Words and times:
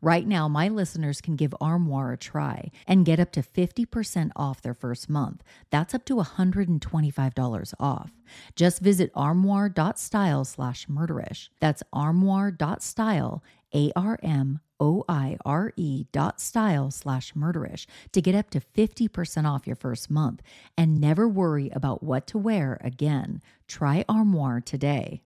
Right 0.00 0.26
now, 0.26 0.48
my 0.48 0.68
listeners 0.68 1.20
can 1.20 1.36
give 1.36 1.54
Armoire 1.60 2.12
a 2.12 2.16
try 2.16 2.70
and 2.86 3.04
get 3.04 3.20
up 3.20 3.32
to 3.32 3.42
50% 3.42 4.30
off 4.36 4.62
their 4.62 4.74
first 4.74 5.10
month. 5.10 5.42
That's 5.70 5.94
up 5.94 6.04
to 6.06 6.16
$125 6.16 7.74
off. 7.78 8.10
Just 8.56 8.80
visit 8.80 9.10
armoire.style 9.14 10.44
slash 10.44 10.86
murderish. 10.86 11.48
That's 11.60 11.82
armoire.style, 11.92 13.42
A 13.74 13.92
R 13.94 14.18
M 14.22 14.60
O 14.80 15.04
I 15.08 15.36
R 15.44 15.72
E 15.76 16.06
dot 16.12 16.40
style 16.40 16.90
slash 16.90 17.34
murderish 17.34 17.86
to 18.12 18.20
get 18.20 18.34
up 18.34 18.50
to 18.50 18.60
50% 18.60 19.48
off 19.48 19.66
your 19.66 19.76
first 19.76 20.10
month 20.10 20.42
and 20.76 21.00
never 21.00 21.28
worry 21.28 21.70
about 21.70 22.02
what 22.02 22.26
to 22.28 22.38
wear 22.38 22.78
again. 22.82 23.40
Try 23.68 24.04
Armoire 24.08 24.60
today. 24.60 25.22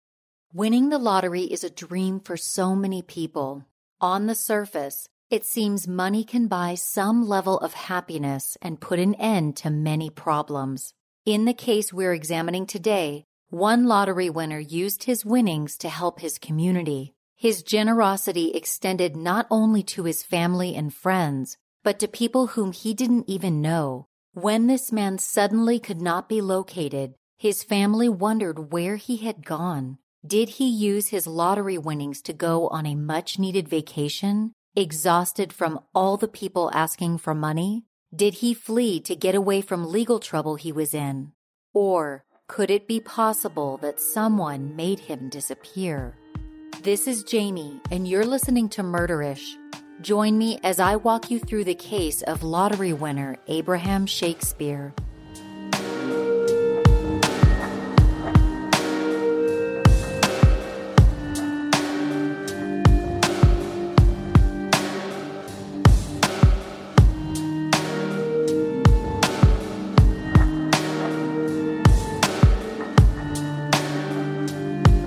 Winning 0.54 0.90
the 0.90 0.98
lottery 0.98 1.44
is 1.44 1.64
a 1.64 1.70
dream 1.70 2.20
for 2.20 2.38
so 2.38 2.76
many 2.76 3.02
people. 3.02 3.66
On 4.02 4.28
the 4.28 4.36
surface, 4.36 5.08
it 5.30 5.46
seems 5.46 5.88
money 5.88 6.26
can 6.26 6.48
buy 6.48 6.76
some 6.76 7.26
level 7.26 7.58
of 7.60 7.74
happiness 7.74 8.58
and 8.62 8.82
put 8.82 9.00
an 9.00 9.16
end 9.16 9.56
to 9.58 9.70
many 9.70 10.10
problems. 10.10 10.94
In 11.26 11.46
the 11.46 11.54
case 11.54 11.94
we're 11.94 12.14
examining 12.14 12.66
today, 12.66 13.24
one 13.50 13.86
lottery 13.86 14.30
winner 14.30 14.60
used 14.60 15.06
his 15.06 15.24
winnings 15.24 15.78
to 15.78 15.88
help 15.88 16.20
his 16.20 16.38
community. 16.38 17.14
His 17.38 17.64
generosity 17.64 18.52
extended 18.52 19.16
not 19.16 19.48
only 19.50 19.82
to 19.84 20.04
his 20.04 20.24
family 20.24 20.76
and 20.76 20.94
friends, 20.94 21.58
but 21.82 21.98
to 22.00 22.10
people 22.10 22.48
whom 22.48 22.74
he 22.74 22.94
didn't 22.94 23.30
even 23.30 23.62
know. 23.62 24.08
When 24.34 24.68
this 24.68 24.92
man 24.92 25.20
suddenly 25.20 25.80
could 25.80 26.02
not 26.02 26.28
be 26.28 26.42
located, 26.42 27.14
his 27.38 27.64
family 27.64 28.10
wondered 28.10 28.74
where 28.74 28.98
he 28.98 29.18
had 29.18 29.46
gone. 29.46 30.00
Did 30.26 30.50
he 30.50 30.68
use 30.68 31.10
his 31.10 31.28
lottery 31.28 31.78
winnings 31.78 32.20
to 32.24 32.34
go 32.34 32.68
on 32.70 32.88
a 32.88 32.96
much 32.96 33.38
needed 33.38 33.68
vacation, 33.68 34.54
exhausted 34.76 35.54
from 35.54 35.82
all 35.94 36.18
the 36.18 36.28
people 36.28 36.72
asking 36.74 37.20
for 37.20 37.36
money? 37.36 37.84
Did 38.16 38.36
he 38.36 38.56
flee 38.56 39.00
to 39.02 39.16
get 39.16 39.36
away 39.36 39.62
from 39.62 39.92
legal 39.92 40.20
trouble 40.20 40.56
he 40.56 40.72
was 40.72 40.96
in? 40.96 41.34
Or 41.76 42.24
could 42.48 42.72
it 42.72 42.88
be 42.88 43.00
possible 43.00 43.78
that 43.84 44.00
someone 44.00 44.76
made 44.76 45.00
him 45.02 45.30
disappear? 45.30 46.18
This 46.82 47.08
is 47.08 47.24
Jami, 47.24 47.80
and 47.92 48.08
you're 48.08 48.26
listening 48.26 48.68
to 48.70 48.82
Murderish. 48.82 49.54
Join 50.02 50.40
me 50.40 50.58
as 50.64 50.80
I 50.80 50.96
walk 50.96 51.30
you 51.30 51.40
through 51.40 51.66
the 51.66 51.76
case 51.76 52.24
of 52.24 52.42
lottery 52.42 52.94
winner 52.94 53.38
Abraham 53.48 54.08
Shakespeare. 54.08 54.92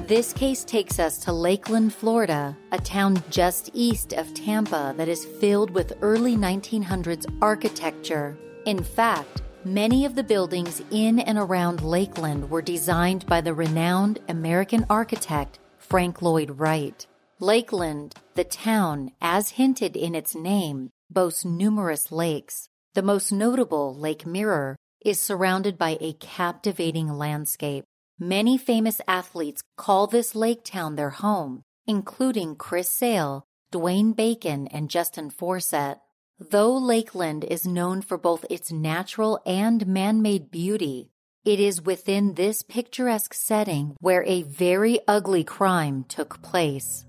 This 0.09 0.33
case 0.33 0.65
takes 0.65 0.99
us 0.99 1.19
to 1.19 1.35
Lakeland, 1.35 1.93
Florida, 1.93 2.57
a 2.73 2.79
town 2.79 3.23
just 3.29 3.69
east 3.75 4.15
of 4.15 4.33
Tampa 4.33 4.95
that 4.97 5.07
is 5.07 5.27
filled 5.27 5.71
with 5.71 5.99
early 6.01 6.35
1900s 6.35 7.27
architecture. 7.43 8.35
In 8.65 8.83
fact, 8.83 9.43
many 9.67 10.07
of 10.07 10.15
the 10.15 10.23
buildings 10.23 10.81
in 10.91 11.19
and 11.19 11.37
around 11.37 11.83
Lakeland 11.83 12.49
were 12.49 12.63
designed 12.63 13.27
by 13.27 13.43
the 13.43 13.53
renowned 13.53 14.21
American 14.31 14.87
architect 14.89 15.59
Frank 15.77 16.23
Lloyd 16.23 16.59
Wright. 16.59 17.07
Lakeland, 17.39 18.15
the 18.33 18.45
town, 18.45 19.11
as 19.21 19.51
hinted 19.51 19.95
in 19.95 20.15
its 20.15 20.35
name, 20.35 20.89
boasts 21.11 21.45
numerous 21.45 22.11
lakes. 22.11 22.71
The 22.95 23.03
most 23.03 23.31
notable, 23.31 23.95
Lake 23.95 24.25
Mirror, 24.25 24.79
is 25.05 25.21
surrounded 25.21 25.77
by 25.77 25.99
a 26.01 26.15
captivating 26.15 27.11
landscape. 27.11 27.85
Many 28.21 28.59
famous 28.59 29.01
athletes 29.07 29.63
call 29.77 30.09
this 30.09 30.35
lake 30.35 30.65
town 30.65 30.97
their 30.97 31.11
home, 31.11 31.63
including 31.87 32.57
Chris 32.57 32.91
Sale, 32.91 33.45
Dwayne 33.73 34.17
Bacon, 34.17 34.67
and 34.69 34.91
Justin 34.91 35.31
Forsett. 35.31 36.01
Though 36.41 36.77
Lakeland 36.77 37.45
is 37.45 37.65
known 37.65 38.03
for 38.03 38.19
both 38.19 38.45
its 38.51 38.73
natural 38.73 39.41
and 39.47 39.87
man 39.87 40.21
made 40.21 40.51
beauty, 40.51 41.13
it 41.45 41.61
is 41.61 41.81
within 41.81 42.35
this 42.35 42.65
picturesque 42.65 43.35
setting 43.35 43.95
where 44.01 44.25
a 44.25 44.43
very 44.43 44.99
ugly 45.07 45.45
crime 45.45 46.05
took 46.09 46.43
place. 46.43 47.05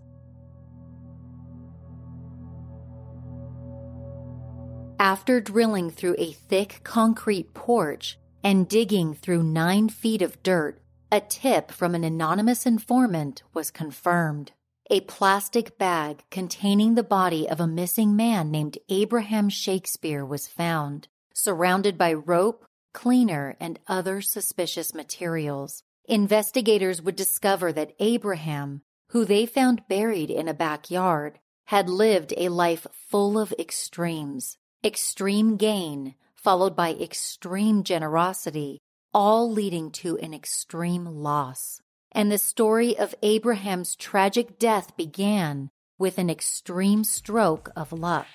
After 5.00 5.42
drilling 5.42 5.90
through 5.90 6.18
a 6.20 6.34
thick 6.34 6.82
concrete 6.84 7.56
porch 7.56 8.20
and 8.44 8.70
digging 8.70 9.16
through 9.16 9.42
nine 9.42 9.90
feet 9.90 10.22
of 10.22 10.44
dirt, 10.44 10.80
a 11.12 11.20
tip 11.20 11.72
from 11.72 11.96
an 11.96 12.04
anonymous 12.04 12.66
informant 12.66 13.42
was 13.54 13.72
confirmed. 13.72 14.52
A 14.92 15.02
plastic 15.02 15.78
bag 15.78 16.24
containing 16.30 16.96
the 16.96 17.04
body 17.04 17.48
of 17.48 17.60
a 17.60 17.68
missing 17.68 18.16
man 18.16 18.52
named 18.52 18.78
Abraham 18.90 19.50
Shakespeare 19.50 20.26
was 20.26 20.48
found, 20.48 21.08
surrounded 21.34 21.98
by 21.98 22.14
rope, 22.14 22.66
cleaner, 22.94 23.56
and 23.60 23.80
other 23.88 24.22
suspicious 24.22 24.94
materials. 24.94 25.84
Investigators 26.06 27.02
would 27.02 27.16
discover 27.16 27.72
that 27.72 27.94
Abraham, 28.00 28.82
who 29.10 29.26
they 29.26 29.46
found 29.46 29.88
buried 29.88 30.30
in 30.30 30.48
a 30.48 30.54
backyard, 30.54 31.40
had 31.66 31.90
lived 31.90 32.34
a 32.36 32.50
life 32.50 32.88
full 32.92 33.40
of 33.40 33.54
extremes 33.60 34.58
extreme 34.84 35.58
gain, 35.58 36.16
followed 36.36 36.76
by 36.76 36.94
extreme 36.94 37.84
generosity, 37.84 38.80
all 39.14 39.52
leading 39.52 39.92
to 39.92 40.18
an 40.18 40.34
extreme 40.34 41.06
loss. 41.06 41.82
And 42.12 42.32
the 42.32 42.38
story 42.38 42.98
of 42.98 43.16
Abraham's 43.22 43.96
tragic 43.96 44.58
death 44.58 44.96
began 44.98 45.70
with 45.98 46.18
an 46.18 46.30
extreme 46.30 47.04
stroke 47.04 47.70
of 47.76 47.92
luck. 47.92 48.28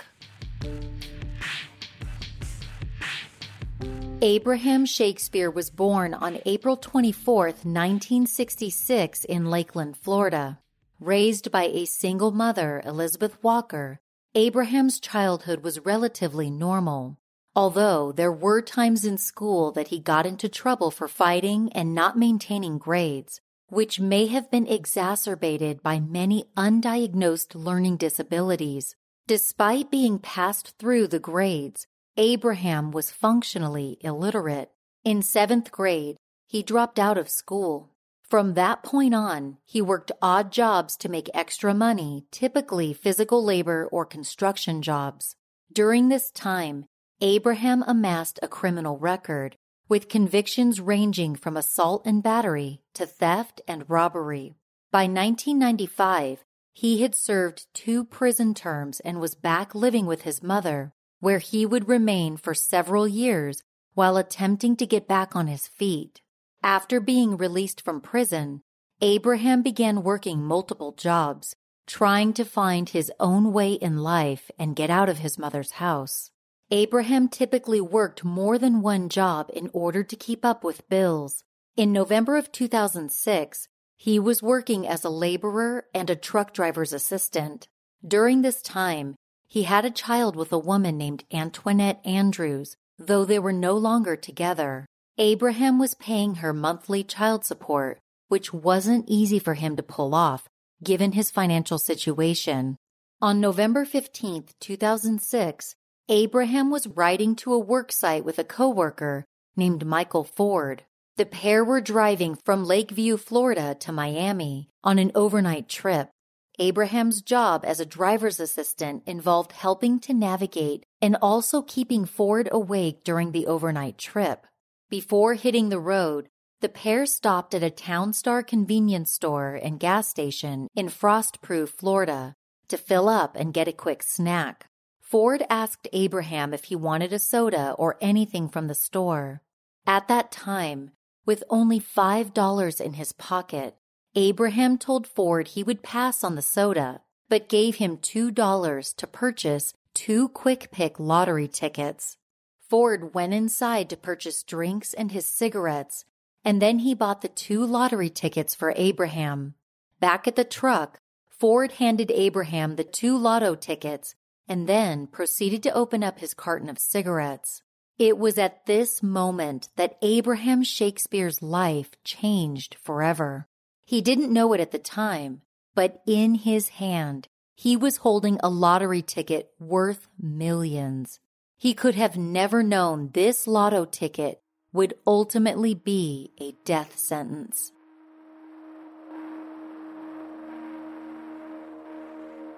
Abraham 4.22 4.86
Shakespeare 4.86 5.50
was 5.50 5.70
born 5.70 6.14
on 6.14 6.40
April 6.46 6.76
24, 6.76 7.44
1966, 7.46 9.24
in 9.24 9.50
Lakeland, 9.50 9.96
Florida. 9.96 10.60
Raised 10.98 11.50
by 11.50 11.64
a 11.64 11.84
single 11.84 12.30
mother, 12.30 12.80
Elizabeth 12.86 13.36
Walker, 13.42 14.00
Abraham's 14.34 14.98
childhood 14.98 15.62
was 15.62 15.84
relatively 15.84 16.50
normal. 16.50 17.18
Although 17.56 18.10
there 18.10 18.32
were 18.32 18.60
times 18.60 19.04
in 19.04 19.16
school 19.16 19.70
that 19.72 19.88
he 19.88 20.00
got 20.00 20.26
into 20.26 20.48
trouble 20.48 20.90
for 20.90 21.06
fighting 21.06 21.72
and 21.72 21.94
not 21.94 22.18
maintaining 22.18 22.78
grades, 22.78 23.40
which 23.68 24.00
may 24.00 24.26
have 24.26 24.50
been 24.50 24.66
exacerbated 24.66 25.82
by 25.82 26.00
many 26.00 26.46
undiagnosed 26.56 27.54
learning 27.54 27.96
disabilities. 27.96 28.96
Despite 29.26 29.90
being 29.90 30.18
passed 30.18 30.76
through 30.78 31.06
the 31.06 31.20
grades, 31.20 31.86
Abraham 32.16 32.90
was 32.90 33.10
functionally 33.10 33.98
illiterate. 34.00 34.70
In 35.04 35.22
seventh 35.22 35.70
grade, 35.70 36.16
he 36.46 36.62
dropped 36.62 36.98
out 36.98 37.18
of 37.18 37.28
school. 37.28 37.90
From 38.22 38.54
that 38.54 38.82
point 38.82 39.14
on, 39.14 39.58
he 39.64 39.80
worked 39.80 40.10
odd 40.20 40.50
jobs 40.50 40.96
to 40.98 41.08
make 41.08 41.30
extra 41.32 41.72
money, 41.72 42.26
typically 42.30 42.92
physical 42.92 43.44
labor 43.44 43.88
or 43.92 44.04
construction 44.04 44.82
jobs. 44.82 45.36
During 45.72 46.08
this 46.08 46.30
time, 46.30 46.86
Abraham 47.20 47.84
amassed 47.86 48.40
a 48.42 48.48
criminal 48.48 48.98
record, 48.98 49.56
with 49.88 50.08
convictions 50.08 50.80
ranging 50.80 51.36
from 51.36 51.56
assault 51.56 52.02
and 52.04 52.22
battery 52.22 52.80
to 52.94 53.06
theft 53.06 53.60
and 53.68 53.88
robbery. 53.88 54.54
By 54.90 55.04
1995, 55.04 56.44
he 56.72 57.02
had 57.02 57.14
served 57.14 57.66
two 57.72 58.04
prison 58.04 58.52
terms 58.52 59.00
and 59.00 59.20
was 59.20 59.34
back 59.34 59.74
living 59.74 60.06
with 60.06 60.22
his 60.22 60.42
mother, 60.42 60.92
where 61.20 61.38
he 61.38 61.64
would 61.64 61.88
remain 61.88 62.36
for 62.36 62.52
several 62.52 63.06
years 63.06 63.62
while 63.94 64.16
attempting 64.16 64.74
to 64.76 64.86
get 64.86 65.06
back 65.06 65.36
on 65.36 65.46
his 65.46 65.68
feet. 65.68 66.20
After 66.62 66.98
being 66.98 67.36
released 67.36 67.80
from 67.80 68.00
prison, 68.00 68.62
Abraham 69.00 69.62
began 69.62 70.02
working 70.02 70.42
multiple 70.42 70.92
jobs, 70.92 71.54
trying 71.86 72.32
to 72.32 72.44
find 72.44 72.88
his 72.88 73.12
own 73.20 73.52
way 73.52 73.74
in 73.74 73.98
life 73.98 74.50
and 74.58 74.74
get 74.74 74.90
out 74.90 75.08
of 75.08 75.18
his 75.18 75.38
mother's 75.38 75.72
house. 75.72 76.30
Abraham 76.70 77.28
typically 77.28 77.80
worked 77.80 78.24
more 78.24 78.58
than 78.58 78.80
one 78.80 79.08
job 79.08 79.50
in 79.52 79.70
order 79.72 80.02
to 80.02 80.16
keep 80.16 80.44
up 80.44 80.64
with 80.64 80.88
bills. 80.88 81.44
In 81.76 81.92
November 81.92 82.36
of 82.36 82.52
2006, 82.52 83.68
he 83.96 84.18
was 84.18 84.42
working 84.42 84.86
as 84.86 85.04
a 85.04 85.10
laborer 85.10 85.86
and 85.94 86.10
a 86.10 86.16
truck 86.16 86.52
driver's 86.52 86.92
assistant. 86.92 87.68
During 88.06 88.42
this 88.42 88.62
time, 88.62 89.14
he 89.46 89.64
had 89.64 89.84
a 89.84 89.90
child 89.90 90.36
with 90.36 90.52
a 90.52 90.58
woman 90.58 90.98
named 90.98 91.24
Antoinette 91.32 92.00
Andrews, 92.04 92.76
though 92.98 93.24
they 93.24 93.38
were 93.38 93.52
no 93.52 93.76
longer 93.76 94.16
together. 94.16 94.86
Abraham 95.18 95.78
was 95.78 95.94
paying 95.94 96.36
her 96.36 96.52
monthly 96.52 97.04
child 97.04 97.44
support, 97.44 97.98
which 98.28 98.52
wasn't 98.52 99.08
easy 99.08 99.38
for 99.38 99.54
him 99.54 99.76
to 99.76 99.82
pull 99.82 100.14
off 100.14 100.48
given 100.84 101.12
his 101.12 101.30
financial 101.30 101.78
situation. 101.78 102.76
On 103.20 103.40
November 103.40 103.84
15, 103.84 104.44
2006, 104.60 105.74
Abraham 106.10 106.70
was 106.70 106.86
riding 106.86 107.34
to 107.36 107.54
a 107.54 107.58
work 107.58 107.90
site 107.90 108.26
with 108.26 108.38
a 108.38 108.44
coworker 108.44 109.24
named 109.56 109.86
Michael 109.86 110.24
Ford. 110.24 110.82
The 111.16 111.24
pair 111.24 111.64
were 111.64 111.80
driving 111.80 112.36
from 112.44 112.66
Lakeview, 112.66 113.16
Florida 113.16 113.74
to 113.80 113.90
Miami 113.90 114.68
on 114.82 114.98
an 114.98 115.12
overnight 115.14 115.66
trip. 115.66 116.10
Abraham's 116.58 117.22
job 117.22 117.64
as 117.64 117.80
a 117.80 117.86
driver's 117.86 118.38
assistant 118.38 119.02
involved 119.06 119.52
helping 119.52 119.98
to 120.00 120.12
navigate 120.12 120.84
and 121.00 121.16
also 121.22 121.62
keeping 121.62 122.04
Ford 122.04 122.50
awake 122.52 123.02
during 123.02 123.32
the 123.32 123.46
overnight 123.46 123.96
trip. 123.96 124.46
Before 124.90 125.34
hitting 125.34 125.70
the 125.70 125.80
road, 125.80 126.28
the 126.60 126.68
pair 126.68 127.06
stopped 127.06 127.54
at 127.54 127.62
a 127.62 127.70
Townstar 127.70 128.46
convenience 128.46 129.10
store 129.10 129.54
and 129.54 129.80
gas 129.80 130.06
station 130.08 130.68
in 130.76 130.88
Frostproof, 130.88 131.70
Florida, 131.70 132.34
to 132.68 132.76
fill 132.76 133.08
up 133.08 133.36
and 133.36 133.54
get 133.54 133.68
a 133.68 133.72
quick 133.72 134.02
snack. 134.02 134.66
Ford 135.04 135.44
asked 135.50 135.86
Abraham 135.92 136.54
if 136.54 136.64
he 136.64 136.74
wanted 136.74 137.12
a 137.12 137.18
soda 137.18 137.74
or 137.78 137.98
anything 138.00 138.48
from 138.48 138.68
the 138.68 138.74
store. 138.74 139.42
At 139.86 140.08
that 140.08 140.32
time, 140.32 140.92
with 141.26 141.44
only 141.50 141.78
$5 141.78 142.80
in 142.80 142.94
his 142.94 143.12
pocket, 143.12 143.76
Abraham 144.14 144.78
told 144.78 145.06
Ford 145.06 145.48
he 145.48 145.62
would 145.62 145.82
pass 145.82 146.24
on 146.24 146.36
the 146.36 146.42
soda, 146.42 147.02
but 147.28 147.50
gave 147.50 147.76
him 147.76 147.98
$2 147.98 148.96
to 148.96 149.06
purchase 149.06 149.74
two 149.92 150.30
quick 150.30 150.70
pick 150.72 150.98
lottery 150.98 151.48
tickets. 151.48 152.16
Ford 152.58 153.14
went 153.14 153.34
inside 153.34 153.90
to 153.90 153.98
purchase 153.98 154.42
drinks 154.42 154.94
and 154.94 155.12
his 155.12 155.26
cigarettes, 155.26 156.06
and 156.46 156.62
then 156.62 156.78
he 156.78 156.94
bought 156.94 157.20
the 157.20 157.28
two 157.28 157.64
lottery 157.64 158.08
tickets 158.08 158.54
for 158.54 158.72
Abraham. 158.74 159.54
Back 160.00 160.26
at 160.26 160.34
the 160.34 160.44
truck, 160.44 160.98
Ford 161.28 161.72
handed 161.72 162.10
Abraham 162.10 162.76
the 162.76 162.84
two 162.84 163.18
lotto 163.18 163.54
tickets 163.54 164.14
and 164.48 164.68
then 164.68 165.06
proceeded 165.06 165.62
to 165.62 165.74
open 165.74 166.04
up 166.04 166.18
his 166.18 166.34
carton 166.34 166.68
of 166.68 166.78
cigarettes. 166.78 167.62
It 167.98 168.18
was 168.18 168.38
at 168.38 168.66
this 168.66 169.02
moment 169.02 169.68
that 169.76 169.96
Abraham 170.02 170.62
Shakespeare's 170.64 171.42
life 171.42 171.92
changed 172.02 172.76
forever. 172.82 173.46
He 173.84 174.00
didn't 174.00 174.32
know 174.32 174.52
it 174.52 174.60
at 174.60 174.72
the 174.72 174.78
time, 174.78 175.42
but 175.74 176.02
in 176.06 176.34
his 176.34 176.70
hand, 176.70 177.28
he 177.54 177.76
was 177.76 177.98
holding 177.98 178.38
a 178.42 178.48
lottery 178.48 179.02
ticket 179.02 179.50
worth 179.60 180.08
millions. 180.20 181.20
He 181.56 181.72
could 181.72 181.94
have 181.94 182.16
never 182.16 182.62
known 182.62 183.10
this 183.12 183.46
lotto 183.46 183.84
ticket 183.84 184.40
would 184.72 184.94
ultimately 185.06 185.72
be 185.72 186.32
a 186.40 186.52
death 186.64 186.98
sentence. 186.98 187.70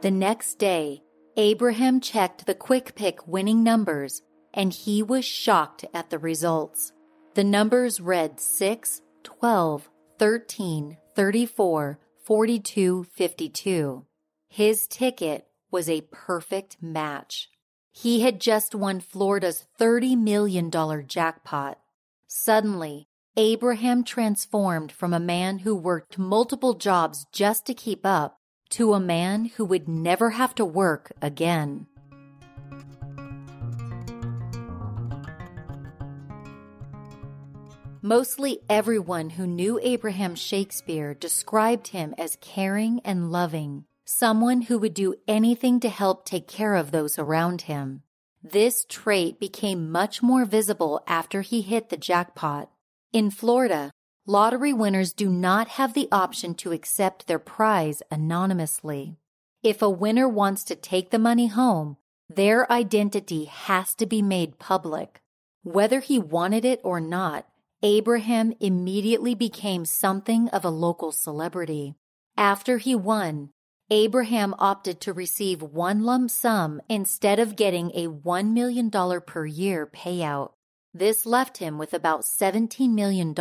The 0.00 0.11
next 0.11 0.55
day, 0.59 1.03
Abraham 1.38 2.00
checked 2.00 2.47
the 2.47 2.55
quick 2.55 2.94
pick 2.94 3.27
winning 3.29 3.62
numbers 3.62 4.23
and 4.55 4.73
he 4.73 5.03
was 5.03 5.27
shocked 5.27 5.85
at 5.93 6.09
the 6.09 6.19
results. 6.19 6.93
The 7.35 7.44
numbers 7.44 8.00
read 8.00 8.41
6, 8.41 9.03
12, 9.23 9.91
13, 10.19 10.97
34, 11.15 11.99
42, 12.25 13.05
52. 13.05 14.06
His 14.49 14.87
ticket 14.87 15.47
was 15.71 15.91
a 15.91 16.09
perfect 16.11 16.79
match. 16.81 17.50
He 17.93 18.23
had 18.23 18.41
just 18.41 18.75
won 18.75 19.00
Florida's 19.00 19.67
$30 19.79 20.17
million 20.17 20.71
jackpot. 21.06 21.79
Suddenly, 22.27 23.09
Abraham 23.37 24.05
transformed 24.05 24.91
from 24.91 25.12
a 25.12 25.21
man 25.21 25.59
who 25.59 25.75
worked 25.75 26.19
multiple 26.19 26.73
jobs 26.73 27.27
just 27.31 27.67
to 27.67 27.75
keep 27.75 28.06
up 28.06 28.38
to 28.70 28.94
a 28.94 29.00
man 29.00 29.46
who 29.56 29.64
would 29.64 29.88
never 29.88 30.30
have 30.30 30.54
to 30.56 30.64
work 30.64 31.12
again. 31.20 31.87
Mostly 38.02 38.61
everyone 38.70 39.30
who 39.30 39.46
knew 39.46 39.80
Abraham 39.82 40.35
Shakespeare 40.35 41.14
described 41.14 41.88
him 41.88 42.14
as 42.16 42.38
caring 42.40 43.00
and 43.04 43.32
loving 43.32 43.85
someone 44.08 44.62
who 44.62 44.78
would 44.78 44.94
do 44.94 45.16
anything 45.26 45.80
to 45.80 45.88
help 45.88 46.25
take 46.25 46.46
care 46.46 46.76
of 46.76 46.92
those 46.92 47.18
around 47.18 47.62
him. 47.62 48.02
This 48.42 48.87
trait 48.88 49.40
became 49.40 49.90
much 49.90 50.23
more 50.23 50.44
visible 50.44 51.02
after 51.08 51.42
he 51.42 51.61
hit 51.61 51.88
the 51.88 51.96
jackpot. 51.96 52.70
In 53.12 53.30
Florida, 53.30 53.90
lottery 54.26 54.73
winners 54.73 55.12
do 55.12 55.28
not 55.28 55.68
have 55.68 55.95
the 55.95 56.09
option 56.11 56.54
to 56.54 56.73
accept 56.73 57.26
their 57.26 57.38
prize 57.38 58.02
anonymously. 58.11 59.16
If 59.62 59.80
a 59.80 59.90
winner 59.90 60.28
wants 60.28 60.64
to 60.64 60.75
take 60.75 61.11
the 61.11 61.18
money 61.18 61.47
home, 61.47 61.97
their 62.28 62.71
identity 62.71 63.45
has 63.45 63.95
to 63.95 64.06
be 64.06 64.23
made 64.23 64.59
public. 64.59 65.21
Whether 65.62 66.00
he 66.00 66.18
wanted 66.18 66.64
it 66.64 66.80
or 66.83 67.00
not, 67.00 67.47
Abraham 67.83 68.52
immediately 68.59 69.35
became 69.35 69.85
something 69.85 70.49
of 70.49 70.64
a 70.64 70.71
local 70.71 71.12
celebrity. 71.12 71.95
After 72.37 72.78
he 72.78 72.95
won, 72.95 73.50
Abraham 73.90 74.54
opted 74.59 75.00
to 75.02 75.12
receive 75.12 75.62
one 75.62 76.02
lump 76.02 76.30
sum 76.33 76.80
instead 76.88 77.38
of 77.38 77.54
getting 77.54 77.92
a 77.95 78.09
$1 78.09 78.52
million 78.52 78.90
per 78.90 79.47
year 79.47 79.87
payout. 79.87 80.50
This 80.99 81.26
left 81.26 81.59
him 81.59 81.76
with 81.76 81.93
about 81.93 82.23
$17 82.23 82.95
million 82.95 83.35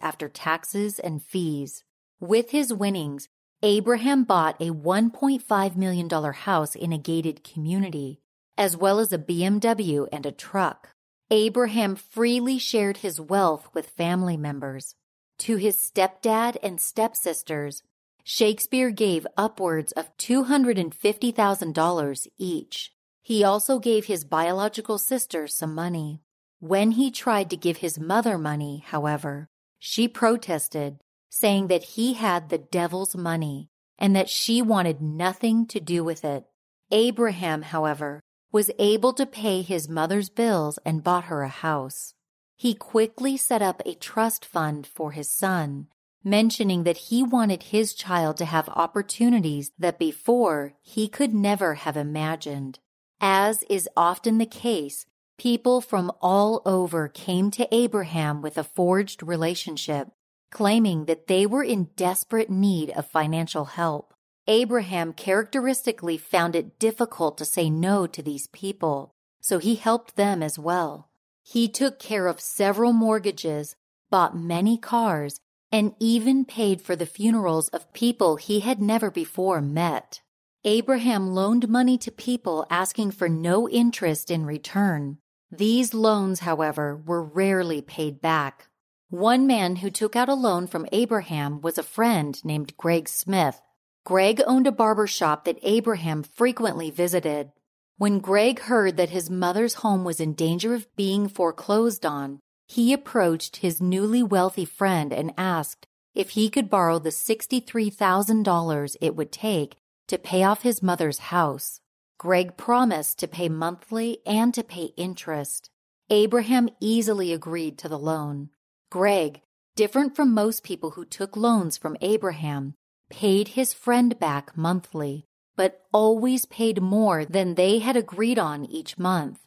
after 0.00 0.28
taxes 0.28 0.98
and 0.98 1.22
fees. 1.22 1.84
With 2.18 2.50
his 2.50 2.74
winnings, 2.74 3.28
Abraham 3.62 4.24
bought 4.24 4.60
a 4.60 4.70
$1.5 4.70 5.76
million 5.76 6.10
house 6.10 6.74
in 6.74 6.92
a 6.92 6.98
gated 6.98 7.44
community, 7.44 8.18
as 8.58 8.76
well 8.76 8.98
as 8.98 9.12
a 9.12 9.18
BMW 9.18 10.08
and 10.10 10.26
a 10.26 10.32
truck. 10.32 10.88
Abraham 11.30 11.94
freely 11.94 12.58
shared 12.58 12.96
his 12.96 13.20
wealth 13.20 13.68
with 13.72 13.90
family 13.90 14.36
members. 14.36 14.96
To 15.38 15.58
his 15.58 15.76
stepdad 15.76 16.56
and 16.60 16.80
stepsisters, 16.80 17.84
Shakespeare 18.24 18.90
gave 18.90 19.28
upwards 19.36 19.92
of 19.92 20.10
$250,000 20.16 22.26
each. 22.36 22.90
He 23.22 23.44
also 23.44 23.78
gave 23.78 24.06
his 24.06 24.24
biological 24.24 24.98
sister 24.98 25.46
some 25.46 25.72
money. 25.72 26.22
When 26.60 26.92
he 26.92 27.10
tried 27.10 27.50
to 27.50 27.56
give 27.56 27.78
his 27.78 27.98
mother 27.98 28.38
money, 28.38 28.82
however, 28.86 29.48
she 29.78 30.08
protested, 30.08 30.98
saying 31.28 31.68
that 31.68 31.82
he 31.82 32.14
had 32.14 32.48
the 32.48 32.58
devil's 32.58 33.14
money 33.14 33.68
and 33.98 34.16
that 34.16 34.30
she 34.30 34.62
wanted 34.62 35.00
nothing 35.00 35.66
to 35.66 35.80
do 35.80 36.02
with 36.02 36.24
it. 36.24 36.44
Abraham, 36.90 37.62
however, 37.62 38.20
was 38.52 38.70
able 38.78 39.12
to 39.14 39.26
pay 39.26 39.62
his 39.62 39.88
mother's 39.88 40.28
bills 40.28 40.78
and 40.84 41.04
bought 41.04 41.24
her 41.24 41.42
a 41.42 41.48
house. 41.48 42.14
He 42.56 42.74
quickly 42.74 43.36
set 43.36 43.60
up 43.60 43.82
a 43.84 43.94
trust 43.94 44.44
fund 44.44 44.86
for 44.86 45.12
his 45.12 45.28
son, 45.28 45.88
mentioning 46.24 46.84
that 46.84 46.96
he 46.96 47.22
wanted 47.22 47.64
his 47.64 47.92
child 47.92 48.38
to 48.38 48.46
have 48.46 48.68
opportunities 48.70 49.72
that 49.78 49.98
before 49.98 50.74
he 50.82 51.06
could 51.06 51.34
never 51.34 51.74
have 51.74 51.96
imagined. 51.96 52.78
As 53.20 53.62
is 53.68 53.88
often 53.96 54.38
the 54.38 54.46
case, 54.46 55.06
people 55.38 55.80
from 55.80 56.10
all 56.20 56.62
over 56.64 57.08
came 57.08 57.50
to 57.52 57.74
Abraham 57.74 58.42
with 58.42 58.56
a 58.56 58.64
forged 58.64 59.22
relationship, 59.22 60.08
claiming 60.50 61.04
that 61.04 61.26
they 61.26 61.46
were 61.46 61.62
in 61.62 61.90
desperate 61.96 62.50
need 62.50 62.90
of 62.90 63.10
financial 63.10 63.66
help. 63.66 64.14
Abraham 64.46 65.12
characteristically 65.12 66.16
found 66.16 66.54
it 66.54 66.78
difficult 66.78 67.36
to 67.38 67.44
say 67.44 67.68
no 67.68 68.06
to 68.06 68.22
these 68.22 68.46
people, 68.48 69.10
so 69.40 69.58
he 69.58 69.74
helped 69.74 70.16
them 70.16 70.42
as 70.42 70.58
well. 70.58 71.08
He 71.42 71.68
took 71.68 71.98
care 71.98 72.26
of 72.26 72.40
several 72.40 72.92
mortgages, 72.92 73.76
bought 74.10 74.36
many 74.36 74.78
cars, 74.78 75.40
and 75.72 75.94
even 75.98 76.44
paid 76.44 76.80
for 76.80 76.96
the 76.96 77.06
funerals 77.06 77.68
of 77.68 77.92
people 77.92 78.36
he 78.36 78.60
had 78.60 78.80
never 78.80 79.10
before 79.10 79.60
met. 79.60 80.20
Abraham 80.64 81.28
loaned 81.28 81.68
money 81.68 81.98
to 81.98 82.10
people 82.10 82.66
asking 82.70 83.12
for 83.12 83.28
no 83.28 83.68
interest 83.68 84.30
in 84.30 84.44
return. 84.46 85.18
These 85.50 85.94
loans, 85.94 86.40
however, 86.40 86.96
were 86.96 87.22
rarely 87.22 87.80
paid 87.80 88.20
back. 88.20 88.68
One 89.10 89.46
man 89.46 89.76
who 89.76 89.90
took 89.90 90.16
out 90.16 90.28
a 90.28 90.34
loan 90.34 90.66
from 90.66 90.86
Abraham 90.90 91.60
was 91.60 91.78
a 91.78 91.84
friend 91.84 92.44
named 92.44 92.76
Greg 92.76 93.08
Smith. 93.08 93.62
Greg 94.04 94.42
owned 94.46 94.66
a 94.66 94.72
barber 94.72 95.06
shop 95.06 95.44
that 95.44 95.58
Abraham 95.62 96.22
frequently 96.22 96.90
visited. 96.90 97.52
When 97.98 98.18
Greg 98.18 98.60
heard 98.60 98.96
that 98.96 99.10
his 99.10 99.30
mother's 99.30 99.74
home 99.74 100.04
was 100.04 100.20
in 100.20 100.34
danger 100.34 100.74
of 100.74 100.94
being 100.96 101.28
foreclosed 101.28 102.04
on, 102.04 102.40
he 102.66 102.92
approached 102.92 103.56
his 103.56 103.80
newly 103.80 104.22
wealthy 104.22 104.64
friend 104.64 105.12
and 105.12 105.32
asked 105.38 105.86
if 106.14 106.30
he 106.30 106.50
could 106.50 106.68
borrow 106.68 106.98
the 106.98 107.10
$63,000 107.10 108.96
it 109.00 109.14
would 109.14 109.30
take 109.30 109.76
to 110.08 110.18
pay 110.18 110.42
off 110.42 110.62
his 110.62 110.82
mother's 110.82 111.18
house. 111.18 111.80
Greg 112.18 112.56
promised 112.56 113.18
to 113.18 113.28
pay 113.28 113.48
monthly 113.48 114.18
and 114.24 114.54
to 114.54 114.64
pay 114.64 114.92
interest. 114.96 115.70
Abraham 116.08 116.68
easily 116.80 117.32
agreed 117.32 117.78
to 117.78 117.88
the 117.88 117.98
loan. 117.98 118.50
Greg, 118.90 119.42
different 119.74 120.16
from 120.16 120.32
most 120.32 120.62
people 120.62 120.92
who 120.92 121.04
took 121.04 121.36
loans 121.36 121.76
from 121.76 121.96
Abraham, 122.00 122.74
paid 123.10 123.48
his 123.48 123.74
friend 123.74 124.18
back 124.18 124.56
monthly, 124.56 125.26
but 125.56 125.82
always 125.92 126.46
paid 126.46 126.80
more 126.80 127.24
than 127.24 127.54
they 127.54 127.80
had 127.80 127.96
agreed 127.96 128.38
on 128.38 128.64
each 128.64 128.98
month. 128.98 129.40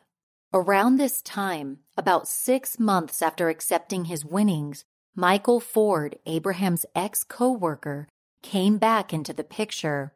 Around 0.53 0.97
this 0.97 1.21
time, 1.21 1.79
about 1.97 2.27
six 2.27 2.79
months 2.79 3.21
after 3.21 3.49
accepting 3.49 4.05
his 4.05 4.25
winnings, 4.25 4.83
Michael 5.15 5.59
Ford, 5.59 6.17
Abraham's 6.25 6.85
ex 6.95 7.23
co 7.23 7.51
worker, 7.51 8.07
came 8.41 8.77
back 8.77 9.13
into 9.13 9.33
the 9.33 9.43
picture. 9.43 10.13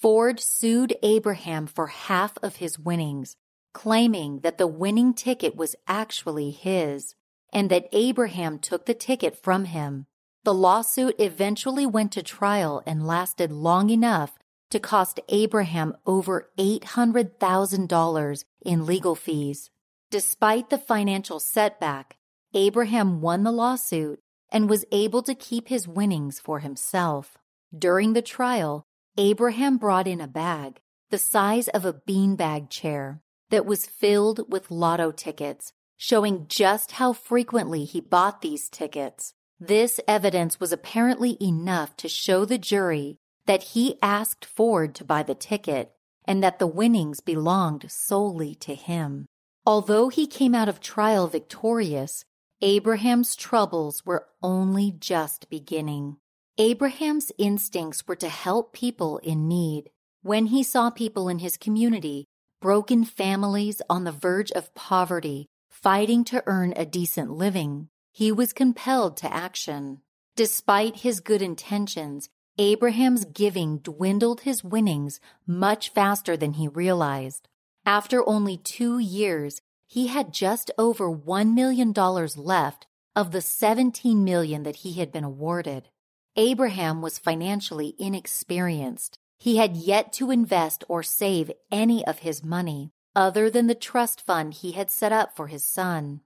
Ford 0.00 0.40
sued 0.40 0.96
Abraham 1.02 1.66
for 1.66 1.86
half 1.86 2.36
of 2.42 2.56
his 2.56 2.78
winnings, 2.78 3.36
claiming 3.72 4.40
that 4.40 4.58
the 4.58 4.66
winning 4.66 5.14
ticket 5.14 5.56
was 5.56 5.76
actually 5.86 6.50
his 6.50 7.14
and 7.52 7.70
that 7.70 7.88
Abraham 7.92 8.58
took 8.58 8.84
the 8.84 8.92
ticket 8.92 9.36
from 9.40 9.66
him. 9.66 10.06
The 10.42 10.52
lawsuit 10.52 11.14
eventually 11.18 11.86
went 11.86 12.12
to 12.12 12.22
trial 12.22 12.82
and 12.84 13.06
lasted 13.06 13.50
long 13.50 13.88
enough 13.88 14.32
to 14.70 14.80
cost 14.80 15.20
Abraham 15.28 15.96
over 16.04 16.50
$800,000 16.58 18.44
in 18.64 18.86
legal 18.86 19.14
fees. 19.14 19.70
Despite 20.10 20.68
the 20.68 20.78
financial 20.78 21.40
setback, 21.40 22.16
Abraham 22.52 23.20
won 23.22 23.44
the 23.44 23.52
lawsuit 23.52 24.18
and 24.50 24.68
was 24.68 24.84
able 24.92 25.22
to 25.22 25.34
keep 25.34 25.68
his 25.68 25.88
winnings 25.88 26.40
for 26.40 26.58
himself. 26.58 27.38
During 27.76 28.12
the 28.12 28.22
trial, 28.22 28.84
Abraham 29.16 29.78
brought 29.78 30.08
in 30.08 30.20
a 30.20 30.26
bag 30.26 30.80
the 31.10 31.18
size 31.18 31.68
of 31.68 31.84
a 31.84 31.92
beanbag 31.92 32.68
chair 32.68 33.20
that 33.50 33.64
was 33.64 33.86
filled 33.86 34.50
with 34.50 34.72
lotto 34.72 35.12
tickets, 35.12 35.72
showing 35.96 36.46
just 36.48 36.92
how 36.92 37.12
frequently 37.12 37.84
he 37.84 38.00
bought 38.00 38.42
these 38.42 38.68
tickets. 38.68 39.34
This 39.60 40.00
evidence 40.08 40.58
was 40.58 40.72
apparently 40.72 41.36
enough 41.40 41.96
to 41.98 42.08
show 42.08 42.44
the 42.44 42.58
jury 42.58 43.18
that 43.46 43.62
he 43.62 43.98
asked 44.02 44.44
Ford 44.44 44.96
to 44.96 45.04
buy 45.04 45.22
the 45.22 45.36
ticket 45.36 45.92
and 46.24 46.42
that 46.42 46.58
the 46.58 46.66
winnings 46.66 47.20
belonged 47.20 47.84
solely 47.88 48.56
to 48.56 48.74
him. 48.74 49.26
Although 49.64 50.08
he 50.08 50.26
came 50.26 50.56
out 50.56 50.68
of 50.68 50.80
trial 50.80 51.28
victorious, 51.28 52.24
Abraham's 52.60 53.36
troubles 53.36 54.04
were 54.04 54.26
only 54.42 54.90
just 54.90 55.48
beginning. 55.48 56.16
Abraham's 56.58 57.32
instincts 57.36 58.06
were 58.06 58.14
to 58.14 58.28
help 58.28 58.72
people 58.72 59.18
in 59.18 59.48
need. 59.48 59.90
When 60.22 60.46
he 60.46 60.62
saw 60.62 60.88
people 60.88 61.28
in 61.28 61.40
his 61.40 61.56
community, 61.56 62.26
broken 62.60 63.04
families 63.04 63.82
on 63.90 64.04
the 64.04 64.12
verge 64.12 64.52
of 64.52 64.72
poverty, 64.72 65.46
fighting 65.68 66.22
to 66.26 66.44
earn 66.46 66.72
a 66.76 66.86
decent 66.86 67.32
living, 67.32 67.88
he 68.12 68.30
was 68.30 68.52
compelled 68.52 69.16
to 69.16 69.34
action. 69.34 70.02
Despite 70.36 70.98
his 70.98 71.18
good 71.18 71.42
intentions, 71.42 72.28
Abraham's 72.56 73.24
giving 73.24 73.78
dwindled 73.78 74.42
his 74.42 74.62
winnings 74.62 75.18
much 75.48 75.88
faster 75.88 76.36
than 76.36 76.52
he 76.52 76.68
realized. 76.68 77.48
After 77.84 78.26
only 78.28 78.58
two 78.58 79.00
years, 79.00 79.60
he 79.88 80.06
had 80.06 80.32
just 80.32 80.70
over 80.78 81.10
$1 81.10 81.52
million 81.52 81.92
left 81.92 82.86
of 83.16 83.32
the 83.32 83.40
17 83.40 84.22
million 84.22 84.62
that 84.62 84.76
he 84.76 84.92
had 84.92 85.10
been 85.10 85.24
awarded. 85.24 85.88
Abraham 86.36 87.00
was 87.00 87.18
financially 87.18 87.94
inexperienced. 87.98 89.18
He 89.38 89.56
had 89.56 89.76
yet 89.76 90.12
to 90.14 90.30
invest 90.30 90.84
or 90.88 91.02
save 91.02 91.50
any 91.70 92.04
of 92.06 92.20
his 92.20 92.44
money 92.44 92.90
other 93.14 93.48
than 93.48 93.66
the 93.66 93.74
trust 93.74 94.20
fund 94.20 94.54
he 94.54 94.72
had 94.72 94.90
set 94.90 95.12
up 95.12 95.36
for 95.36 95.46
his 95.46 95.64
son. 95.64 96.20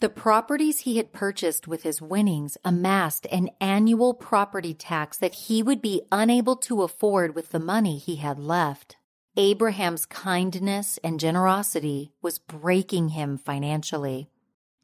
The 0.00 0.08
properties 0.08 0.80
he 0.80 0.98
had 0.98 1.12
purchased 1.12 1.66
with 1.66 1.82
his 1.82 2.02
winnings 2.02 2.58
amassed 2.64 3.26
an 3.32 3.48
annual 3.60 4.12
property 4.12 4.74
tax 4.74 5.16
that 5.18 5.34
he 5.34 5.62
would 5.62 5.80
be 5.80 6.02
unable 6.12 6.56
to 6.56 6.82
afford 6.82 7.34
with 7.34 7.50
the 7.50 7.60
money 7.60 7.96
he 7.96 8.16
had 8.16 8.38
left. 8.38 8.96
Abraham's 9.36 10.04
kindness 10.04 10.98
and 11.02 11.18
generosity 11.18 12.12
was 12.20 12.38
breaking 12.38 13.10
him 13.10 13.38
financially. 13.38 14.28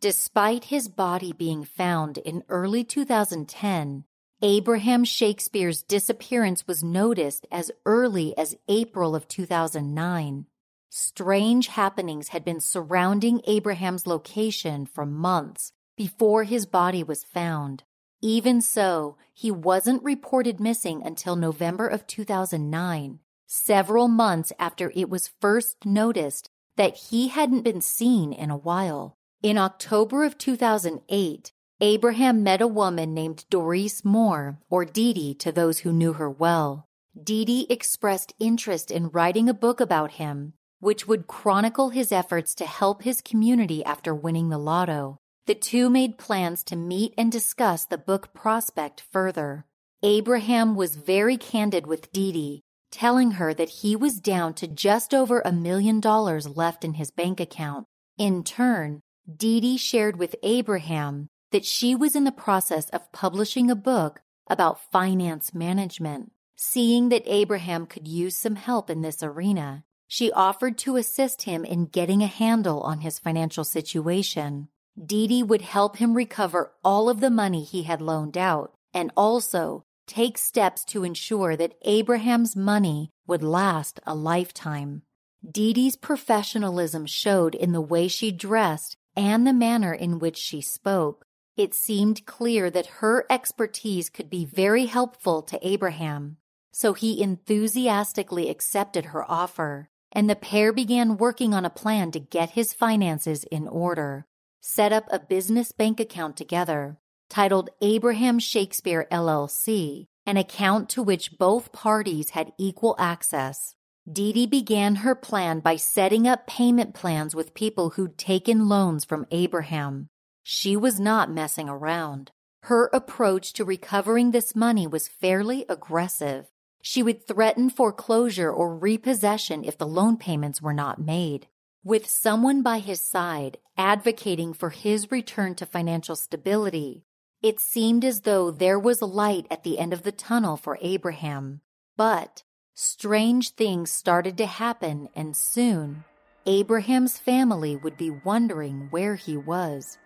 Despite 0.01 0.65
his 0.65 0.89
body 0.89 1.33
being 1.33 1.65
found 1.65 2.19
in 2.19 2.43
early 2.49 2.83
2010, 2.83 4.05
Abraham 4.43 5.05
Shakespeare's 5.05 5.83
disappearance 5.83 6.67
was 6.67 6.83
noticed 6.83 7.47
as 7.53 7.71
early 7.85 8.35
as 8.39 8.57
April 8.69 9.15
of 9.15 9.29
2009. 9.29 10.47
Strange 10.89 11.69
happenings 11.69 12.29
had 12.29 12.43
been 12.43 12.59
surrounding 12.59 13.43
Abraham's 13.47 14.07
location 14.07 14.87
for 14.87 15.05
months 15.05 15.73
before 15.95 16.45
his 16.45 16.65
body 16.65 17.05
was 17.05 17.23
found. 17.23 17.83
Even 18.23 18.63
so, 18.63 19.19
he 19.35 19.51
wasn't 19.51 20.03
reported 20.03 20.59
missing 20.59 21.03
until 21.05 21.37
November 21.37 21.87
of 21.87 22.07
2009, 22.07 23.19
several 23.47 24.09
months 24.09 24.55
after 24.59 24.91
it 24.95 25.11
was 25.11 25.31
first 25.39 25.85
noticed 25.85 26.49
that 26.77 26.97
he 26.97 27.29
hadn't 27.29 27.61
been 27.61 27.83
seen 27.83 28.33
in 28.33 28.51
a 28.51 28.57
while. 28.57 29.19
In 29.43 29.59
October 29.59 30.25
of 30.25 30.39
2008, 30.39 31.53
Abraham 31.83 32.43
met 32.43 32.61
a 32.61 32.67
woman 32.67 33.15
named 33.15 33.47
Doris 33.49 34.05
Moore, 34.05 34.59
or 34.69 34.85
Dee 34.85 35.15
Dee 35.15 35.35
to 35.35 35.51
those 35.51 35.79
who 35.81 35.93
knew 35.93 36.13
her 36.15 36.29
well. 36.29 36.85
Dee 37.21 37.45
Dee 37.45 37.67
expressed 37.71 38.35
interest 38.39 38.91
in 38.91 39.09
writing 39.09 39.49
a 39.49 39.55
book 39.55 39.81
about 39.81 40.13
him, 40.13 40.53
which 40.81 41.09
would 41.09 41.27
chronicle 41.27 41.89
his 41.89 42.13
efforts 42.13 42.55
to 42.57 42.67
help 42.67 43.03
his 43.03 43.23
community 43.23 43.83
after 43.85 44.15
winning 44.15 44.51
the 44.51 44.59
lotto. 44.59 45.17
The 45.47 45.55
two 45.55 45.89
made 45.89 46.19
plans 46.19 46.63
to 46.65 46.77
meet 46.77 47.15
and 47.17 47.33
discuss 47.33 47.87
the 47.87 47.99
book 47.99 48.35
prospect 48.35 49.03
further. 49.11 49.65
Abraham 50.03 50.75
was 50.75 50.97
very 50.97 51.37
candid 51.37 51.87
with 51.87 52.13
Dee 52.13 52.33
Dee 52.33 52.63
telling 52.91 53.33
her 53.33 53.55
that 53.55 53.69
he 53.69 53.97
was 53.97 54.21
down 54.21 54.55
to 54.55 54.67
just 54.67 55.15
over 55.15 55.41
a 55.41 55.53
million 55.53 56.01
dollars 56.01 56.57
left 56.57 56.85
in 56.85 56.95
his 56.95 57.11
bank 57.11 57.41
account. 57.41 57.87
In 58.19 58.43
turn, 58.43 59.01
Dee 59.35 59.61
Dee 59.61 59.77
shared 59.77 60.19
with 60.19 60.35
Abraham 60.43 61.29
that 61.51 61.65
she 61.65 61.95
was 61.95 62.15
in 62.15 62.25
the 62.25 62.33
process 62.33 62.89
of 62.91 63.13
publishing 63.13 63.71
a 63.71 63.75
book 63.75 64.21
about 64.49 64.91
finance 64.91 65.55
management. 65.55 66.33
Seeing 66.57 67.09
that 67.09 67.23
Abraham 67.27 67.87
could 67.87 68.07
use 68.07 68.37
some 68.37 68.57
help 68.57 68.91
in 68.91 69.01
this 69.01 69.23
arena, 69.23 69.85
she 70.07 70.33
offered 70.33 70.77
to 70.79 70.97
assist 70.97 71.43
him 71.43 71.65
in 71.65 71.87
getting 71.87 72.23
a 72.23 72.27
handle 72.27 72.81
on 72.81 73.01
his 73.01 73.19
financial 73.19 73.65
situation. 73.65 74.69
Dee 75.03 75.27
Dee 75.29 75.43
would 75.43 75.63
help 75.63 75.97
him 75.97 76.15
recover 76.15 76.73
all 76.85 77.09
of 77.09 77.21
the 77.21 77.31
money 77.31 77.65
he 77.65 77.85
had 77.85 78.03
loaned 78.03 78.37
out 78.37 78.75
and 78.93 79.13
also 79.17 79.85
take 80.07 80.37
steps 80.37 80.85
to 80.87 81.05
ensure 81.05 81.57
that 81.57 81.77
Abraham's 81.83 82.57
money 82.57 83.11
would 83.27 83.43
last 83.43 84.01
a 84.05 84.15
lifetime. 84.15 85.03
Dee 85.49 85.73
Dee's 85.73 85.97
professionalism 85.97 87.07
showed 87.07 87.55
in 87.55 87.73
the 87.73 87.81
way 87.81 88.09
she 88.09 88.33
dressed 88.33 88.97
and 89.17 89.47
the 89.47 89.53
manner 89.53 89.95
in 89.95 90.19
which 90.19 90.37
she 90.37 90.61
spoke. 90.61 91.25
It 91.61 91.75
seemed 91.75 92.25
clear 92.25 92.71
that 92.71 92.87
her 93.05 93.27
expertise 93.29 94.09
could 94.09 94.31
be 94.31 94.47
very 94.47 94.87
helpful 94.87 95.43
to 95.43 95.59
Abraham, 95.61 96.39
so 96.73 96.95
he 96.95 97.21
enthusiastically 97.21 98.49
accepted 98.49 99.05
her 99.13 99.31
offer, 99.31 99.91
and 100.11 100.31
the 100.31 100.37
pair 100.37 100.73
began 100.73 101.19
working 101.19 101.53
on 101.53 101.67
a 101.67 101.77
plan 101.83 102.13
to 102.13 102.19
get 102.19 102.53
his 102.53 102.73
finances 102.73 103.45
in 103.45 103.69
order, 103.69 104.25
set 104.63 104.91
up 104.91 105.05
a 105.11 105.19
business 105.19 105.71
bank 105.71 106.01
account 106.01 106.39
together, 106.39 106.97
titled 107.29 107.69
Abraham 107.83 108.39
Shakespeare 108.39 109.07
LLC, 109.13 110.07
an 110.25 110.39
account 110.39 110.89
to 110.89 111.03
which 111.03 111.37
both 111.37 111.73
parties 111.73 112.31
had 112.31 112.55
equal 112.57 112.97
access. 112.99 113.75
Dee 114.11 114.33
Dee 114.33 114.47
began 114.47 114.95
her 115.05 115.15
plan 115.15 115.61
by 115.61 115.77
setting 115.77 116.27
up 116.27 116.47
payment 116.47 116.95
plans 116.95 117.35
with 117.35 117.53
people 117.53 117.91
who'd 117.91 118.17
taken 118.17 118.67
loans 118.67 119.05
from 119.05 119.27
Abraham. 119.31 120.09
She 120.43 120.77
was 120.77 120.99
not 120.99 121.31
messing 121.31 121.69
around. 121.69 122.33
Her 122.65 122.91
approach 122.93 123.53
to 123.55 123.65
recovering 123.65 124.31
this 124.31 124.55
money 124.55 124.87
was 124.87 125.09
fairly 125.09 125.65
aggressive. 125.69 126.51
She 126.83 127.03
would 127.03 127.27
threaten 127.27 127.71
foreclosure 127.71 128.51
or 128.51 128.75
repossession 128.75 129.65
if 129.65 129.77
the 129.77 129.87
loan 129.87 130.17
payments 130.17 130.63
were 130.63 130.75
not 130.75 130.99
made. 130.99 131.47
With 131.85 132.09
someone 132.09 132.63
by 132.63 132.79
his 132.79 133.01
side 133.01 133.59
advocating 133.77 134.53
for 134.53 134.71
his 134.71 135.11
return 135.11 135.55
to 135.57 135.67
financial 135.67 136.17
stability, 136.17 137.05
it 137.43 137.59
seemed 137.59 138.05
as 138.05 138.23
though 138.23 138.51
there 138.51 138.79
was 138.79 139.01
light 139.01 139.47
at 139.51 139.63
the 139.63 139.79
end 139.79 139.95
of 139.95 140.03
the 140.03 140.13
tunnel 140.13 140.59
for 140.59 140.79
Abraham. 140.83 141.63
But 141.97 142.43
strange 142.75 143.51
things 143.51 143.91
started 143.91 144.37
to 144.39 144.47
happen, 144.47 145.09
and 145.15 145.35
soon 145.35 146.05
Abraham's 146.45 147.19
family 147.19 147.77
would 147.77 147.97
be 147.97 148.11
wondering 148.11 148.89
where 148.91 149.17
he 149.17 149.37
was. 149.37 149.97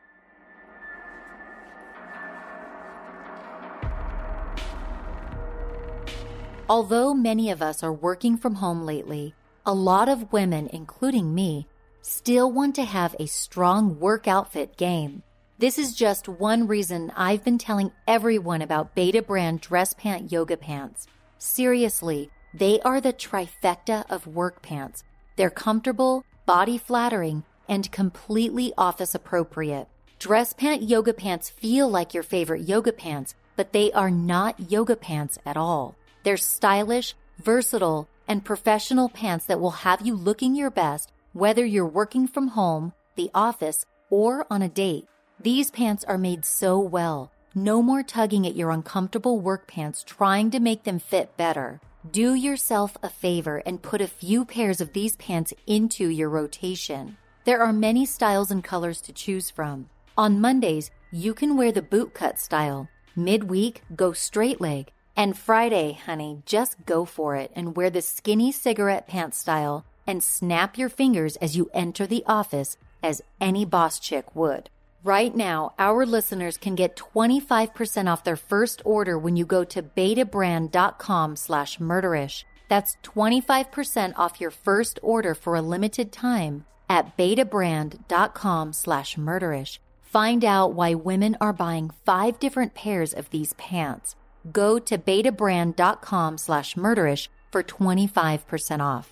Although 6.66 7.12
many 7.12 7.50
of 7.50 7.60
us 7.60 7.82
are 7.82 7.92
working 7.92 8.38
from 8.38 8.54
home 8.54 8.86
lately, 8.86 9.34
a 9.66 9.74
lot 9.74 10.08
of 10.08 10.32
women, 10.32 10.70
including 10.72 11.34
me, 11.34 11.66
still 12.00 12.50
want 12.50 12.74
to 12.76 12.84
have 12.84 13.14
a 13.18 13.26
strong 13.26 14.00
work 14.00 14.26
outfit 14.26 14.78
game. 14.78 15.22
This 15.58 15.78
is 15.78 15.94
just 15.94 16.26
one 16.26 16.66
reason 16.66 17.12
I've 17.14 17.44
been 17.44 17.58
telling 17.58 17.92
everyone 18.08 18.62
about 18.62 18.96
Betabrand 18.96 19.60
dress 19.60 19.92
pant 19.92 20.32
yoga 20.32 20.56
pants. 20.56 21.06
Seriously, 21.36 22.30
they 22.54 22.80
are 22.80 23.00
the 23.00 23.12
trifecta 23.12 24.04
of 24.08 24.26
work 24.26 24.62
pants. 24.62 25.04
They're 25.36 25.50
comfortable, 25.50 26.24
body 26.46 26.78
flattering, 26.78 27.44
and 27.68 27.92
completely 27.92 28.72
office 28.78 29.14
appropriate. 29.14 29.86
Dress 30.18 30.54
pant 30.54 30.82
yoga 30.82 31.12
pants 31.12 31.50
feel 31.50 31.90
like 31.90 32.14
your 32.14 32.22
favorite 32.22 32.66
yoga 32.66 32.92
pants, 32.92 33.34
but 33.54 33.74
they 33.74 33.92
are 33.92 34.10
not 34.10 34.70
yoga 34.70 34.96
pants 34.96 35.38
at 35.44 35.58
all. 35.58 35.94
They're 36.24 36.36
stylish, 36.36 37.14
versatile, 37.38 38.08
and 38.26 38.44
professional 38.44 39.08
pants 39.08 39.46
that 39.46 39.60
will 39.60 39.70
have 39.70 40.04
you 40.04 40.14
looking 40.14 40.56
your 40.56 40.70
best 40.70 41.12
whether 41.34 41.64
you're 41.64 41.84
working 41.84 42.28
from 42.28 42.48
home, 42.48 42.92
the 43.16 43.28
office, 43.34 43.84
or 44.08 44.46
on 44.50 44.62
a 44.62 44.68
date. 44.68 45.06
These 45.40 45.72
pants 45.72 46.04
are 46.04 46.16
made 46.16 46.44
so 46.44 46.78
well. 46.78 47.32
No 47.56 47.82
more 47.82 48.04
tugging 48.04 48.46
at 48.46 48.54
your 48.54 48.70
uncomfortable 48.70 49.40
work 49.40 49.66
pants 49.66 50.04
trying 50.04 50.52
to 50.52 50.60
make 50.60 50.84
them 50.84 51.00
fit 51.00 51.36
better. 51.36 51.80
Do 52.08 52.34
yourself 52.34 52.96
a 53.02 53.08
favor 53.08 53.62
and 53.66 53.82
put 53.82 54.00
a 54.00 54.06
few 54.06 54.44
pairs 54.44 54.80
of 54.80 54.92
these 54.92 55.16
pants 55.16 55.52
into 55.66 56.08
your 56.08 56.28
rotation. 56.28 57.16
There 57.44 57.60
are 57.60 57.72
many 57.72 58.06
styles 58.06 58.52
and 58.52 58.62
colors 58.62 59.00
to 59.02 59.12
choose 59.12 59.50
from. 59.50 59.90
On 60.16 60.40
Mondays, 60.40 60.92
you 61.10 61.34
can 61.34 61.56
wear 61.56 61.72
the 61.72 61.82
bootcut 61.82 62.38
style. 62.38 62.88
Midweek, 63.16 63.82
go 63.96 64.12
straight 64.12 64.60
leg. 64.60 64.92
And 65.16 65.38
Friday, 65.38 65.92
honey, 65.92 66.42
just 66.44 66.86
go 66.86 67.04
for 67.04 67.36
it 67.36 67.52
and 67.54 67.76
wear 67.76 67.90
the 67.90 68.02
skinny 68.02 68.50
cigarette 68.50 69.06
pants 69.06 69.38
style 69.38 69.84
and 70.06 70.22
snap 70.22 70.76
your 70.76 70.88
fingers 70.88 71.36
as 71.36 71.56
you 71.56 71.70
enter 71.72 72.06
the 72.06 72.24
office 72.26 72.76
as 73.02 73.22
any 73.40 73.64
boss 73.64 74.00
chick 74.00 74.34
would. 74.34 74.70
Right 75.04 75.36
now, 75.36 75.74
our 75.78 76.06
listeners 76.06 76.56
can 76.56 76.74
get 76.74 76.96
25% 76.96 78.10
off 78.10 78.24
their 78.24 78.36
first 78.36 78.80
order 78.84 79.18
when 79.18 79.36
you 79.36 79.44
go 79.44 79.62
to 79.62 79.82
betabrand.com 79.82 81.36
slash 81.36 81.78
murderish. 81.78 82.44
That's 82.68 82.96
25% 83.02 84.14
off 84.16 84.40
your 84.40 84.50
first 84.50 84.98
order 85.02 85.34
for 85.34 85.54
a 85.54 85.62
limited 85.62 86.10
time 86.10 86.64
at 86.88 87.16
betabrand.com 87.16 88.72
slash 88.72 89.16
murderish. 89.16 89.78
Find 90.00 90.44
out 90.44 90.72
why 90.72 90.94
women 90.94 91.36
are 91.40 91.52
buying 91.52 91.90
five 92.04 92.38
different 92.38 92.74
pairs 92.74 93.12
of 93.12 93.28
these 93.30 93.52
pants. 93.54 94.16
Go 94.52 94.78
to 94.78 94.98
betabrand.com 94.98 96.38
slash 96.38 96.74
murderish 96.74 97.28
for 97.50 97.62
25% 97.62 98.80
off. 98.80 99.10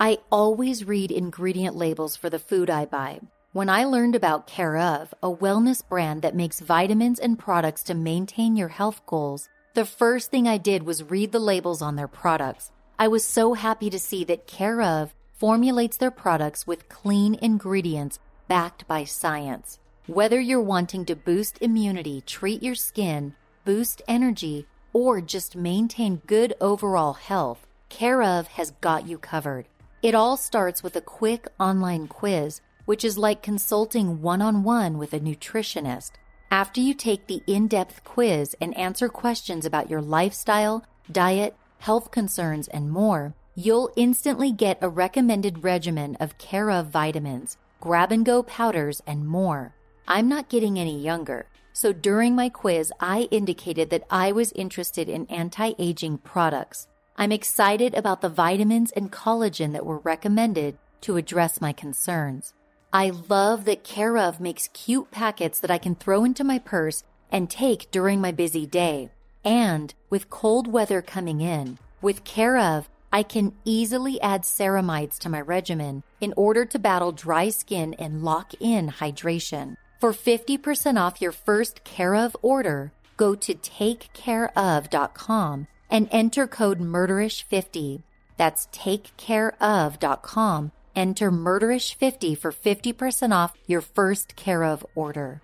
I 0.00 0.18
always 0.32 0.84
read 0.84 1.12
ingredient 1.12 1.76
labels 1.76 2.16
for 2.16 2.28
the 2.28 2.38
food 2.38 2.68
I 2.68 2.86
buy. 2.86 3.20
When 3.52 3.68
I 3.68 3.84
learned 3.84 4.16
about 4.16 4.46
Care 4.46 4.78
of, 4.78 5.12
a 5.22 5.30
wellness 5.30 5.86
brand 5.86 6.22
that 6.22 6.34
makes 6.34 6.58
vitamins 6.60 7.20
and 7.20 7.38
products 7.38 7.82
to 7.84 7.94
maintain 7.94 8.56
your 8.56 8.68
health 8.68 9.02
goals, 9.06 9.48
the 9.74 9.84
first 9.84 10.30
thing 10.30 10.48
I 10.48 10.56
did 10.56 10.82
was 10.82 11.04
read 11.04 11.32
the 11.32 11.38
labels 11.38 11.82
on 11.82 11.96
their 11.96 12.08
products. 12.08 12.72
I 12.98 13.08
was 13.08 13.24
so 13.24 13.54
happy 13.54 13.90
to 13.90 13.98
see 13.98 14.24
that 14.24 14.46
Care 14.46 14.82
of 14.82 15.14
formulates 15.34 15.98
their 15.98 16.10
products 16.10 16.66
with 16.66 16.88
clean 16.88 17.36
ingredients 17.42 18.18
backed 18.48 18.88
by 18.88 19.04
science. 19.04 19.78
Whether 20.06 20.40
you're 20.40 20.60
wanting 20.60 21.04
to 21.04 21.14
boost 21.14 21.58
immunity, 21.60 22.22
treat 22.22 22.62
your 22.62 22.74
skin, 22.74 23.34
boost 23.64 24.02
energy, 24.08 24.66
or 24.92 25.20
just 25.20 25.56
maintain 25.56 26.22
good 26.26 26.54
overall 26.60 27.14
health, 27.14 27.66
Care 27.88 28.22
of 28.22 28.46
has 28.48 28.72
got 28.80 29.06
you 29.06 29.18
covered. 29.18 29.66
It 30.02 30.14
all 30.14 30.36
starts 30.36 30.82
with 30.82 30.96
a 30.96 31.00
quick 31.00 31.46
online 31.58 32.08
quiz 32.08 32.60
which 32.84 33.04
is 33.04 33.18
like 33.18 33.42
consulting 33.42 34.20
one 34.20 34.42
on 34.42 34.62
one 34.62 34.98
with 34.98 35.12
a 35.12 35.20
nutritionist. 35.20 36.12
After 36.50 36.80
you 36.80 36.94
take 36.94 37.26
the 37.26 37.42
in 37.46 37.68
depth 37.68 38.04
quiz 38.04 38.54
and 38.60 38.76
answer 38.76 39.08
questions 39.08 39.64
about 39.64 39.88
your 39.88 40.02
lifestyle, 40.02 40.84
diet, 41.10 41.56
health 41.78 42.10
concerns, 42.10 42.68
and 42.68 42.90
more, 42.90 43.34
you'll 43.54 43.90
instantly 43.96 44.52
get 44.52 44.78
a 44.82 44.88
recommended 44.88 45.64
regimen 45.64 46.16
of 46.16 46.38
Care 46.38 46.70
of 46.70 46.88
vitamins, 46.88 47.56
grab 47.80 48.12
and 48.12 48.24
go 48.24 48.42
powders, 48.42 49.02
and 49.06 49.26
more. 49.26 49.74
I'm 50.06 50.28
not 50.28 50.48
getting 50.48 50.78
any 50.78 50.98
younger, 50.98 51.46
so 51.72 51.92
during 51.92 52.34
my 52.34 52.48
quiz, 52.48 52.92
I 53.00 53.28
indicated 53.30 53.90
that 53.90 54.04
I 54.10 54.32
was 54.32 54.52
interested 54.52 55.08
in 55.08 55.26
anti 55.26 55.72
aging 55.78 56.18
products. 56.18 56.86
I'm 57.16 57.32
excited 57.32 57.94
about 57.94 58.20
the 58.20 58.28
vitamins 58.28 58.90
and 58.92 59.12
collagen 59.12 59.72
that 59.72 59.86
were 59.86 59.98
recommended 59.98 60.78
to 61.02 61.16
address 61.16 61.60
my 61.60 61.72
concerns. 61.72 62.54
I 62.92 63.10
love 63.28 63.64
that 63.64 63.84
Care 63.84 64.18
of 64.18 64.40
makes 64.40 64.68
cute 64.68 65.10
packets 65.10 65.60
that 65.60 65.70
I 65.70 65.78
can 65.78 65.94
throw 65.94 66.24
into 66.24 66.44
my 66.44 66.58
purse 66.58 67.04
and 67.30 67.48
take 67.48 67.90
during 67.90 68.20
my 68.20 68.32
busy 68.32 68.66
day. 68.66 69.10
And 69.44 69.94
with 70.10 70.30
cold 70.30 70.70
weather 70.70 71.00
coming 71.00 71.40
in, 71.40 71.78
with 72.00 72.24
Care 72.24 72.58
of, 72.58 72.88
I 73.12 73.22
can 73.22 73.54
easily 73.64 74.20
add 74.20 74.42
ceramides 74.42 75.18
to 75.18 75.28
my 75.28 75.40
regimen 75.40 76.02
in 76.20 76.32
order 76.36 76.64
to 76.64 76.78
battle 76.78 77.12
dry 77.12 77.48
skin 77.50 77.94
and 77.94 78.22
lock 78.22 78.52
in 78.60 78.88
hydration. 78.88 79.76
For 80.02 80.12
50% 80.12 81.00
off 81.00 81.22
your 81.22 81.30
first 81.30 81.84
Care 81.84 82.16
of 82.16 82.36
order, 82.42 82.92
go 83.16 83.36
to 83.36 83.54
takecareof.com 83.54 85.68
and 85.88 86.08
enter 86.10 86.48
code 86.48 86.80
MURDERISH50. 86.80 88.02
That's 88.36 88.66
takecareof.com 88.72 90.72
Enter 90.96 91.30
Murderish50 91.30 92.36
for 92.36 92.50
50% 92.50 93.32
off 93.32 93.56
your 93.68 93.80
first 93.80 94.34
Care 94.34 94.64
of 94.64 94.84
order. 94.96 95.40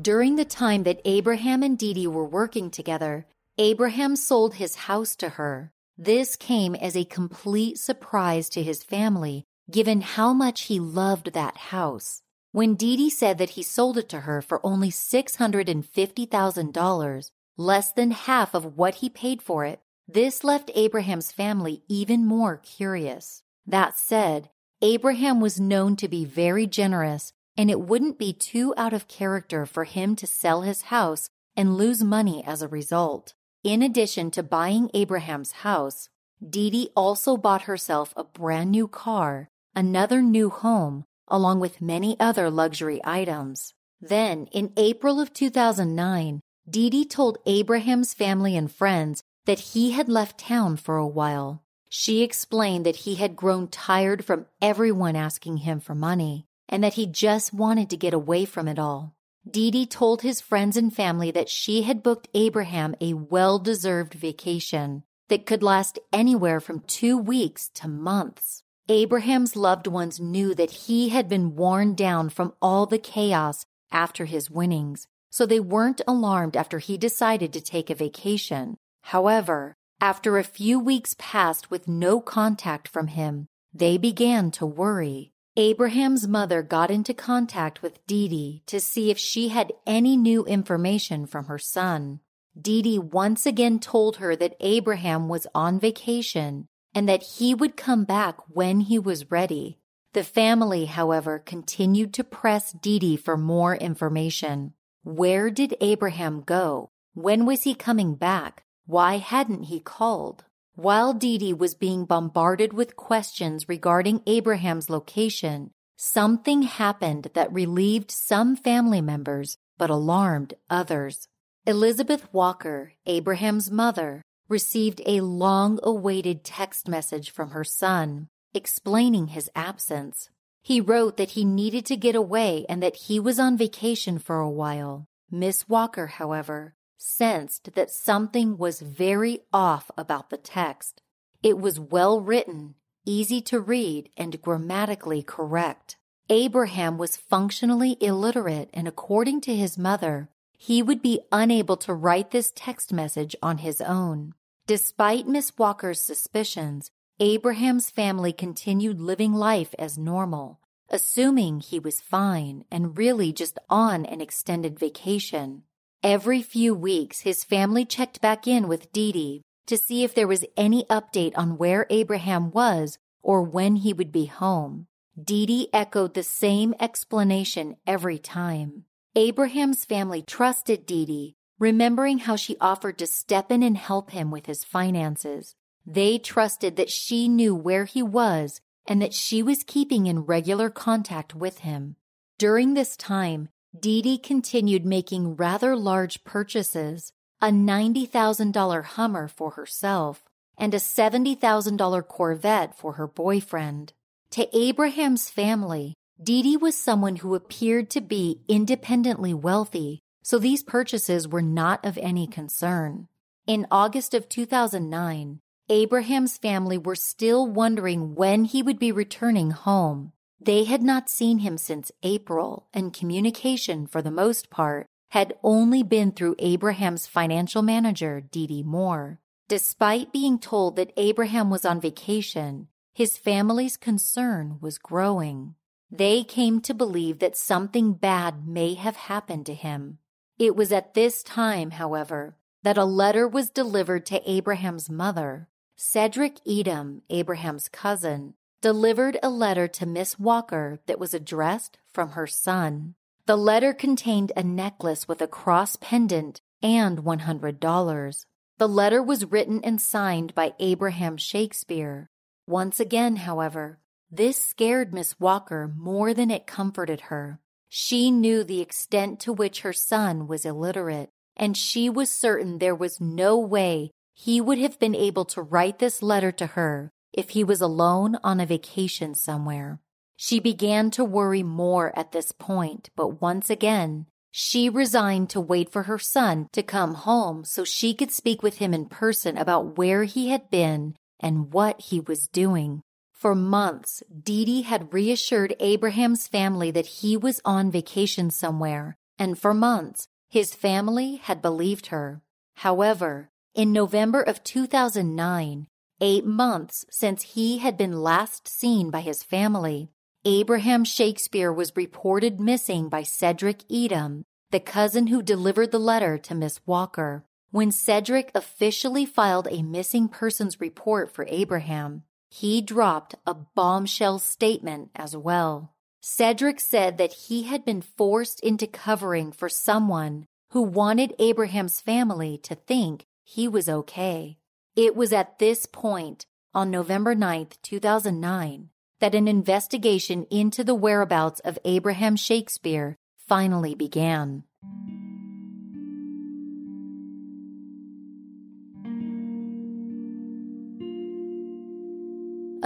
During 0.00 0.36
the 0.36 0.44
time 0.44 0.84
that 0.84 1.00
Abraham 1.04 1.64
and 1.64 1.76
Dee 1.76 2.06
were 2.06 2.24
working 2.24 2.70
together, 2.70 3.26
Abraham 3.58 4.14
sold 4.14 4.54
his 4.54 4.76
house 4.76 5.16
to 5.16 5.30
her. 5.30 5.72
This 5.96 6.36
came 6.36 6.76
as 6.76 6.96
a 6.96 7.04
complete 7.04 7.78
surprise 7.78 8.48
to 8.50 8.62
his 8.62 8.84
family, 8.84 9.44
given 9.68 10.02
how 10.02 10.32
much 10.32 10.66
he 10.66 10.78
loved 10.78 11.32
that 11.32 11.56
house. 11.56 12.22
When 12.58 12.74
Dee 12.74 13.08
said 13.08 13.38
that 13.38 13.50
he 13.50 13.62
sold 13.62 13.98
it 13.98 14.08
to 14.08 14.22
her 14.22 14.42
for 14.42 14.58
only 14.66 14.90
$650,000, 14.90 17.30
less 17.56 17.92
than 17.92 18.10
half 18.10 18.52
of 18.52 18.76
what 18.76 18.96
he 18.96 19.08
paid 19.08 19.40
for 19.40 19.64
it, 19.64 19.78
this 20.08 20.42
left 20.42 20.72
Abraham's 20.74 21.30
family 21.30 21.84
even 21.86 22.26
more 22.26 22.56
curious. 22.56 23.44
That 23.64 23.96
said, 23.96 24.50
Abraham 24.82 25.40
was 25.40 25.60
known 25.60 25.94
to 25.98 26.08
be 26.08 26.24
very 26.24 26.66
generous, 26.66 27.32
and 27.56 27.70
it 27.70 27.82
wouldn't 27.82 28.18
be 28.18 28.32
too 28.32 28.74
out 28.76 28.92
of 28.92 29.06
character 29.06 29.64
for 29.64 29.84
him 29.84 30.16
to 30.16 30.26
sell 30.26 30.62
his 30.62 30.82
house 30.90 31.30
and 31.56 31.76
lose 31.76 32.02
money 32.02 32.42
as 32.44 32.60
a 32.60 32.66
result. 32.66 33.34
In 33.62 33.82
addition 33.82 34.32
to 34.32 34.42
buying 34.42 34.90
Abraham's 34.94 35.52
house, 35.62 36.08
Dee 36.44 36.90
also 36.96 37.36
bought 37.36 37.70
herself 37.70 38.12
a 38.16 38.24
brand 38.24 38.72
new 38.72 38.88
car, 38.88 39.48
another 39.76 40.20
new 40.20 40.50
home, 40.50 41.04
along 41.30 41.60
with 41.60 41.80
many 41.80 42.18
other 42.18 42.50
luxury 42.50 43.00
items. 43.04 43.74
Then, 44.00 44.46
in 44.52 44.72
April 44.76 45.20
of 45.20 45.32
2009, 45.32 46.40
Dee 46.68 46.90
Dee 46.90 47.04
told 47.04 47.38
Abraham's 47.46 48.14
family 48.14 48.56
and 48.56 48.70
friends 48.70 49.22
that 49.46 49.60
he 49.60 49.92
had 49.92 50.08
left 50.08 50.38
town 50.38 50.76
for 50.76 50.96
a 50.96 51.06
while. 51.06 51.62
She 51.88 52.22
explained 52.22 52.84
that 52.84 52.96
he 52.96 53.14
had 53.14 53.36
grown 53.36 53.68
tired 53.68 54.24
from 54.24 54.46
everyone 54.60 55.16
asking 55.16 55.58
him 55.58 55.80
for 55.80 55.94
money 55.94 56.44
and 56.68 56.84
that 56.84 56.94
he 56.94 57.06
just 57.06 57.54
wanted 57.54 57.88
to 57.90 57.96
get 57.96 58.12
away 58.12 58.44
from 58.44 58.68
it 58.68 58.78
all. 58.78 59.14
Dee 59.50 59.86
told 59.86 60.20
his 60.20 60.42
friends 60.42 60.76
and 60.76 60.94
family 60.94 61.30
that 61.30 61.48
she 61.48 61.82
had 61.82 62.02
booked 62.02 62.28
Abraham 62.34 62.94
a 63.00 63.14
well 63.14 63.58
deserved 63.58 64.12
vacation 64.12 65.04
that 65.28 65.46
could 65.46 65.62
last 65.62 65.98
anywhere 66.12 66.60
from 66.60 66.80
two 66.80 67.16
weeks 67.16 67.68
to 67.74 67.88
months. 67.88 68.62
Abraham's 68.90 69.54
loved 69.54 69.86
ones 69.86 70.18
knew 70.18 70.54
that 70.54 70.70
he 70.70 71.10
had 71.10 71.28
been 71.28 71.54
worn 71.54 71.94
down 71.94 72.30
from 72.30 72.54
all 72.62 72.86
the 72.86 72.98
chaos 72.98 73.66
after 73.92 74.24
his 74.24 74.50
winnings, 74.50 75.06
so 75.30 75.44
they 75.44 75.60
weren't 75.60 76.00
alarmed 76.08 76.56
after 76.56 76.78
he 76.78 76.96
decided 76.96 77.52
to 77.52 77.60
take 77.60 77.90
a 77.90 77.94
vacation. 77.94 78.78
However, 79.02 79.76
after 80.00 80.38
a 80.38 80.44
few 80.44 80.80
weeks 80.80 81.14
passed 81.18 81.70
with 81.70 81.86
no 81.86 82.20
contact 82.20 82.88
from 82.88 83.08
him, 83.08 83.48
they 83.74 83.98
began 83.98 84.50
to 84.52 84.64
worry. 84.64 85.32
Abraham's 85.56 86.26
mother 86.26 86.62
got 86.62 86.90
into 86.90 87.12
contact 87.12 87.82
with 87.82 88.06
Dee 88.06 88.62
to 88.66 88.80
see 88.80 89.10
if 89.10 89.18
she 89.18 89.48
had 89.48 89.72
any 89.86 90.16
new 90.16 90.46
information 90.46 91.26
from 91.26 91.44
her 91.46 91.58
son. 91.58 92.20
Dee 92.58 92.98
once 92.98 93.44
again 93.44 93.80
told 93.80 94.16
her 94.16 94.34
that 94.36 94.56
Abraham 94.60 95.28
was 95.28 95.46
on 95.54 95.78
vacation 95.78 96.68
and 96.94 97.08
that 97.08 97.22
he 97.22 97.54
would 97.54 97.76
come 97.76 98.04
back 98.04 98.36
when 98.48 98.80
he 98.80 98.98
was 98.98 99.30
ready. 99.30 99.78
The 100.14 100.24
family, 100.24 100.86
however, 100.86 101.38
continued 101.38 102.14
to 102.14 102.24
press 102.24 102.72
Dee 102.72 103.16
for 103.16 103.36
more 103.36 103.76
information. 103.76 104.72
Where 105.04 105.50
did 105.50 105.76
Abraham 105.80 106.40
go? 106.40 106.90
When 107.14 107.46
was 107.46 107.64
he 107.64 107.74
coming 107.74 108.14
back? 108.14 108.64
Why 108.86 109.18
hadn't 109.18 109.64
he 109.64 109.80
called? 109.80 110.44
While 110.74 111.12
Dee 111.12 111.52
was 111.52 111.74
being 111.74 112.04
bombarded 112.04 112.72
with 112.72 112.96
questions 112.96 113.68
regarding 113.68 114.22
Abraham's 114.26 114.88
location, 114.88 115.72
something 115.96 116.62
happened 116.62 117.30
that 117.34 117.52
relieved 117.52 118.10
some 118.10 118.56
family 118.56 119.00
members 119.00 119.58
but 119.76 119.90
alarmed 119.90 120.54
others. 120.70 121.28
Elizabeth 121.66 122.32
Walker, 122.32 122.92
Abraham's 123.06 123.70
mother, 123.70 124.22
received 124.48 125.02
a 125.06 125.20
long 125.20 125.78
awaited 125.82 126.44
text 126.44 126.88
message 126.88 127.30
from 127.30 127.50
her 127.50 127.64
son 127.64 128.28
explaining 128.54 129.28
his 129.28 129.50
absence. 129.54 130.30
He 130.62 130.80
wrote 130.80 131.16
that 131.16 131.30
he 131.30 131.44
needed 131.44 131.86
to 131.86 131.96
get 131.96 132.14
away 132.14 132.66
and 132.68 132.82
that 132.82 132.96
he 132.96 133.20
was 133.20 133.38
on 133.38 133.56
vacation 133.56 134.18
for 134.18 134.40
a 134.40 134.50
while. 134.50 135.06
Miss 135.30 135.68
Walker, 135.68 136.06
however, 136.06 136.74
sensed 136.96 137.74
that 137.74 137.90
something 137.90 138.56
was 138.58 138.80
very 138.80 139.40
off 139.52 139.90
about 139.96 140.30
the 140.30 140.36
text. 140.36 141.02
It 141.42 141.58
was 141.58 141.78
well 141.78 142.20
written, 142.20 142.74
easy 143.04 143.40
to 143.42 143.60
read, 143.60 144.10
and 144.16 144.42
grammatically 144.42 145.22
correct. 145.22 145.96
Abraham 146.28 146.98
was 146.98 147.16
functionally 147.16 147.96
illiterate, 148.00 148.68
and 148.74 148.88
according 148.88 149.40
to 149.42 149.54
his 149.54 149.78
mother, 149.78 150.28
he 150.56 150.82
would 150.82 151.00
be 151.00 151.20
unable 151.30 151.76
to 151.76 151.94
write 151.94 152.32
this 152.32 152.52
text 152.54 152.92
message 152.92 153.36
on 153.42 153.58
his 153.58 153.80
own. 153.80 154.34
Despite 154.68 155.26
Miss 155.26 155.56
Walker's 155.56 155.98
suspicions, 155.98 156.90
Abraham's 157.20 157.88
family 157.88 158.34
continued 158.34 159.00
living 159.00 159.32
life 159.32 159.74
as 159.78 159.96
normal, 159.96 160.60
assuming 160.90 161.60
he 161.60 161.78
was 161.78 162.02
fine 162.02 162.66
and 162.70 162.98
really 162.98 163.32
just 163.32 163.58
on 163.70 164.04
an 164.04 164.20
extended 164.20 164.78
vacation. 164.78 165.62
Every 166.02 166.42
few 166.42 166.74
weeks, 166.74 167.20
his 167.20 167.44
family 167.44 167.86
checked 167.86 168.20
back 168.20 168.46
in 168.46 168.68
with 168.68 168.92
Dee 168.92 169.10
Dee 169.10 169.42
to 169.68 169.78
see 169.78 170.04
if 170.04 170.14
there 170.14 170.28
was 170.28 170.44
any 170.54 170.84
update 170.90 171.32
on 171.34 171.56
where 171.56 171.86
Abraham 171.88 172.50
was 172.50 172.98
or 173.22 173.40
when 173.40 173.76
he 173.76 173.94
would 173.94 174.12
be 174.12 174.26
home. 174.26 174.86
Dee 175.18 175.46
Dee 175.46 175.68
echoed 175.72 176.12
the 176.12 176.22
same 176.22 176.74
explanation 176.78 177.78
every 177.86 178.18
time. 178.18 178.84
Abraham's 179.16 179.86
family 179.86 180.20
trusted 180.20 180.84
Dee 180.84 181.06
Dee, 181.06 181.36
remembering 181.58 182.18
how 182.18 182.36
she 182.36 182.56
offered 182.60 182.98
to 182.98 183.06
step 183.06 183.50
in 183.50 183.62
and 183.62 183.76
help 183.76 184.10
him 184.10 184.30
with 184.30 184.46
his 184.46 184.64
finances. 184.64 185.54
They 185.86 186.18
trusted 186.18 186.76
that 186.76 186.90
she 186.90 187.28
knew 187.28 187.54
where 187.54 187.84
he 187.84 188.02
was 188.02 188.60
and 188.86 189.02
that 189.02 189.14
she 189.14 189.42
was 189.42 189.64
keeping 189.64 190.06
in 190.06 190.20
regular 190.20 190.70
contact 190.70 191.34
with 191.34 191.58
him. 191.60 191.96
During 192.38 192.74
this 192.74 192.96
time, 192.96 193.48
Dee 193.78 194.02
Dee 194.02 194.18
continued 194.18 194.86
making 194.86 195.36
rather 195.36 195.76
large 195.76 196.24
purchases 196.24 197.12
a 197.40 197.48
$90,000 197.48 198.84
Hummer 198.84 199.28
for 199.28 199.52
herself 199.52 200.24
and 200.56 200.74
a 200.74 200.78
$70,000 200.78 202.08
Corvette 202.08 202.76
for 202.76 202.94
her 202.94 203.06
boyfriend. 203.06 203.92
To 204.32 204.56
Abraham's 204.56 205.30
family, 205.30 205.94
Dee 206.22 206.42
Dee 206.42 206.56
was 206.56 206.74
someone 206.74 207.16
who 207.16 207.34
appeared 207.34 207.90
to 207.90 208.00
be 208.00 208.40
independently 208.48 209.32
wealthy, 209.32 210.00
so 210.28 210.38
these 210.38 210.62
purchases 210.62 211.26
were 211.26 211.40
not 211.40 211.82
of 211.82 211.96
any 211.96 212.26
concern. 212.26 213.08
In 213.46 213.66
August 213.70 214.12
of 214.12 214.28
2009, 214.28 215.40
Abraham's 215.70 216.36
family 216.36 216.76
were 216.76 216.94
still 216.94 217.46
wondering 217.46 218.14
when 218.14 218.44
he 218.44 218.62
would 218.62 218.78
be 218.78 218.92
returning 218.92 219.52
home. 219.52 220.12
They 220.38 220.64
had 220.64 220.82
not 220.82 221.08
seen 221.08 221.38
him 221.38 221.56
since 221.56 221.90
April, 222.02 222.66
and 222.74 222.92
communication, 222.92 223.86
for 223.86 224.02
the 224.02 224.10
most 224.10 224.50
part, 224.50 224.84
had 225.12 225.32
only 225.42 225.82
been 225.82 226.12
through 226.12 226.36
Abraham's 226.38 227.06
financial 227.06 227.62
manager, 227.62 228.20
Dee 228.20 228.46
Dee 228.46 228.62
Moore. 228.62 229.20
Despite 229.48 230.12
being 230.12 230.38
told 230.38 230.76
that 230.76 230.92
Abraham 230.98 231.48
was 231.48 231.64
on 231.64 231.80
vacation, 231.80 232.68
his 232.92 233.16
family's 233.16 233.78
concern 233.78 234.58
was 234.60 234.76
growing. 234.76 235.54
They 235.90 236.22
came 236.22 236.60
to 236.60 236.74
believe 236.74 237.18
that 237.20 237.34
something 237.34 237.94
bad 237.94 238.46
may 238.46 238.74
have 238.74 238.96
happened 238.96 239.46
to 239.46 239.54
him. 239.54 240.00
It 240.38 240.54
was 240.54 240.70
at 240.70 240.94
this 240.94 241.22
time, 241.22 241.72
however, 241.72 242.36
that 242.62 242.78
a 242.78 242.84
letter 242.84 243.26
was 243.26 243.50
delivered 243.50 244.06
to 244.06 244.30
Abraham's 244.30 244.88
mother. 244.88 245.48
Cedric 245.76 246.38
Edom, 246.46 247.02
Abraham's 247.10 247.68
cousin, 247.68 248.34
delivered 248.60 249.18
a 249.22 249.30
letter 249.30 249.68
to 249.68 249.86
Miss 249.86 250.18
Walker 250.18 250.80
that 250.86 250.98
was 250.98 251.14
addressed 251.14 251.78
from 251.92 252.10
her 252.10 252.26
son. 252.26 252.94
The 253.26 253.36
letter 253.36 253.72
contained 253.72 254.32
a 254.36 254.42
necklace 254.42 255.06
with 255.06 255.20
a 255.20 255.26
cross 255.26 255.76
pendant 255.76 256.40
and 256.62 256.98
$100. 256.98 258.24
The 258.58 258.68
letter 258.68 259.02
was 259.02 259.30
written 259.30 259.60
and 259.62 259.80
signed 259.80 260.34
by 260.34 260.54
Abraham 260.58 261.16
Shakespeare. 261.16 262.10
Once 262.46 262.80
again, 262.80 263.16
however, 263.16 263.78
this 264.10 264.42
scared 264.42 264.94
Miss 264.94 265.20
Walker 265.20 265.72
more 265.76 266.14
than 266.14 266.30
it 266.30 266.46
comforted 266.46 267.02
her. 267.02 267.40
She 267.68 268.10
knew 268.10 268.44
the 268.44 268.60
extent 268.60 269.20
to 269.20 269.32
which 269.32 269.60
her 269.60 269.72
son 269.72 270.26
was 270.26 270.44
illiterate, 270.44 271.10
and 271.36 271.56
she 271.56 271.90
was 271.90 272.10
certain 272.10 272.58
there 272.58 272.74
was 272.74 273.00
no 273.00 273.38
way 273.38 273.90
he 274.14 274.40
would 274.40 274.58
have 274.58 274.78
been 274.78 274.94
able 274.94 275.24
to 275.26 275.42
write 275.42 275.78
this 275.78 276.02
letter 276.02 276.32
to 276.32 276.46
her 276.46 276.90
if 277.12 277.30
he 277.30 277.44
was 277.44 277.60
alone 277.60 278.16
on 278.24 278.40
a 278.40 278.46
vacation 278.46 279.14
somewhere. 279.14 279.80
She 280.16 280.40
began 280.40 280.90
to 280.92 281.04
worry 281.04 281.44
more 281.44 281.96
at 281.96 282.10
this 282.10 282.32
point, 282.32 282.90
but 282.96 283.20
once 283.20 283.48
again, 283.48 284.06
she 284.32 284.68
resigned 284.68 285.30
to 285.30 285.40
wait 285.40 285.70
for 285.70 285.84
her 285.84 285.98
son 285.98 286.48
to 286.52 286.62
come 286.62 286.94
home 286.94 287.44
so 287.44 287.64
she 287.64 287.94
could 287.94 288.10
speak 288.10 288.42
with 288.42 288.58
him 288.58 288.74
in 288.74 288.86
person 288.86 289.38
about 289.38 289.78
where 289.78 290.04
he 290.04 290.30
had 290.30 290.50
been 290.50 290.96
and 291.20 291.52
what 291.52 291.80
he 291.80 292.00
was 292.00 292.26
doing. 292.28 292.82
For 293.18 293.34
months, 293.34 294.00
Dee 294.22 294.44
Dee 294.44 294.62
had 294.62 294.94
reassured 294.94 295.56
Abraham's 295.58 296.28
family 296.28 296.70
that 296.70 296.86
he 296.86 297.16
was 297.16 297.40
on 297.44 297.68
vacation 297.68 298.30
somewhere, 298.30 298.96
and 299.18 299.36
for 299.36 299.52
months, 299.52 300.06
his 300.28 300.54
family 300.54 301.16
had 301.16 301.42
believed 301.42 301.86
her. 301.86 302.22
However, 302.58 303.30
in 303.56 303.72
November 303.72 304.22
of 304.22 304.44
2009, 304.44 305.66
eight 306.00 306.24
months 306.26 306.84
since 306.92 307.34
he 307.34 307.58
had 307.58 307.76
been 307.76 308.04
last 308.04 308.46
seen 308.46 308.88
by 308.88 309.00
his 309.00 309.24
family, 309.24 309.90
Abraham 310.24 310.84
Shakespeare 310.84 311.52
was 311.52 311.76
reported 311.76 312.38
missing 312.38 312.88
by 312.88 313.02
Cedric 313.02 313.64
Edom, 313.68 314.22
the 314.52 314.60
cousin 314.60 315.08
who 315.08 315.22
delivered 315.22 315.72
the 315.72 315.80
letter 315.80 316.18
to 316.18 316.36
Miss 316.36 316.60
Walker. 316.66 317.24
When 317.50 317.72
Cedric 317.72 318.30
officially 318.32 319.04
filed 319.04 319.48
a 319.50 319.62
missing 319.64 320.06
persons 320.08 320.60
report 320.60 321.10
for 321.12 321.26
Abraham, 321.28 322.04
he 322.30 322.60
dropped 322.60 323.14
a 323.26 323.34
bombshell 323.34 324.18
statement 324.18 324.90
as 324.94 325.16
well. 325.16 325.72
Cedric 326.00 326.60
said 326.60 326.98
that 326.98 327.12
he 327.12 327.44
had 327.44 327.64
been 327.64 327.82
forced 327.82 328.40
into 328.40 328.66
covering 328.66 329.32
for 329.32 329.48
someone 329.48 330.26
who 330.50 330.62
wanted 330.62 331.14
Abraham's 331.18 331.80
family 331.80 332.38
to 332.38 332.54
think 332.54 333.04
he 333.24 333.48
was 333.48 333.68
okay. 333.68 334.38
It 334.76 334.96
was 334.96 335.12
at 335.12 335.38
this 335.38 335.66
point, 335.66 336.24
on 336.54 336.70
November 336.70 337.14
9, 337.14 337.48
2009, 337.62 338.70
that 339.00 339.14
an 339.14 339.28
investigation 339.28 340.26
into 340.30 340.64
the 340.64 340.74
whereabouts 340.74 341.40
of 341.40 341.58
Abraham 341.64 342.16
Shakespeare 342.16 342.96
finally 343.26 343.74
began. 343.74 344.44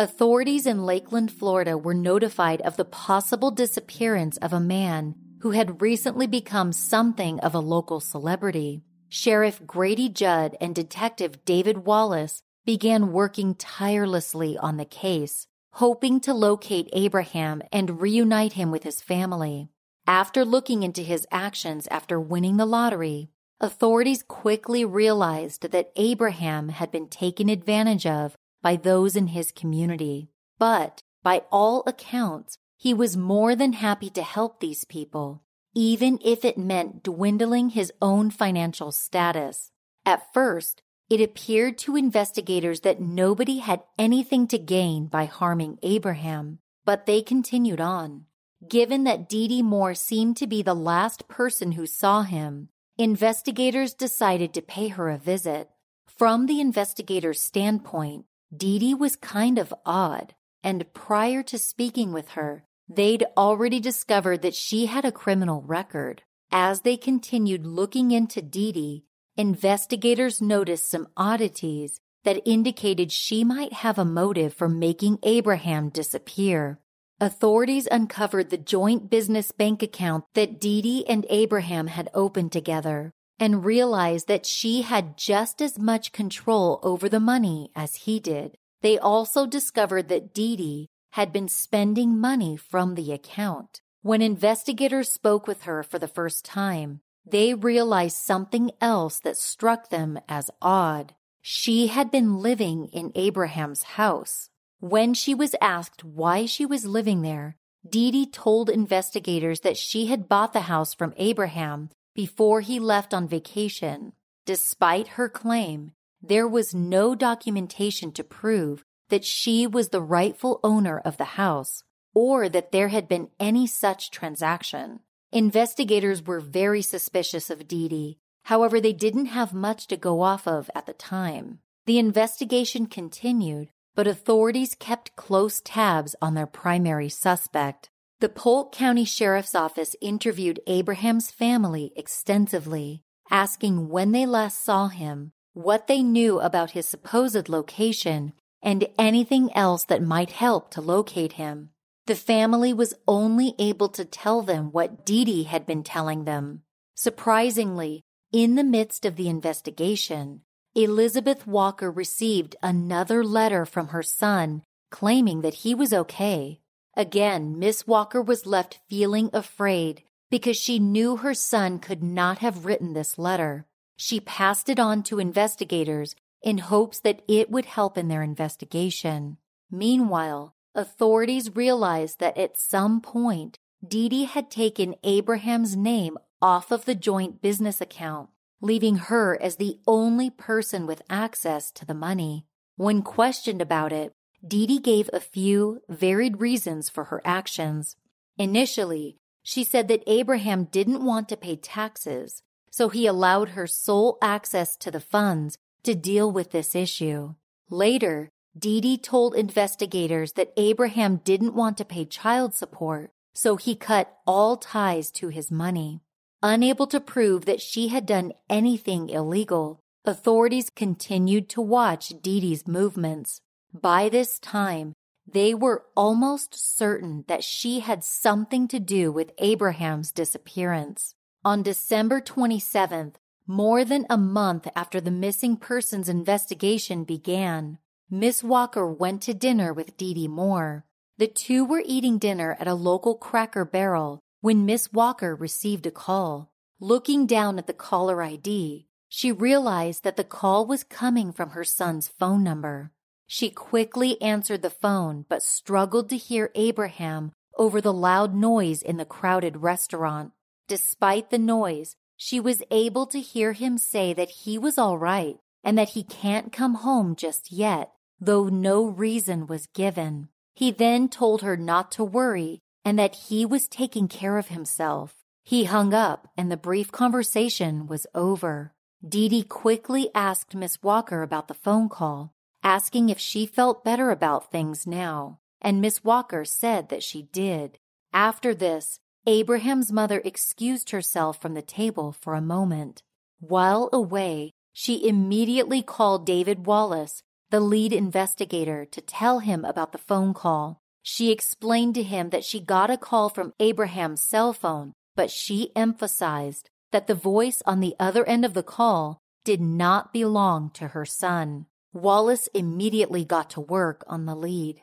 Authorities 0.02 0.66
in 0.66 0.84
Lakeland, 0.84 1.30
Florida 1.30 1.78
were 1.78 1.94
notified 1.94 2.60
of 2.62 2.76
the 2.76 2.84
possible 2.84 3.52
disappearance 3.52 4.36
of 4.38 4.52
a 4.52 4.58
man 4.58 5.14
who 5.42 5.52
had 5.52 5.80
recently 5.80 6.26
become 6.26 6.72
something 6.72 7.38
of 7.38 7.54
a 7.54 7.60
local 7.60 8.00
celebrity. 8.00 8.82
Sheriff 9.08 9.64
Grady 9.64 10.08
Judd 10.08 10.56
and 10.60 10.74
Detective 10.74 11.44
David 11.44 11.86
Wallace 11.86 12.42
began 12.66 13.12
working 13.12 13.54
tirelessly 13.54 14.58
on 14.58 14.76
the 14.76 14.84
case, 14.84 15.46
hoping 15.74 16.18
to 16.22 16.34
locate 16.34 16.90
Abraham 16.92 17.62
and 17.70 18.02
reunite 18.02 18.54
him 18.54 18.72
with 18.72 18.82
his 18.82 19.00
family. 19.00 19.68
After 20.04 20.44
looking 20.44 20.82
into 20.82 21.02
his 21.02 21.28
actions 21.30 21.86
after 21.92 22.18
winning 22.18 22.56
the 22.56 22.66
lottery, 22.66 23.30
authorities 23.60 24.24
quickly 24.24 24.84
realized 24.84 25.70
that 25.70 25.92
Abraham 25.94 26.70
had 26.70 26.90
been 26.90 27.06
taken 27.06 27.48
advantage 27.48 28.04
of 28.04 28.36
by 28.62 28.76
those 28.76 29.16
in 29.16 29.28
his 29.28 29.52
community. 29.52 30.30
But 30.58 31.02
by 31.22 31.42
all 31.50 31.82
accounts, 31.86 32.58
he 32.76 32.94
was 32.94 33.16
more 33.16 33.54
than 33.54 33.74
happy 33.74 34.10
to 34.10 34.22
help 34.22 34.60
these 34.60 34.84
people, 34.84 35.42
even 35.74 36.18
if 36.24 36.44
it 36.44 36.58
meant 36.58 37.02
dwindling 37.02 37.70
his 37.70 37.92
own 38.00 38.30
financial 38.30 38.92
status. 38.92 39.70
At 40.04 40.32
first, 40.32 40.82
it 41.08 41.20
appeared 41.20 41.78
to 41.78 41.96
investigators 41.96 42.80
that 42.80 43.00
nobody 43.00 43.58
had 43.58 43.82
anything 43.98 44.46
to 44.48 44.58
gain 44.58 45.06
by 45.06 45.26
harming 45.26 45.78
Abraham, 45.82 46.58
but 46.84 47.06
they 47.06 47.22
continued 47.22 47.80
on. 47.80 48.24
Given 48.68 49.04
that 49.04 49.28
Dee 49.28 49.48
Dee 49.48 49.62
Moore 49.62 49.94
seemed 49.94 50.36
to 50.38 50.46
be 50.46 50.62
the 50.62 50.74
last 50.74 51.28
person 51.28 51.72
who 51.72 51.86
saw 51.86 52.22
him, 52.22 52.68
investigators 52.96 53.92
decided 53.94 54.54
to 54.54 54.62
pay 54.62 54.88
her 54.88 55.10
a 55.10 55.18
visit. 55.18 55.68
From 56.06 56.46
the 56.46 56.60
investigator's 56.60 57.40
standpoint, 57.40 58.24
Dee 58.54 58.78
Dee 58.78 58.94
was 58.94 59.16
kind 59.16 59.58
of 59.58 59.72
odd, 59.86 60.34
and 60.62 60.92
prior 60.92 61.42
to 61.44 61.58
speaking 61.58 62.12
with 62.12 62.30
her, 62.30 62.64
they'd 62.86 63.24
already 63.34 63.80
discovered 63.80 64.42
that 64.42 64.54
she 64.54 64.86
had 64.86 65.06
a 65.06 65.12
criminal 65.12 65.62
record. 65.62 66.22
As 66.50 66.82
they 66.82 66.98
continued 66.98 67.64
looking 67.64 68.10
into 68.10 68.42
Dee 68.42 68.72
Dee, 68.72 69.04
investigators 69.38 70.42
noticed 70.42 70.90
some 70.90 71.08
oddities 71.16 71.98
that 72.24 72.46
indicated 72.46 73.10
she 73.10 73.42
might 73.42 73.72
have 73.72 73.98
a 73.98 74.04
motive 74.04 74.52
for 74.52 74.68
making 74.68 75.18
Abraham 75.22 75.88
disappear. 75.88 76.78
Authorities 77.20 77.88
uncovered 77.90 78.50
the 78.50 78.58
joint 78.58 79.08
business 79.08 79.50
bank 79.50 79.82
account 79.82 80.24
that 80.34 80.60
Dee 80.60 80.82
Dee 80.82 81.06
and 81.08 81.24
Abraham 81.30 81.86
had 81.86 82.10
opened 82.12 82.52
together 82.52 83.12
and 83.38 83.64
realized 83.64 84.28
that 84.28 84.46
she 84.46 84.82
had 84.82 85.16
just 85.16 85.60
as 85.60 85.78
much 85.78 86.12
control 86.12 86.78
over 86.82 87.08
the 87.08 87.20
money 87.20 87.70
as 87.74 87.94
he 87.94 88.20
did. 88.20 88.56
They 88.82 88.98
also 88.98 89.46
discovered 89.46 90.08
that 90.08 90.34
Dee 90.34 90.56
Dee 90.56 90.88
had 91.12 91.32
been 91.32 91.48
spending 91.48 92.18
money 92.18 92.56
from 92.56 92.94
the 92.94 93.12
account. 93.12 93.80
When 94.02 94.22
investigators 94.22 95.10
spoke 95.10 95.46
with 95.46 95.62
her 95.62 95.82
for 95.82 95.98
the 95.98 96.08
first 96.08 96.44
time, 96.44 97.00
they 97.24 97.54
realized 97.54 98.16
something 98.16 98.72
else 98.80 99.20
that 99.20 99.36
struck 99.36 99.90
them 99.90 100.18
as 100.28 100.50
odd. 100.60 101.14
She 101.40 101.88
had 101.88 102.10
been 102.10 102.38
living 102.38 102.86
in 102.92 103.12
Abraham's 103.14 103.82
house. 103.82 104.48
When 104.80 105.14
she 105.14 105.34
was 105.34 105.54
asked 105.60 106.02
why 106.02 106.46
she 106.46 106.66
was 106.66 106.84
living 106.84 107.22
there, 107.22 107.56
Dee 107.88 108.10
Dee 108.10 108.26
told 108.26 108.68
investigators 108.70 109.60
that 109.60 109.76
she 109.76 110.06
had 110.06 110.28
bought 110.28 110.52
the 110.52 110.62
house 110.62 110.94
from 110.94 111.14
Abraham 111.16 111.90
before 112.14 112.60
he 112.60 112.78
left 112.78 113.14
on 113.14 113.28
vacation. 113.28 114.12
Despite 114.44 115.08
her 115.08 115.28
claim, 115.28 115.92
there 116.20 116.48
was 116.48 116.74
no 116.74 117.14
documentation 117.14 118.12
to 118.12 118.24
prove 118.24 118.84
that 119.08 119.24
she 119.24 119.66
was 119.66 119.88
the 119.88 120.00
rightful 120.00 120.60
owner 120.64 120.98
of 120.98 121.16
the 121.16 121.36
house 121.36 121.84
or 122.14 122.48
that 122.48 122.72
there 122.72 122.88
had 122.88 123.08
been 123.08 123.28
any 123.40 123.66
such 123.66 124.10
transaction. 124.10 125.00
Investigators 125.32 126.22
were 126.22 126.40
very 126.40 126.82
suspicious 126.82 127.50
of 127.50 127.66
Dee 127.66 127.88
Dee. 127.88 128.18
However, 128.44 128.80
they 128.80 128.92
didn't 128.92 129.26
have 129.26 129.54
much 129.54 129.86
to 129.86 129.96
go 129.96 130.20
off 130.20 130.46
of 130.46 130.70
at 130.74 130.86
the 130.86 130.92
time. 130.92 131.60
The 131.86 131.98
investigation 131.98 132.86
continued, 132.86 133.70
but 133.94 134.06
authorities 134.06 134.74
kept 134.74 135.16
close 135.16 135.60
tabs 135.60 136.14
on 136.20 136.34
their 136.34 136.46
primary 136.46 137.08
suspect. 137.08 137.90
The 138.22 138.28
Polk 138.28 138.70
County 138.70 139.04
Sheriff's 139.04 139.52
Office 139.52 139.96
interviewed 140.00 140.60
Abraham's 140.68 141.32
family 141.32 141.92
extensively, 141.96 143.02
asking 143.32 143.88
when 143.88 144.12
they 144.12 144.26
last 144.26 144.62
saw 144.62 144.86
him, 144.86 145.32
what 145.54 145.88
they 145.88 146.04
knew 146.04 146.38
about 146.38 146.70
his 146.70 146.86
supposed 146.86 147.48
location, 147.48 148.32
and 148.62 148.86
anything 148.96 149.52
else 149.56 149.82
that 149.86 150.04
might 150.04 150.30
help 150.30 150.70
to 150.70 150.80
locate 150.80 151.32
him. 151.32 151.70
The 152.06 152.14
family 152.14 152.72
was 152.72 152.94
only 153.08 153.56
able 153.58 153.88
to 153.88 154.04
tell 154.04 154.40
them 154.42 154.70
what 154.70 155.04
Dee 155.04 155.24
Dee 155.24 155.42
had 155.42 155.66
been 155.66 155.82
telling 155.82 156.22
them. 156.22 156.62
Surprisingly, 156.94 158.02
in 158.30 158.54
the 158.54 158.62
midst 158.62 159.04
of 159.04 159.16
the 159.16 159.28
investigation, 159.28 160.42
Elizabeth 160.76 161.44
Walker 161.44 161.90
received 161.90 162.54
another 162.62 163.24
letter 163.24 163.66
from 163.66 163.88
her 163.88 164.04
son 164.04 164.62
claiming 164.92 165.40
that 165.40 165.54
he 165.66 165.74
was 165.74 165.92
okay. 165.92 166.60
Again, 166.94 167.58
Miss 167.58 167.86
Walker 167.86 168.20
was 168.20 168.46
left 168.46 168.80
feeling 168.88 169.30
afraid 169.32 170.02
because 170.30 170.56
she 170.56 170.78
knew 170.78 171.16
her 171.16 171.34
son 171.34 171.78
could 171.78 172.02
not 172.02 172.38
have 172.38 172.64
written 172.64 172.92
this 172.92 173.18
letter. 173.18 173.66
She 173.96 174.20
passed 174.20 174.68
it 174.68 174.78
on 174.78 175.02
to 175.04 175.18
investigators 175.18 176.14
in 176.42 176.58
hopes 176.58 176.98
that 177.00 177.22
it 177.28 177.50
would 177.50 177.66
help 177.66 177.96
in 177.96 178.08
their 178.08 178.22
investigation. 178.22 179.38
Meanwhile, 179.70 180.54
authorities 180.74 181.54
realized 181.54 182.18
that 182.20 182.36
at 182.36 182.58
some 182.58 183.00
point, 183.00 183.58
Dee 183.86 184.08
Dee 184.08 184.24
had 184.24 184.50
taken 184.50 184.96
Abraham's 185.02 185.76
name 185.76 186.18
off 186.40 186.70
of 186.70 186.84
the 186.84 186.94
joint 186.94 187.40
business 187.40 187.80
account, 187.80 188.30
leaving 188.60 188.96
her 188.96 189.40
as 189.40 189.56
the 189.56 189.78
only 189.86 190.30
person 190.30 190.86
with 190.86 191.02
access 191.08 191.70
to 191.72 191.84
the 191.84 191.94
money. 191.94 192.46
When 192.76 193.02
questioned 193.02 193.62
about 193.62 193.92
it, 193.92 194.12
Dee 194.44 194.66
Dee 194.66 194.78
gave 194.80 195.08
a 195.12 195.20
few 195.20 195.82
varied 195.88 196.40
reasons 196.40 196.88
for 196.88 197.04
her 197.04 197.22
actions. 197.24 197.96
Initially, 198.36 199.16
she 199.42 199.62
said 199.62 199.88
that 199.88 200.02
Abraham 200.06 200.64
didn't 200.64 201.04
want 201.04 201.28
to 201.28 201.36
pay 201.36 201.56
taxes, 201.56 202.42
so 202.70 202.88
he 202.88 203.06
allowed 203.06 203.50
her 203.50 203.66
sole 203.66 204.18
access 204.20 204.76
to 204.78 204.90
the 204.90 205.00
funds 205.00 205.56
to 205.84 205.94
deal 205.94 206.30
with 206.30 206.50
this 206.50 206.74
issue. 206.74 207.34
Later, 207.70 208.30
Dee 208.58 208.80
Dee 208.80 208.98
told 208.98 209.34
investigators 209.34 210.32
that 210.32 210.52
Abraham 210.56 211.16
didn't 211.24 211.54
want 211.54 211.78
to 211.78 211.84
pay 211.84 212.04
child 212.04 212.54
support, 212.54 213.10
so 213.34 213.56
he 213.56 213.74
cut 213.74 214.18
all 214.26 214.56
ties 214.56 215.10
to 215.12 215.28
his 215.28 215.50
money. 215.50 216.00
Unable 216.42 216.86
to 216.88 217.00
prove 217.00 217.44
that 217.44 217.60
she 217.60 217.88
had 217.88 218.04
done 218.04 218.32
anything 218.50 219.08
illegal, 219.08 219.80
authorities 220.04 220.68
continued 220.68 221.48
to 221.50 221.60
watch 221.60 222.08
Dee 222.20 222.40
Dee's 222.40 222.66
movements. 222.66 223.40
By 223.72 224.10
this 224.10 224.38
time, 224.38 224.94
they 225.26 225.54
were 225.54 225.84
almost 225.96 226.54
certain 226.54 227.24
that 227.26 227.42
she 227.42 227.80
had 227.80 228.04
something 228.04 228.68
to 228.68 228.78
do 228.78 229.10
with 229.10 229.32
Abraham's 229.38 230.12
disappearance. 230.12 231.14
On 231.44 231.62
December 231.62 232.20
27th, 232.20 233.14
more 233.46 233.84
than 233.84 234.06
a 234.10 234.18
month 234.18 234.68
after 234.76 235.00
the 235.00 235.10
missing 235.10 235.56
persons 235.56 236.08
investigation 236.08 237.04
began, 237.04 237.78
Miss 238.10 238.44
Walker 238.44 238.86
went 238.86 239.22
to 239.22 239.32
dinner 239.32 239.72
with 239.72 239.96
Dee 239.96 240.14
Dee 240.14 240.28
Moore. 240.28 240.84
The 241.16 241.26
two 241.26 241.64
were 241.64 241.82
eating 241.86 242.18
dinner 242.18 242.56
at 242.60 242.68
a 242.68 242.74
local 242.74 243.14
cracker 243.14 243.64
barrel 243.64 244.20
when 244.42 244.66
Miss 244.66 244.92
Walker 244.92 245.34
received 245.34 245.86
a 245.86 245.90
call. 245.90 246.52
Looking 246.78 247.26
down 247.26 247.58
at 247.58 247.66
the 247.66 247.72
caller 247.72 248.22
ID, 248.22 248.86
she 249.08 249.32
realized 249.32 250.04
that 250.04 250.16
the 250.16 250.24
call 250.24 250.66
was 250.66 250.84
coming 250.84 251.32
from 251.32 251.50
her 251.50 251.64
son's 251.64 252.08
phone 252.08 252.42
number. 252.42 252.92
She 253.34 253.48
quickly 253.48 254.20
answered 254.20 254.60
the 254.60 254.68
phone, 254.68 255.24
but 255.26 255.42
struggled 255.42 256.10
to 256.10 256.18
hear 256.18 256.50
Abraham 256.54 257.32
over 257.56 257.80
the 257.80 257.90
loud 257.90 258.34
noise 258.34 258.82
in 258.82 258.98
the 258.98 259.06
crowded 259.06 259.62
restaurant. 259.62 260.32
Despite 260.68 261.30
the 261.30 261.38
noise, 261.38 261.96
she 262.14 262.38
was 262.38 262.62
able 262.70 263.06
to 263.06 263.20
hear 263.20 263.54
him 263.54 263.78
say 263.78 264.12
that 264.12 264.28
he 264.44 264.58
was 264.58 264.76
all 264.76 264.98
right 264.98 265.38
and 265.64 265.78
that 265.78 265.88
he 265.96 266.02
can't 266.02 266.52
come 266.52 266.74
home 266.74 267.16
just 267.16 267.50
yet, 267.50 267.92
though 268.20 268.48
no 268.48 268.84
reason 268.84 269.46
was 269.46 269.66
given. 269.68 270.28
He 270.54 270.70
then 270.70 271.08
told 271.08 271.40
her 271.40 271.56
not 271.56 271.90
to 271.92 272.04
worry 272.04 272.58
and 272.84 272.98
that 272.98 273.14
he 273.14 273.46
was 273.46 273.66
taking 273.66 274.08
care 274.08 274.36
of 274.36 274.48
himself. 274.48 275.14
He 275.42 275.64
hung 275.64 275.94
up 275.94 276.28
and 276.36 276.52
the 276.52 276.58
brief 276.58 276.92
conversation 276.92 277.86
was 277.86 278.06
over. 278.14 278.74
Dee 279.02 279.30
Dee 279.30 279.42
quickly 279.42 280.10
asked 280.14 280.54
Miss 280.54 280.82
Walker 280.82 281.22
about 281.22 281.48
the 281.48 281.54
phone 281.54 281.88
call, 281.88 282.34
asking 282.62 283.08
if 283.08 283.18
she 283.18 283.46
felt 283.46 283.84
better 283.84 284.10
about 284.10 284.50
things 284.50 284.86
now, 284.86 285.38
and 285.60 285.80
Miss 285.80 286.04
Walker 286.04 286.44
said 286.44 286.88
that 286.88 287.02
she 287.02 287.22
did. 287.32 287.78
After 288.12 288.54
this, 288.54 288.98
Abraham's 289.26 289.92
mother 289.92 290.20
excused 290.24 290.90
herself 290.90 291.40
from 291.40 291.54
the 291.54 291.62
table 291.62 292.12
for 292.12 292.34
a 292.34 292.40
moment. 292.40 293.02
While 293.40 293.88
away, 293.92 294.52
she 294.72 295.06
immediately 295.06 295.82
called 295.82 296.26
David 296.26 296.66
Wallace, 296.66 297.22
the 297.50 297.60
lead 297.60 297.92
investigator, 297.92 298.84
to 298.86 299.00
tell 299.00 299.40
him 299.40 299.64
about 299.64 299.92
the 299.92 299.98
phone 299.98 300.34
call. 300.34 300.78
She 301.02 301.30
explained 301.30 301.94
to 301.96 302.02
him 302.02 302.30
that 302.30 302.44
she 302.44 302.60
got 302.60 302.90
a 302.90 302.96
call 302.96 303.28
from 303.28 303.52
Abraham's 303.60 304.20
cell 304.20 304.52
phone, 304.52 304.92
but 305.14 305.30
she 305.30 305.70
emphasized 305.76 306.68
that 306.92 307.06
the 307.06 307.14
voice 307.14 307.62
on 307.66 307.80
the 307.80 307.94
other 307.98 308.24
end 308.24 308.44
of 308.44 308.54
the 308.54 308.62
call 308.62 309.18
did 309.44 309.60
not 309.60 310.12
belong 310.12 310.70
to 310.70 310.88
her 310.88 311.04
son. 311.04 311.66
Wallace 311.92 312.48
immediately 312.54 313.24
got 313.24 313.50
to 313.50 313.60
work 313.60 314.02
on 314.06 314.24
the 314.24 314.34
lead. 314.34 314.82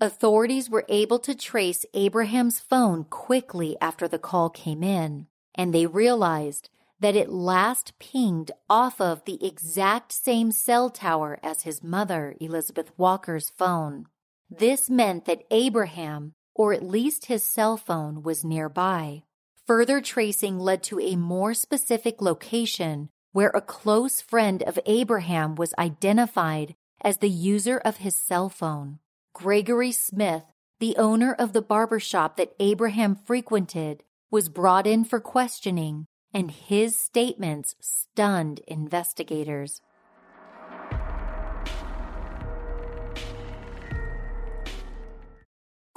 Authorities 0.00 0.68
were 0.68 0.84
able 0.88 1.18
to 1.20 1.34
trace 1.34 1.84
Abraham's 1.94 2.58
phone 2.58 3.04
quickly 3.04 3.76
after 3.80 4.08
the 4.08 4.18
call 4.18 4.50
came 4.50 4.82
in, 4.82 5.26
and 5.54 5.72
they 5.72 5.86
realized 5.86 6.68
that 7.00 7.14
it 7.14 7.30
last 7.30 7.96
pinged 8.00 8.50
off 8.68 9.00
of 9.00 9.24
the 9.24 9.44
exact 9.44 10.12
same 10.12 10.50
cell 10.50 10.90
tower 10.90 11.38
as 11.42 11.62
his 11.62 11.82
mother, 11.82 12.34
Elizabeth 12.40 12.90
Walker's 12.96 13.50
phone. 13.50 14.06
This 14.50 14.90
meant 14.90 15.26
that 15.26 15.44
Abraham, 15.50 16.32
or 16.54 16.72
at 16.72 16.82
least 16.82 17.26
his 17.26 17.44
cell 17.44 17.76
phone, 17.76 18.22
was 18.22 18.44
nearby. 18.44 19.22
Further 19.66 20.00
tracing 20.00 20.58
led 20.58 20.82
to 20.84 20.98
a 20.98 21.14
more 21.14 21.54
specific 21.54 22.20
location 22.20 23.10
where 23.32 23.50
a 23.54 23.60
close 23.60 24.20
friend 24.20 24.62
of 24.62 24.78
Abraham 24.86 25.54
was 25.54 25.74
identified 25.78 26.74
as 27.00 27.18
the 27.18 27.30
user 27.30 27.78
of 27.78 27.98
his 27.98 28.16
cell 28.16 28.48
phone. 28.48 28.98
Gregory 29.34 29.92
Smith, 29.92 30.44
the 30.80 30.96
owner 30.96 31.32
of 31.32 31.52
the 31.52 31.62
barber 31.62 32.00
shop 32.00 32.36
that 32.36 32.54
Abraham 32.58 33.14
frequented, 33.14 34.02
was 34.30 34.48
brought 34.48 34.86
in 34.86 35.04
for 35.04 35.20
questioning, 35.20 36.06
and 36.34 36.50
his 36.50 36.96
statements 36.96 37.74
stunned 37.80 38.60
investigators. 38.66 39.80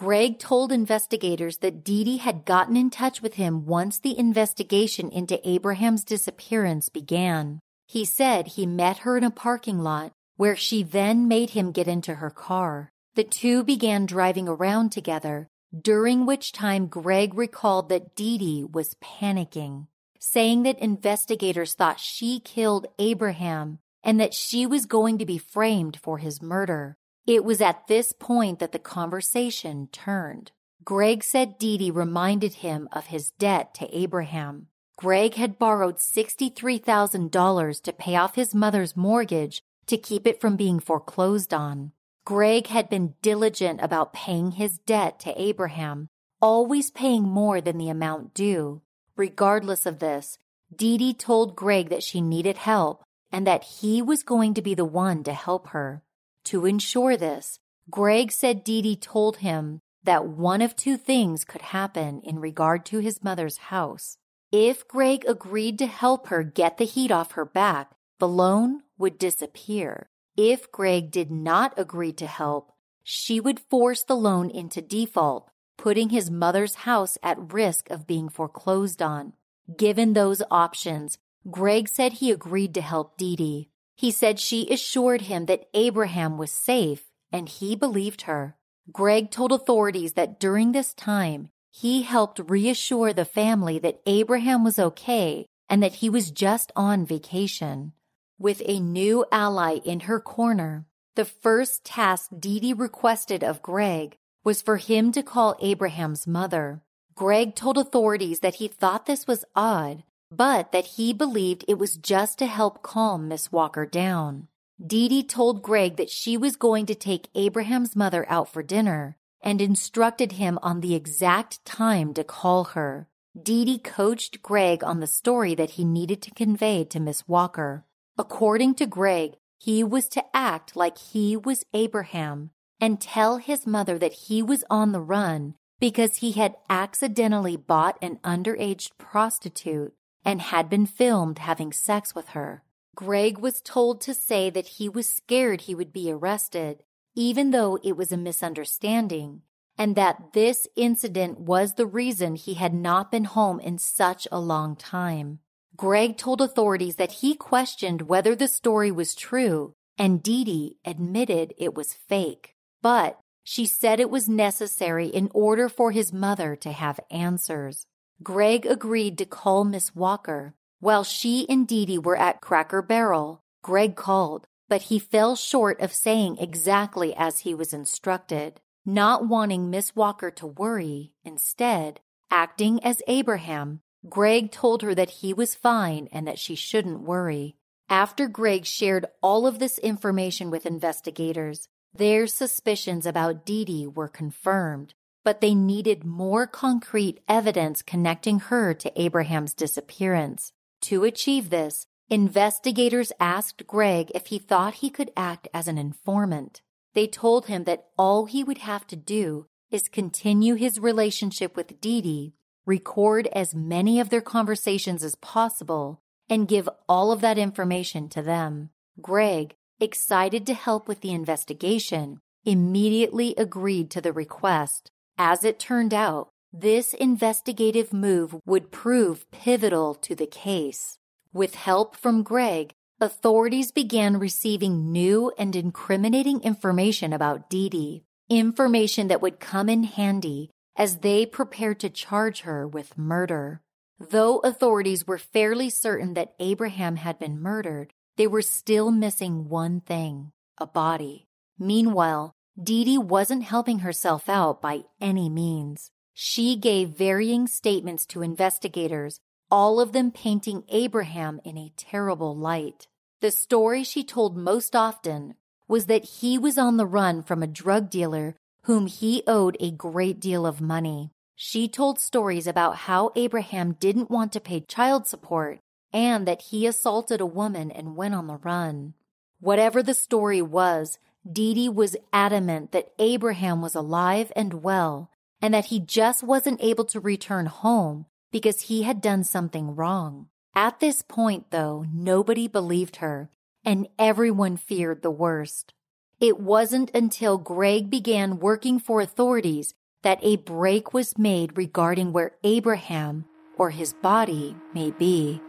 Greg 0.02 0.40
told 0.40 0.72
investigators 0.72 1.60
that 1.60 1.84
Dee 1.84 2.04
Dee 2.04 2.18
had 2.18 2.44
gotten 2.44 2.76
in 2.76 2.90
touch 2.90 3.22
with 3.22 3.36
him 3.36 3.68
once 3.68 4.00
the 4.00 4.18
investigation 4.18 5.12
into 5.12 5.48
Abraham's 5.48 6.04
disappearance 6.04 6.90
began. 6.90 7.60
He 7.88 8.04
said 8.04 8.48
he 8.48 8.66
met 8.66 9.06
her 9.06 9.16
in 9.16 9.24
a 9.24 9.30
parking 9.30 9.78
lot 9.78 10.12
where 10.38 10.56
she 10.56 10.82
then 10.82 11.28
made 11.28 11.52
him 11.52 11.72
get 11.72 11.88
into 11.88 12.16
her 12.16 12.32
car. 12.32 12.90
The 13.14 13.24
two 13.24 13.64
began 13.64 14.08
driving 14.08 14.48
around 14.48 14.92
together, 14.92 15.48
during 15.80 16.26
which 16.26 16.52
time 16.52 16.88
Greg 16.88 17.36
recalled 17.36 17.90
that 17.90 18.16
Dee 18.16 18.40
Dee 18.40 18.64
was 18.64 18.96
panicking, 19.04 19.86
saying 20.20 20.64
that 20.64 20.80
investigators 20.80 21.76
thought 21.76 22.00
she 22.00 22.40
killed 22.40 22.88
Abraham 22.98 23.78
and 24.04 24.20
that 24.20 24.34
she 24.34 24.66
was 24.66 24.88
going 24.88 25.20
to 25.20 25.28
be 25.28 25.38
framed 25.38 26.00
for 26.02 26.18
his 26.18 26.42
murder. 26.42 26.98
It 27.28 27.46
was 27.46 27.62
at 27.62 27.88
this 27.88 28.14
point 28.14 28.60
that 28.60 28.72
the 28.72 28.80
conversation 28.80 29.88
turned. 29.92 30.52
Greg 30.84 31.24
said 31.24 31.60
Dee 31.60 31.78
Dee 31.78 31.92
reminded 31.92 32.56
him 32.56 32.90
of 32.92 33.08
his 33.08 33.32
debt 33.32 33.74
to 33.76 33.96
Abraham. 33.96 34.68
Greg 34.98 35.36
had 35.36 35.60
borrowed 35.60 35.98
$63,000 35.98 37.82
to 37.84 37.94
pay 37.94 38.16
off 38.16 38.36
his 38.36 38.56
mother's 38.56 38.98
mortgage 38.98 39.62
to 39.88 39.98
keep 39.98 40.26
it 40.26 40.40
from 40.40 40.56
being 40.56 40.80
foreclosed 40.80 41.54
on. 41.54 41.92
Greg 42.26 42.68
had 42.68 42.90
been 42.90 43.16
diligent 43.22 43.80
about 43.82 44.14
paying 44.14 44.52
his 44.52 44.78
debt 44.80 45.20
to 45.20 45.42
Abraham, 45.42 46.08
always 46.42 46.92
paying 46.92 47.24
more 47.24 47.62
than 47.62 47.78
the 47.78 47.90
amount 47.90 48.34
due. 48.34 48.82
Regardless 49.16 49.86
of 49.86 50.00
this, 50.00 50.38
Dee 50.76 51.14
told 51.14 51.56
Greg 51.56 51.90
that 51.90 52.04
she 52.04 52.22
needed 52.22 52.58
help 52.58 53.04
and 53.32 53.46
that 53.46 53.64
he 53.64 54.02
was 54.02 54.24
going 54.24 54.54
to 54.54 54.62
be 54.62 54.74
the 54.74 54.86
one 54.86 55.24
to 55.24 55.34
help 55.34 55.70
her. 55.70 56.04
To 56.46 56.66
ensure 56.66 57.18
this, 57.18 57.60
Greg 57.90 58.32
said 58.32 58.64
Dee 58.64 58.96
told 58.96 59.38
him 59.38 59.82
that 60.04 60.28
one 60.28 60.62
of 60.62 60.76
two 60.76 60.98
things 60.98 61.44
could 61.44 61.62
happen 61.62 62.22
in 62.24 62.40
regard 62.40 62.86
to 62.88 63.00
his 63.00 63.24
mother's 63.24 63.58
house. 63.58 64.18
If 64.52 64.88
Greg 64.88 65.24
agreed 65.28 65.78
to 65.80 65.86
help 65.86 66.28
her 66.28 66.44
get 66.44 66.78
the 66.78 66.86
heat 66.86 67.12
off 67.12 67.34
her 67.34 67.46
back, 67.46 67.92
the 68.20 68.28
loan 68.28 68.82
would 68.98 69.18
disappear. 69.18 70.10
If 70.36 70.72
Greg 70.72 71.12
did 71.12 71.32
not 71.32 71.74
agree 71.78 72.14
to 72.14 72.28
help, 72.28 72.72
she 73.04 73.40
would 73.40 73.60
force 73.60 74.04
the 74.04 74.16
loan 74.16 74.50
into 74.50 74.82
default, 74.82 75.50
putting 75.78 76.10
his 76.10 76.30
mother's 76.30 76.76
house 76.76 77.18
at 77.24 77.54
risk 77.54 77.90
of 77.90 78.08
being 78.08 78.30
foreclosed 78.30 79.02
on. 79.02 79.34
Given 79.78 80.14
those 80.14 80.44
options, 80.52 81.18
Greg 81.50 81.88
said 81.88 82.14
he 82.14 82.32
agreed 82.32 82.74
to 82.76 82.82
help 82.82 83.18
Dee 83.18 83.36
Dee. 83.36 83.70
He 84.02 84.10
said 84.10 84.40
she 84.40 84.68
assured 84.72 85.22
him 85.22 85.46
that 85.46 85.70
Abraham 85.76 86.40
was 86.40 86.52
safe, 86.52 87.12
and 87.32 87.48
he 87.48 87.76
believed 87.76 88.24
her. 88.24 88.58
Greg 88.92 89.30
told 89.30 89.52
authorities 89.52 90.14
that 90.14 90.40
during 90.40 90.72
this 90.72 90.96
time, 90.96 91.50
he 91.70 92.02
helped 92.02 92.50
reassure 92.50 93.14
the 93.14 93.26
family 93.26 93.78
that 93.78 94.02
Abraham 94.08 94.64
was 94.64 94.80
okay 94.80 95.46
and 95.70 95.84
that 95.84 95.98
he 96.02 96.10
was 96.10 96.32
just 96.32 96.72
on 96.76 97.06
vacation. 97.06 97.94
With 98.40 98.64
a 98.66 98.80
new 98.80 99.24
ally 99.32 99.76
in 99.86 100.00
her 100.10 100.20
corner, 100.20 100.88
the 101.14 101.24
first 101.24 101.86
task 101.86 102.32
Dee 102.40 102.60
Dee 102.60 102.74
requested 102.74 103.44
of 103.44 103.62
Greg 103.62 104.18
was 104.44 104.64
for 104.64 104.78
him 104.78 105.12
to 105.12 105.22
call 105.22 105.56
Abraham's 105.62 106.26
mother. 106.26 106.82
Greg 107.14 107.54
told 107.54 107.78
authorities 107.78 108.40
that 108.40 108.56
he 108.56 108.68
thought 108.68 109.06
this 109.06 109.28
was 109.28 109.46
odd 109.56 110.02
but 110.32 110.72
that 110.72 110.86
he 110.86 111.12
believed 111.12 111.66
it 111.68 111.78
was 111.78 111.98
just 111.98 112.40
to 112.40 112.46
help 112.46 112.82
calm 112.82 113.28
Miss 113.28 113.52
Walker 113.52 113.86
down. 113.86 114.48
Dee 114.84 115.10
Dee 115.10 115.24
told 115.24 115.62
Greg 115.62 115.98
that 115.98 116.10
she 116.10 116.38
was 116.38 116.56
going 116.56 116.86
to 116.88 116.96
take 116.96 117.30
Abraham's 117.36 117.96
mother 117.96 118.26
out 118.30 118.52
for 118.52 118.64
dinner 118.64 119.18
and 119.44 119.62
instructed 119.62 120.34
him 120.34 120.58
on 120.64 120.80
the 120.80 120.96
exact 120.96 121.64
time 121.66 122.14
to 122.14 122.24
call 122.24 122.64
her. 122.64 123.08
Dee 123.40 123.66
Dee 123.66 123.78
coached 123.78 124.42
Greg 124.42 124.84
on 124.84 125.00
the 125.00 125.08
story 125.08 125.54
that 125.56 125.72
he 125.72 125.86
needed 125.86 126.22
to 126.24 126.32
convey 126.32 126.86
to 126.86 127.00
Miss 127.00 127.28
Walker. 127.28 127.86
According 128.18 128.76
to 128.76 128.86
Greg, 128.86 129.34
he 129.60 129.84
was 129.84 130.08
to 130.10 130.24
act 130.34 130.76
like 130.76 130.98
he 130.98 131.38
was 131.38 131.66
Abraham 131.74 132.52
and 132.80 133.00
tell 133.00 133.38
his 133.38 133.68
mother 133.68 134.00
that 134.00 134.14
he 134.14 134.42
was 134.42 134.64
on 134.70 134.92
the 134.92 135.02
run 135.02 135.56
because 135.80 136.18
he 136.18 136.32
had 136.32 136.56
accidentally 136.70 137.58
bought 137.58 137.98
an 138.02 138.18
underage 138.24 138.92
prostitute 138.98 139.94
and 140.24 140.42
had 140.42 140.70
been 140.70 140.86
filmed 140.86 141.40
having 141.40 141.72
sex 141.72 142.14
with 142.14 142.30
her. 142.30 142.64
Greg 142.96 143.38
was 143.38 143.62
told 143.62 144.02
to 144.02 144.14
say 144.14 144.50
that 144.50 144.68
he 144.68 144.90
was 144.90 145.08
scared 145.08 145.62
he 145.62 145.76
would 145.76 145.94
be 145.94 146.12
arrested, 146.12 146.84
even 147.16 147.52
though 147.52 147.78
it 147.84 147.98
was 147.98 148.12
a 148.12 148.18
misunderstanding, 148.18 149.42
and 149.78 149.96
that 149.96 150.34
this 150.34 150.68
incident 150.76 151.40
was 151.40 151.74
the 151.74 151.86
reason 151.86 152.36
he 152.36 152.56
had 152.56 152.74
not 152.74 153.12
been 153.12 153.24
home 153.24 153.60
in 153.60 153.78
such 153.78 154.28
a 154.32 154.40
long 154.40 154.76
time. 154.76 155.40
Greg 155.76 156.18
told 156.18 156.42
authorities 156.42 156.98
that 156.98 157.14
he 157.14 157.34
questioned 157.34 158.04
whether 158.04 158.36
the 158.36 158.48
story 158.48 158.92
was 158.92 159.16
true, 159.16 159.74
and 159.98 160.22
Dee 160.22 160.44
Dee 160.44 160.78
admitted 160.86 161.54
it 161.58 161.74
was 161.74 161.94
fake. 161.94 162.56
But 162.82 163.20
she 163.44 163.66
said 163.66 164.00
it 164.00 164.10
was 164.10 164.30
necessary 164.30 165.08
in 165.08 165.30
order 165.34 165.68
for 165.70 165.92
his 165.92 166.14
mother 166.14 166.56
to 166.58 166.72
have 166.72 167.00
answers. 167.10 167.86
Greg 168.24 168.68
agreed 168.68 169.18
to 169.18 169.26
call 169.26 169.64
Miss 169.64 169.96
Walker. 169.96 170.54
While 170.80 171.04
she 171.04 171.48
and 171.50 171.68
Dee 171.68 171.88
Dee 171.88 171.98
were 171.98 172.18
at 172.18 172.40
Cracker 172.40 172.84
Barrel, 172.84 173.42
Greg 173.64 173.96
called, 173.96 174.46
but 174.70 174.84
he 174.84 175.00
fell 175.00 175.36
short 175.36 175.80
of 175.80 175.92
saying 175.92 176.38
exactly 176.38 177.16
as 177.16 177.40
he 177.40 177.56
was 177.56 177.74
instructed. 177.74 178.62
Not 178.86 179.28
wanting 179.28 179.70
Miss 179.72 179.96
Walker 179.96 180.30
to 180.32 180.46
worry, 180.46 181.14
instead, 181.24 182.00
acting 182.30 182.84
as 182.84 183.02
Abraham, 183.08 183.82
Greg 184.08 184.52
told 184.52 184.84
her 184.84 184.94
that 184.94 185.22
he 185.22 185.34
was 185.34 185.56
fine 185.56 186.08
and 186.12 186.28
that 186.28 186.40
she 186.40 186.54
shouldn't 186.54 187.02
worry. 187.02 187.56
After 187.90 188.28
Greg 188.28 188.66
shared 188.66 189.08
all 189.24 189.48
of 189.48 189.58
this 189.58 189.80
information 189.80 190.52
with 190.52 190.68
investigators, 190.68 191.68
their 191.94 192.28
suspicions 192.28 193.08
about 193.08 193.46
Dee 193.46 193.66
Dee 193.66 193.88
were 193.88 194.08
confirmed 194.08 194.94
but 195.24 195.42
they 195.42 195.54
needed 195.54 196.04
more 196.04 196.48
concrete 196.48 197.20
evidence 197.28 197.82
connecting 197.82 198.40
her 198.40 198.74
to 198.74 199.02
Abraham's 199.02 199.54
disappearance. 199.54 200.54
To 200.82 201.04
achieve 201.04 201.50
this, 201.50 201.88
investigators 202.10 203.12
asked 203.20 203.68
Greg 203.68 204.12
if 204.16 204.28
he 204.28 204.40
thought 204.40 204.76
he 204.76 204.90
could 204.90 205.12
act 205.16 205.48
as 205.54 205.68
an 205.68 205.78
informant. 205.78 206.62
They 206.94 207.08
told 207.08 207.46
him 207.46 207.64
that 207.66 207.88
all 207.98 208.26
he 208.26 208.44
would 208.44 208.60
have 208.60 208.86
to 208.88 208.96
do 208.96 209.48
is 209.70 209.88
continue 209.88 210.56
his 210.56 210.80
relationship 210.80 211.56
with 211.56 211.80
Dee 211.80 212.02
Dee 212.02 212.34
record 212.66 213.28
as 213.34 213.56
many 213.56 214.00
of 214.00 214.10
their 214.10 214.22
conversations 214.22 215.04
as 215.04 215.16
possible, 215.16 216.02
and 216.30 216.48
give 216.48 216.70
all 216.88 217.12
of 217.12 217.22
that 217.22 217.38
information 217.38 218.08
to 218.10 218.22
them. 218.22 218.70
Greg, 219.02 219.56
excited 219.80 220.46
to 220.48 220.54
help 220.54 220.88
with 220.88 221.02
the 221.02 221.12
investigation, 221.12 222.20
immediately 222.46 223.34
agreed 223.38 223.90
to 223.92 224.02
the 224.02 224.14
request. 224.14 224.92
As 225.18 225.44
it 225.44 225.60
turned 225.60 225.94
out, 225.94 226.30
this 226.54 226.94
investigative 226.94 227.94
move 227.94 228.36
would 228.46 228.72
prove 228.72 229.30
pivotal 229.32 229.96
to 229.96 230.16
the 230.16 230.28
case. 230.28 230.98
With 231.34 231.56
help 231.56 231.96
from 231.96 232.24
Greg, 232.24 232.74
authorities 233.00 233.72
began 233.72 234.20
receiving 234.20 234.92
new 234.92 235.32
and 235.38 235.56
incriminating 235.56 236.42
information 236.42 237.14
about 237.14 237.50
Dee 237.50 237.70
Dee, 237.70 238.04
information 238.30 239.08
that 239.08 239.22
would 239.22 239.40
come 239.40 239.70
in 239.70 239.84
handy 239.84 240.50
as 240.76 240.98
they 240.98 241.26
prepared 241.26 241.80
to 241.80 241.90
charge 241.90 242.42
her 242.42 242.68
with 242.68 242.98
murder. 242.98 243.62
Though 244.00 244.40
authorities 244.40 245.06
were 245.06 245.18
fairly 245.18 245.70
certain 245.70 246.16
that 246.16 246.34
Abraham 246.40 246.96
had 246.98 247.20
been 247.20 247.40
murdered, 247.40 247.94
they 248.18 248.28
were 248.28 248.42
still 248.42 248.92
missing 248.92 249.48
one 249.48 249.82
thing 249.82 250.32
a 250.58 250.68
body. 250.68 251.26
Meanwhile, 251.58 252.34
Dee 252.62 252.84
Dee 252.84 252.98
wasn't 252.98 253.44
helping 253.44 253.80
herself 253.80 254.28
out 254.28 254.62
by 254.62 254.84
any 255.00 255.30
means. 255.30 255.92
She 256.14 256.56
gave 256.56 256.90
varying 256.90 257.48
statements 257.48 258.06
to 258.08 258.22
investigators, 258.22 259.22
all 259.50 259.80
of 259.80 259.94
them 259.94 260.12
painting 260.12 260.64
Abraham 260.70 261.40
in 261.46 261.58
a 261.58 261.72
terrible 261.78 262.36
light. 262.36 262.88
The 263.22 263.32
story 263.32 263.84
she 263.84 264.04
told 264.04 264.36
most 264.36 264.76
often 264.76 265.36
was 265.68 265.86
that 265.86 266.04
he 266.04 266.38
was 266.38 266.58
on 266.58 266.76
the 266.76 266.86
run 266.86 267.24
from 267.24 267.42
a 267.42 267.48
drug 267.48 267.90
dealer 267.90 268.36
whom 268.64 268.88
he 268.88 269.24
owed 269.26 269.56
a 269.60 269.72
great 269.72 270.20
deal 270.20 270.46
of 270.46 270.60
money. 270.60 271.12
She 271.36 271.68
told 271.68 272.00
stories 272.00 272.48
about 272.48 272.76
how 272.76 273.12
Abraham 273.16 273.74
didn't 273.74 274.12
want 274.12 274.34
to 274.34 274.42
pay 274.42 274.60
child 274.60 275.08
support 275.08 275.60
and 275.94 276.28
that 276.28 276.42
he 276.44 276.68
assaulted 276.68 277.22
a 277.22 277.26
woman 277.26 277.72
and 277.72 277.96
went 277.96 278.14
on 278.14 278.28
the 278.28 278.38
run. 278.38 278.94
Whatever 279.40 279.82
the 279.82 279.94
story 279.94 280.42
was, 280.42 281.00
Dee 281.30 281.54
Dee 281.54 281.70
was 281.70 281.96
adamant 282.12 282.72
that 282.72 282.94
Abraham 282.98 283.62
was 283.62 283.76
alive 283.76 284.32
and 284.36 284.64
well 284.64 285.12
and 285.42 285.54
that 285.54 285.66
he 285.66 285.80
just 285.80 286.24
wasn't 286.24 286.64
able 286.64 286.86
to 286.86 287.00
return 287.00 287.48
home 287.48 288.06
because 288.32 288.62
he 288.62 288.84
had 288.84 289.02
done 289.02 289.24
something 289.24 289.76
wrong. 289.76 290.28
At 290.56 290.80
this 290.80 291.02
point, 291.02 291.52
though, 291.52 291.86
nobody 291.92 292.48
believed 292.48 292.98
her, 292.98 293.30
and 293.64 293.88
everyone 293.98 294.58
feared 294.58 295.02
the 295.02 295.12
worst. 295.12 295.74
It 296.20 296.40
wasn't 296.40 296.92
until 296.94 297.38
Greg 297.38 297.90
began 297.90 298.40
working 298.40 298.80
for 298.80 299.02
authorities 299.02 299.74
that 300.04 300.20
a 300.22 300.38
break 300.38 300.94
was 300.94 301.18
made 301.18 301.58
regarding 301.58 302.12
where 302.12 302.34
Abraham 302.44 303.26
or 303.58 303.70
his 303.70 303.94
body 303.94 304.56
may 304.74 304.92
be. 304.92 305.42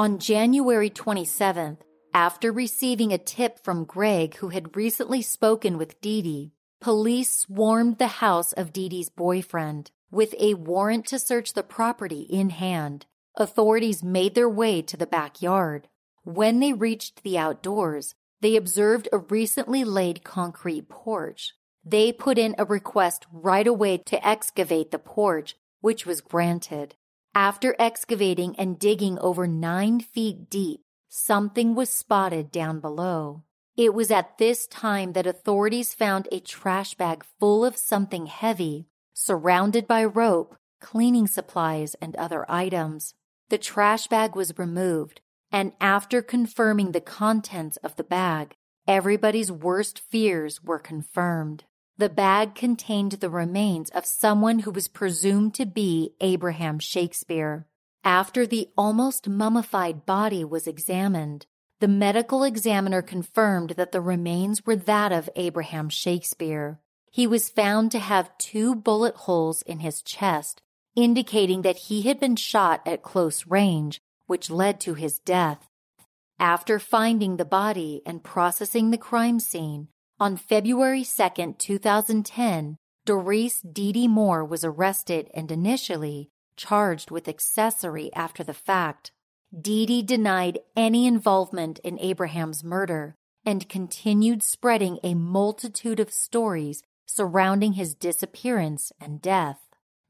On 0.00 0.18
January 0.18 0.88
27th, 0.88 1.80
after 2.14 2.50
receiving 2.50 3.12
a 3.12 3.18
tip 3.18 3.62
from 3.62 3.84
Greg, 3.84 4.36
who 4.36 4.48
had 4.48 4.74
recently 4.74 5.20
spoken 5.20 5.76
with 5.76 6.00
Dee 6.00 6.22
Dee, 6.22 6.52
police 6.80 7.28
swarmed 7.40 7.98
the 7.98 8.06
house 8.06 8.54
of 8.54 8.72
Dee 8.72 8.88
Dee's 8.88 9.10
boyfriend. 9.10 9.90
With 10.10 10.34
a 10.40 10.54
warrant 10.54 11.04
to 11.08 11.18
search 11.18 11.52
the 11.52 11.62
property 11.62 12.22
in 12.22 12.48
hand, 12.48 13.04
authorities 13.36 14.02
made 14.02 14.34
their 14.34 14.48
way 14.48 14.80
to 14.80 14.96
the 14.96 15.06
backyard. 15.06 15.88
When 16.22 16.60
they 16.60 16.72
reached 16.72 17.22
the 17.22 17.36
outdoors, 17.36 18.14
they 18.40 18.56
observed 18.56 19.06
a 19.12 19.18
recently 19.18 19.84
laid 19.84 20.24
concrete 20.24 20.88
porch. 20.88 21.52
They 21.84 22.10
put 22.10 22.38
in 22.38 22.54
a 22.56 22.64
request 22.64 23.26
right 23.30 23.66
away 23.66 23.98
to 23.98 24.26
excavate 24.26 24.92
the 24.92 24.98
porch, 24.98 25.56
which 25.82 26.06
was 26.06 26.22
granted. 26.22 26.94
After 27.34 27.76
excavating 27.78 28.56
and 28.58 28.78
digging 28.78 29.16
over 29.20 29.46
nine 29.46 30.00
feet 30.00 30.50
deep, 30.50 30.80
something 31.08 31.76
was 31.76 31.88
spotted 31.88 32.50
down 32.50 32.80
below. 32.80 33.44
It 33.76 33.94
was 33.94 34.10
at 34.10 34.38
this 34.38 34.66
time 34.66 35.12
that 35.12 35.28
authorities 35.28 35.94
found 35.94 36.26
a 36.32 36.40
trash 36.40 36.94
bag 36.94 37.24
full 37.38 37.64
of 37.64 37.76
something 37.76 38.26
heavy, 38.26 38.88
surrounded 39.14 39.86
by 39.86 40.04
rope, 40.04 40.56
cleaning 40.80 41.28
supplies, 41.28 41.94
and 42.00 42.16
other 42.16 42.44
items. 42.50 43.14
The 43.48 43.58
trash 43.58 44.08
bag 44.08 44.34
was 44.34 44.58
removed, 44.58 45.20
and 45.52 45.72
after 45.80 46.22
confirming 46.22 46.92
the 46.92 47.00
contents 47.00 47.76
of 47.78 47.94
the 47.94 48.04
bag, 48.04 48.54
everybody's 48.88 49.52
worst 49.52 50.00
fears 50.00 50.64
were 50.64 50.80
confirmed. 50.80 51.64
The 52.00 52.08
bag 52.08 52.54
contained 52.54 53.12
the 53.12 53.28
remains 53.28 53.90
of 53.90 54.06
someone 54.06 54.60
who 54.60 54.70
was 54.70 54.88
presumed 54.88 55.52
to 55.56 55.66
be 55.66 56.14
Abraham 56.22 56.78
Shakespeare. 56.78 57.66
After 58.02 58.46
the 58.46 58.70
almost 58.74 59.28
mummified 59.28 60.06
body 60.06 60.42
was 60.42 60.66
examined, 60.66 61.44
the 61.78 61.88
medical 61.88 62.42
examiner 62.42 63.02
confirmed 63.02 63.74
that 63.76 63.92
the 63.92 64.00
remains 64.00 64.64
were 64.64 64.76
that 64.76 65.12
of 65.12 65.28
Abraham 65.36 65.90
Shakespeare. 65.90 66.80
He 67.10 67.26
was 67.26 67.50
found 67.50 67.92
to 67.92 67.98
have 67.98 68.38
two 68.38 68.74
bullet 68.74 69.16
holes 69.16 69.60
in 69.60 69.80
his 69.80 70.00
chest, 70.00 70.62
indicating 70.96 71.60
that 71.60 71.76
he 71.76 72.00
had 72.08 72.18
been 72.18 72.36
shot 72.36 72.80
at 72.86 73.02
close 73.02 73.46
range, 73.46 74.00
which 74.26 74.48
led 74.48 74.80
to 74.80 74.94
his 74.94 75.18
death. 75.18 75.68
After 76.38 76.78
finding 76.78 77.36
the 77.36 77.44
body 77.44 78.00
and 78.06 78.24
processing 78.24 78.90
the 78.90 78.96
crime 78.96 79.38
scene, 79.38 79.88
on 80.20 80.36
February 80.36 81.02
2, 81.02 81.54
2010, 81.56 82.76
Doris 83.06 83.62
Dee 83.62 84.06
Moore 84.06 84.44
was 84.44 84.62
arrested 84.62 85.30
and 85.32 85.50
initially 85.50 86.28
charged 86.56 87.10
with 87.10 87.26
accessory 87.26 88.12
after 88.14 88.44
the 88.44 88.52
fact. 88.52 89.12
Dee 89.58 90.02
denied 90.02 90.58
any 90.76 91.06
involvement 91.06 91.78
in 91.78 91.98
Abraham's 91.98 92.62
murder 92.62 93.14
and 93.46 93.68
continued 93.70 94.42
spreading 94.42 94.98
a 95.02 95.14
multitude 95.14 95.98
of 95.98 96.12
stories 96.12 96.82
surrounding 97.06 97.72
his 97.72 97.94
disappearance 97.94 98.92
and 99.00 99.22
death. 99.22 99.60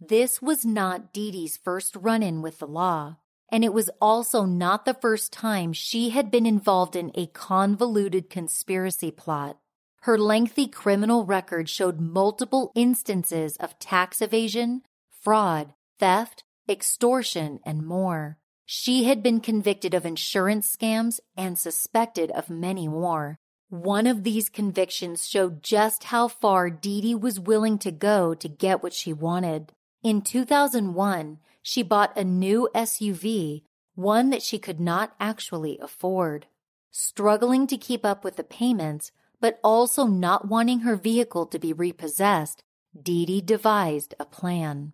This 0.00 0.42
was 0.42 0.64
not 0.64 1.12
Dee's 1.12 1.56
first 1.56 1.94
run 1.94 2.24
in 2.24 2.42
with 2.42 2.58
the 2.58 2.66
law, 2.66 3.18
and 3.48 3.64
it 3.64 3.72
was 3.72 3.90
also 4.00 4.44
not 4.44 4.84
the 4.84 4.94
first 4.94 5.32
time 5.32 5.72
she 5.72 6.11
had 6.11 6.32
been 6.32 6.46
involved 6.46 6.96
in 6.96 7.12
a 7.14 7.28
convoluted 7.28 8.28
conspiracy 8.28 9.12
plot. 9.12 9.59
Her 10.05 10.16
lengthy 10.16 10.66
criminal 10.66 11.26
record 11.26 11.68
showed 11.68 12.01
multiple 12.01 12.72
instances 12.74 13.57
of 13.59 13.78
tax 13.78 14.22
evasion, 14.22 14.82
fraud, 15.20 15.74
theft, 15.98 16.42
extortion, 16.68 17.61
and 17.64 17.86
more. 17.86 18.38
She 18.64 19.05
had 19.05 19.22
been 19.22 19.40
convicted 19.40 19.92
of 19.92 20.07
insurance 20.07 20.74
scams 20.74 21.20
and 21.36 21.59
suspected 21.59 22.30
of 22.30 22.48
many 22.48 22.88
more. 22.88 23.38
One 23.68 24.07
of 24.07 24.24
these 24.24 24.48
convictions 24.48 25.28
showed 25.28 25.62
just 25.62 26.05
how 26.05 26.28
far 26.28 26.70
Dee 26.70 27.03
Dee 27.03 27.14
was 27.14 27.38
willing 27.38 27.78
to 27.80 27.90
go 27.90 28.34
to 28.34 28.48
get 28.48 28.82
what 28.82 28.94
she 28.94 29.12
wanted. 29.12 29.72
In 30.03 30.22
2001, 30.22 31.38
she 31.62 31.82
bought 31.82 32.16
a 32.16 32.24
new 32.24 32.70
SUV, 32.74 33.64
one 33.94 34.30
that 34.30 34.42
she 34.42 34.59
could 34.59 34.80
not 34.80 35.14
actually 35.20 35.78
afford. 35.78 36.46
Struggling 36.90 37.66
to 37.66 37.76
keep 37.76 38.05
up 38.05 38.24
with 38.24 38.36
the 38.36 38.44
payments, 38.44 39.12
but 39.41 39.59
also 39.64 40.07
not 40.07 40.49
wanting 40.49 40.80
her 40.80 40.97
vehicle 40.97 41.47
to 41.47 41.59
be 41.59 41.72
repossessed, 41.72 42.62
Dee 43.01 43.26
Dee 43.26 43.41
devised 43.41 44.14
a 44.20 44.24
plan. 44.24 44.93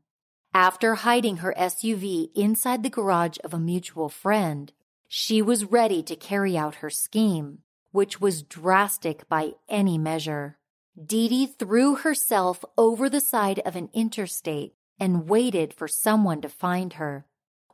After 0.54 0.96
hiding 0.96 1.38
her 1.38 1.54
SUV 1.58 2.30
inside 2.34 2.82
the 2.82 2.90
garage 2.90 3.38
of 3.44 3.52
a 3.52 3.58
mutual 3.58 4.08
friend, 4.08 4.72
she 5.08 5.42
was 5.42 5.64
ready 5.64 6.02
to 6.02 6.16
carry 6.16 6.56
out 6.56 6.76
her 6.76 6.90
scheme, 6.90 7.58
which 7.92 8.20
was 8.20 8.42
drastic 8.42 9.28
by 9.28 9.52
any 9.68 9.98
measure. 9.98 10.58
Dee 11.02 11.28
Dee 11.28 11.46
threw 11.46 11.96
herself 11.96 12.64
over 12.78 13.10
the 13.10 13.20
side 13.20 13.60
of 13.66 13.76
an 13.76 13.90
interstate 13.92 14.74
and 14.98 15.28
waited 15.28 15.74
for 15.74 15.88
someone 15.88 16.40
to 16.40 16.48
find 16.48 16.94
her. 16.94 17.26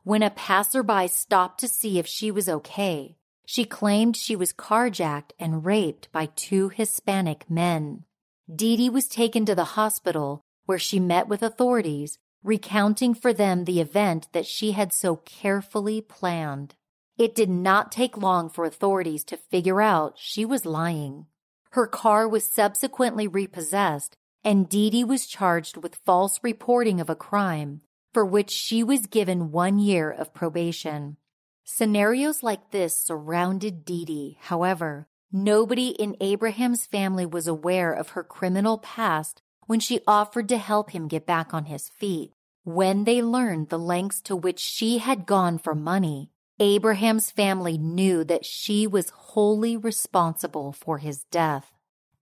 When 0.03 0.21
a 0.21 0.29
passerby 0.29 1.07
stopped 1.07 1.61
to 1.61 1.69
see 1.69 1.97
if 1.97 2.05
she 2.05 2.31
was 2.31 2.49
okay, 2.49 3.15
she 3.45 3.65
claimed 3.65 4.15
she 4.15 4.35
was 4.35 4.53
carjacked 4.53 5.31
and 5.39 5.65
raped 5.65 6.11
by 6.11 6.27
two 6.35 6.69
Hispanic 6.69 7.49
men. 7.49 8.05
Dee 8.53 8.77
Dee 8.77 8.89
was 8.89 9.07
taken 9.07 9.45
to 9.45 9.55
the 9.55 9.75
hospital 9.75 10.41
where 10.65 10.79
she 10.79 10.99
met 10.99 11.27
with 11.27 11.43
authorities 11.43 12.17
recounting 12.43 13.13
for 13.13 13.33
them 13.33 13.63
the 13.63 13.79
event 13.79 14.27
that 14.33 14.45
she 14.45 14.73
had 14.73 14.91
so 14.91 15.15
carefully 15.17 16.01
planned. 16.01 16.75
It 17.17 17.35
did 17.35 17.49
not 17.49 17.91
take 17.91 18.17
long 18.17 18.49
for 18.49 18.65
authorities 18.65 19.23
to 19.25 19.37
figure 19.37 19.81
out 19.81 20.17
she 20.17 20.45
was 20.45 20.65
lying. 20.65 21.27
Her 21.71 21.87
car 21.87 22.27
was 22.27 22.43
subsequently 22.43 23.27
repossessed, 23.27 24.17
and 24.43 24.67
Dee 24.67 24.89
Dee 24.89 25.03
was 25.03 25.25
charged 25.25 25.77
with 25.77 25.99
false 26.05 26.39
reporting 26.43 26.99
of 26.99 27.09
a 27.09 27.15
crime, 27.15 27.81
for 28.13 28.25
which 28.25 28.51
she 28.51 28.83
was 28.83 29.07
given 29.07 29.51
one 29.51 29.79
year 29.79 30.11
of 30.11 30.33
probation. 30.33 31.17
Scenarios 31.63 32.43
like 32.43 32.71
this 32.71 32.95
surrounded 32.95 33.85
Dee 33.85 34.05
Dee. 34.05 34.37
However, 34.41 35.07
Nobody 35.35 35.87
in 35.87 36.15
Abraham's 36.21 36.85
family 36.85 37.25
was 37.25 37.47
aware 37.47 37.91
of 37.91 38.09
her 38.09 38.23
criminal 38.23 38.77
past 38.77 39.41
when 39.65 39.79
she 39.79 39.99
offered 40.05 40.47
to 40.49 40.59
help 40.59 40.91
him 40.91 41.07
get 41.07 41.25
back 41.25 41.55
on 41.55 41.65
his 41.65 41.89
feet. 41.89 42.33
When 42.63 43.05
they 43.05 43.23
learned 43.23 43.69
the 43.69 43.79
lengths 43.79 44.21
to 44.21 44.35
which 44.35 44.59
she 44.59 44.99
had 44.99 45.25
gone 45.25 45.57
for 45.57 45.73
money, 45.73 46.29
Abraham's 46.59 47.31
family 47.31 47.79
knew 47.79 48.23
that 48.25 48.45
she 48.45 48.85
was 48.85 49.09
wholly 49.09 49.75
responsible 49.75 50.71
for 50.71 50.99
his 50.99 51.23
death. 51.31 51.73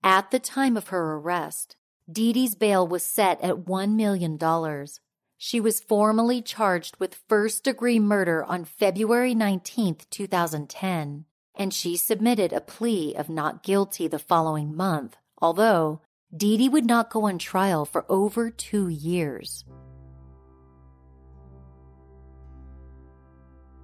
At 0.02 0.30
the 0.30 0.38
time 0.38 0.78
of 0.78 0.88
her 0.88 1.12
arrest, 1.16 1.76
Dee 2.10 2.32
Dee's 2.32 2.54
bail 2.54 2.88
was 2.88 3.02
set 3.02 3.42
at 3.42 3.66
$1 3.66 3.94
million. 3.94 4.38
She 5.44 5.58
was 5.58 5.80
formally 5.80 6.40
charged 6.40 6.98
with 7.00 7.20
first 7.28 7.64
degree 7.64 7.98
murder 7.98 8.44
on 8.44 8.64
February 8.64 9.34
19, 9.34 9.96
2010, 10.08 11.24
and 11.56 11.74
she 11.74 11.96
submitted 11.96 12.52
a 12.52 12.60
plea 12.60 13.16
of 13.16 13.28
not 13.28 13.64
guilty 13.64 14.06
the 14.06 14.20
following 14.20 14.72
month, 14.76 15.16
although 15.38 16.00
Dee 16.32 16.58
Dee 16.58 16.68
would 16.68 16.86
not 16.86 17.10
go 17.10 17.24
on 17.24 17.38
trial 17.38 17.84
for 17.84 18.06
over 18.08 18.52
two 18.52 18.86
years. 18.86 19.64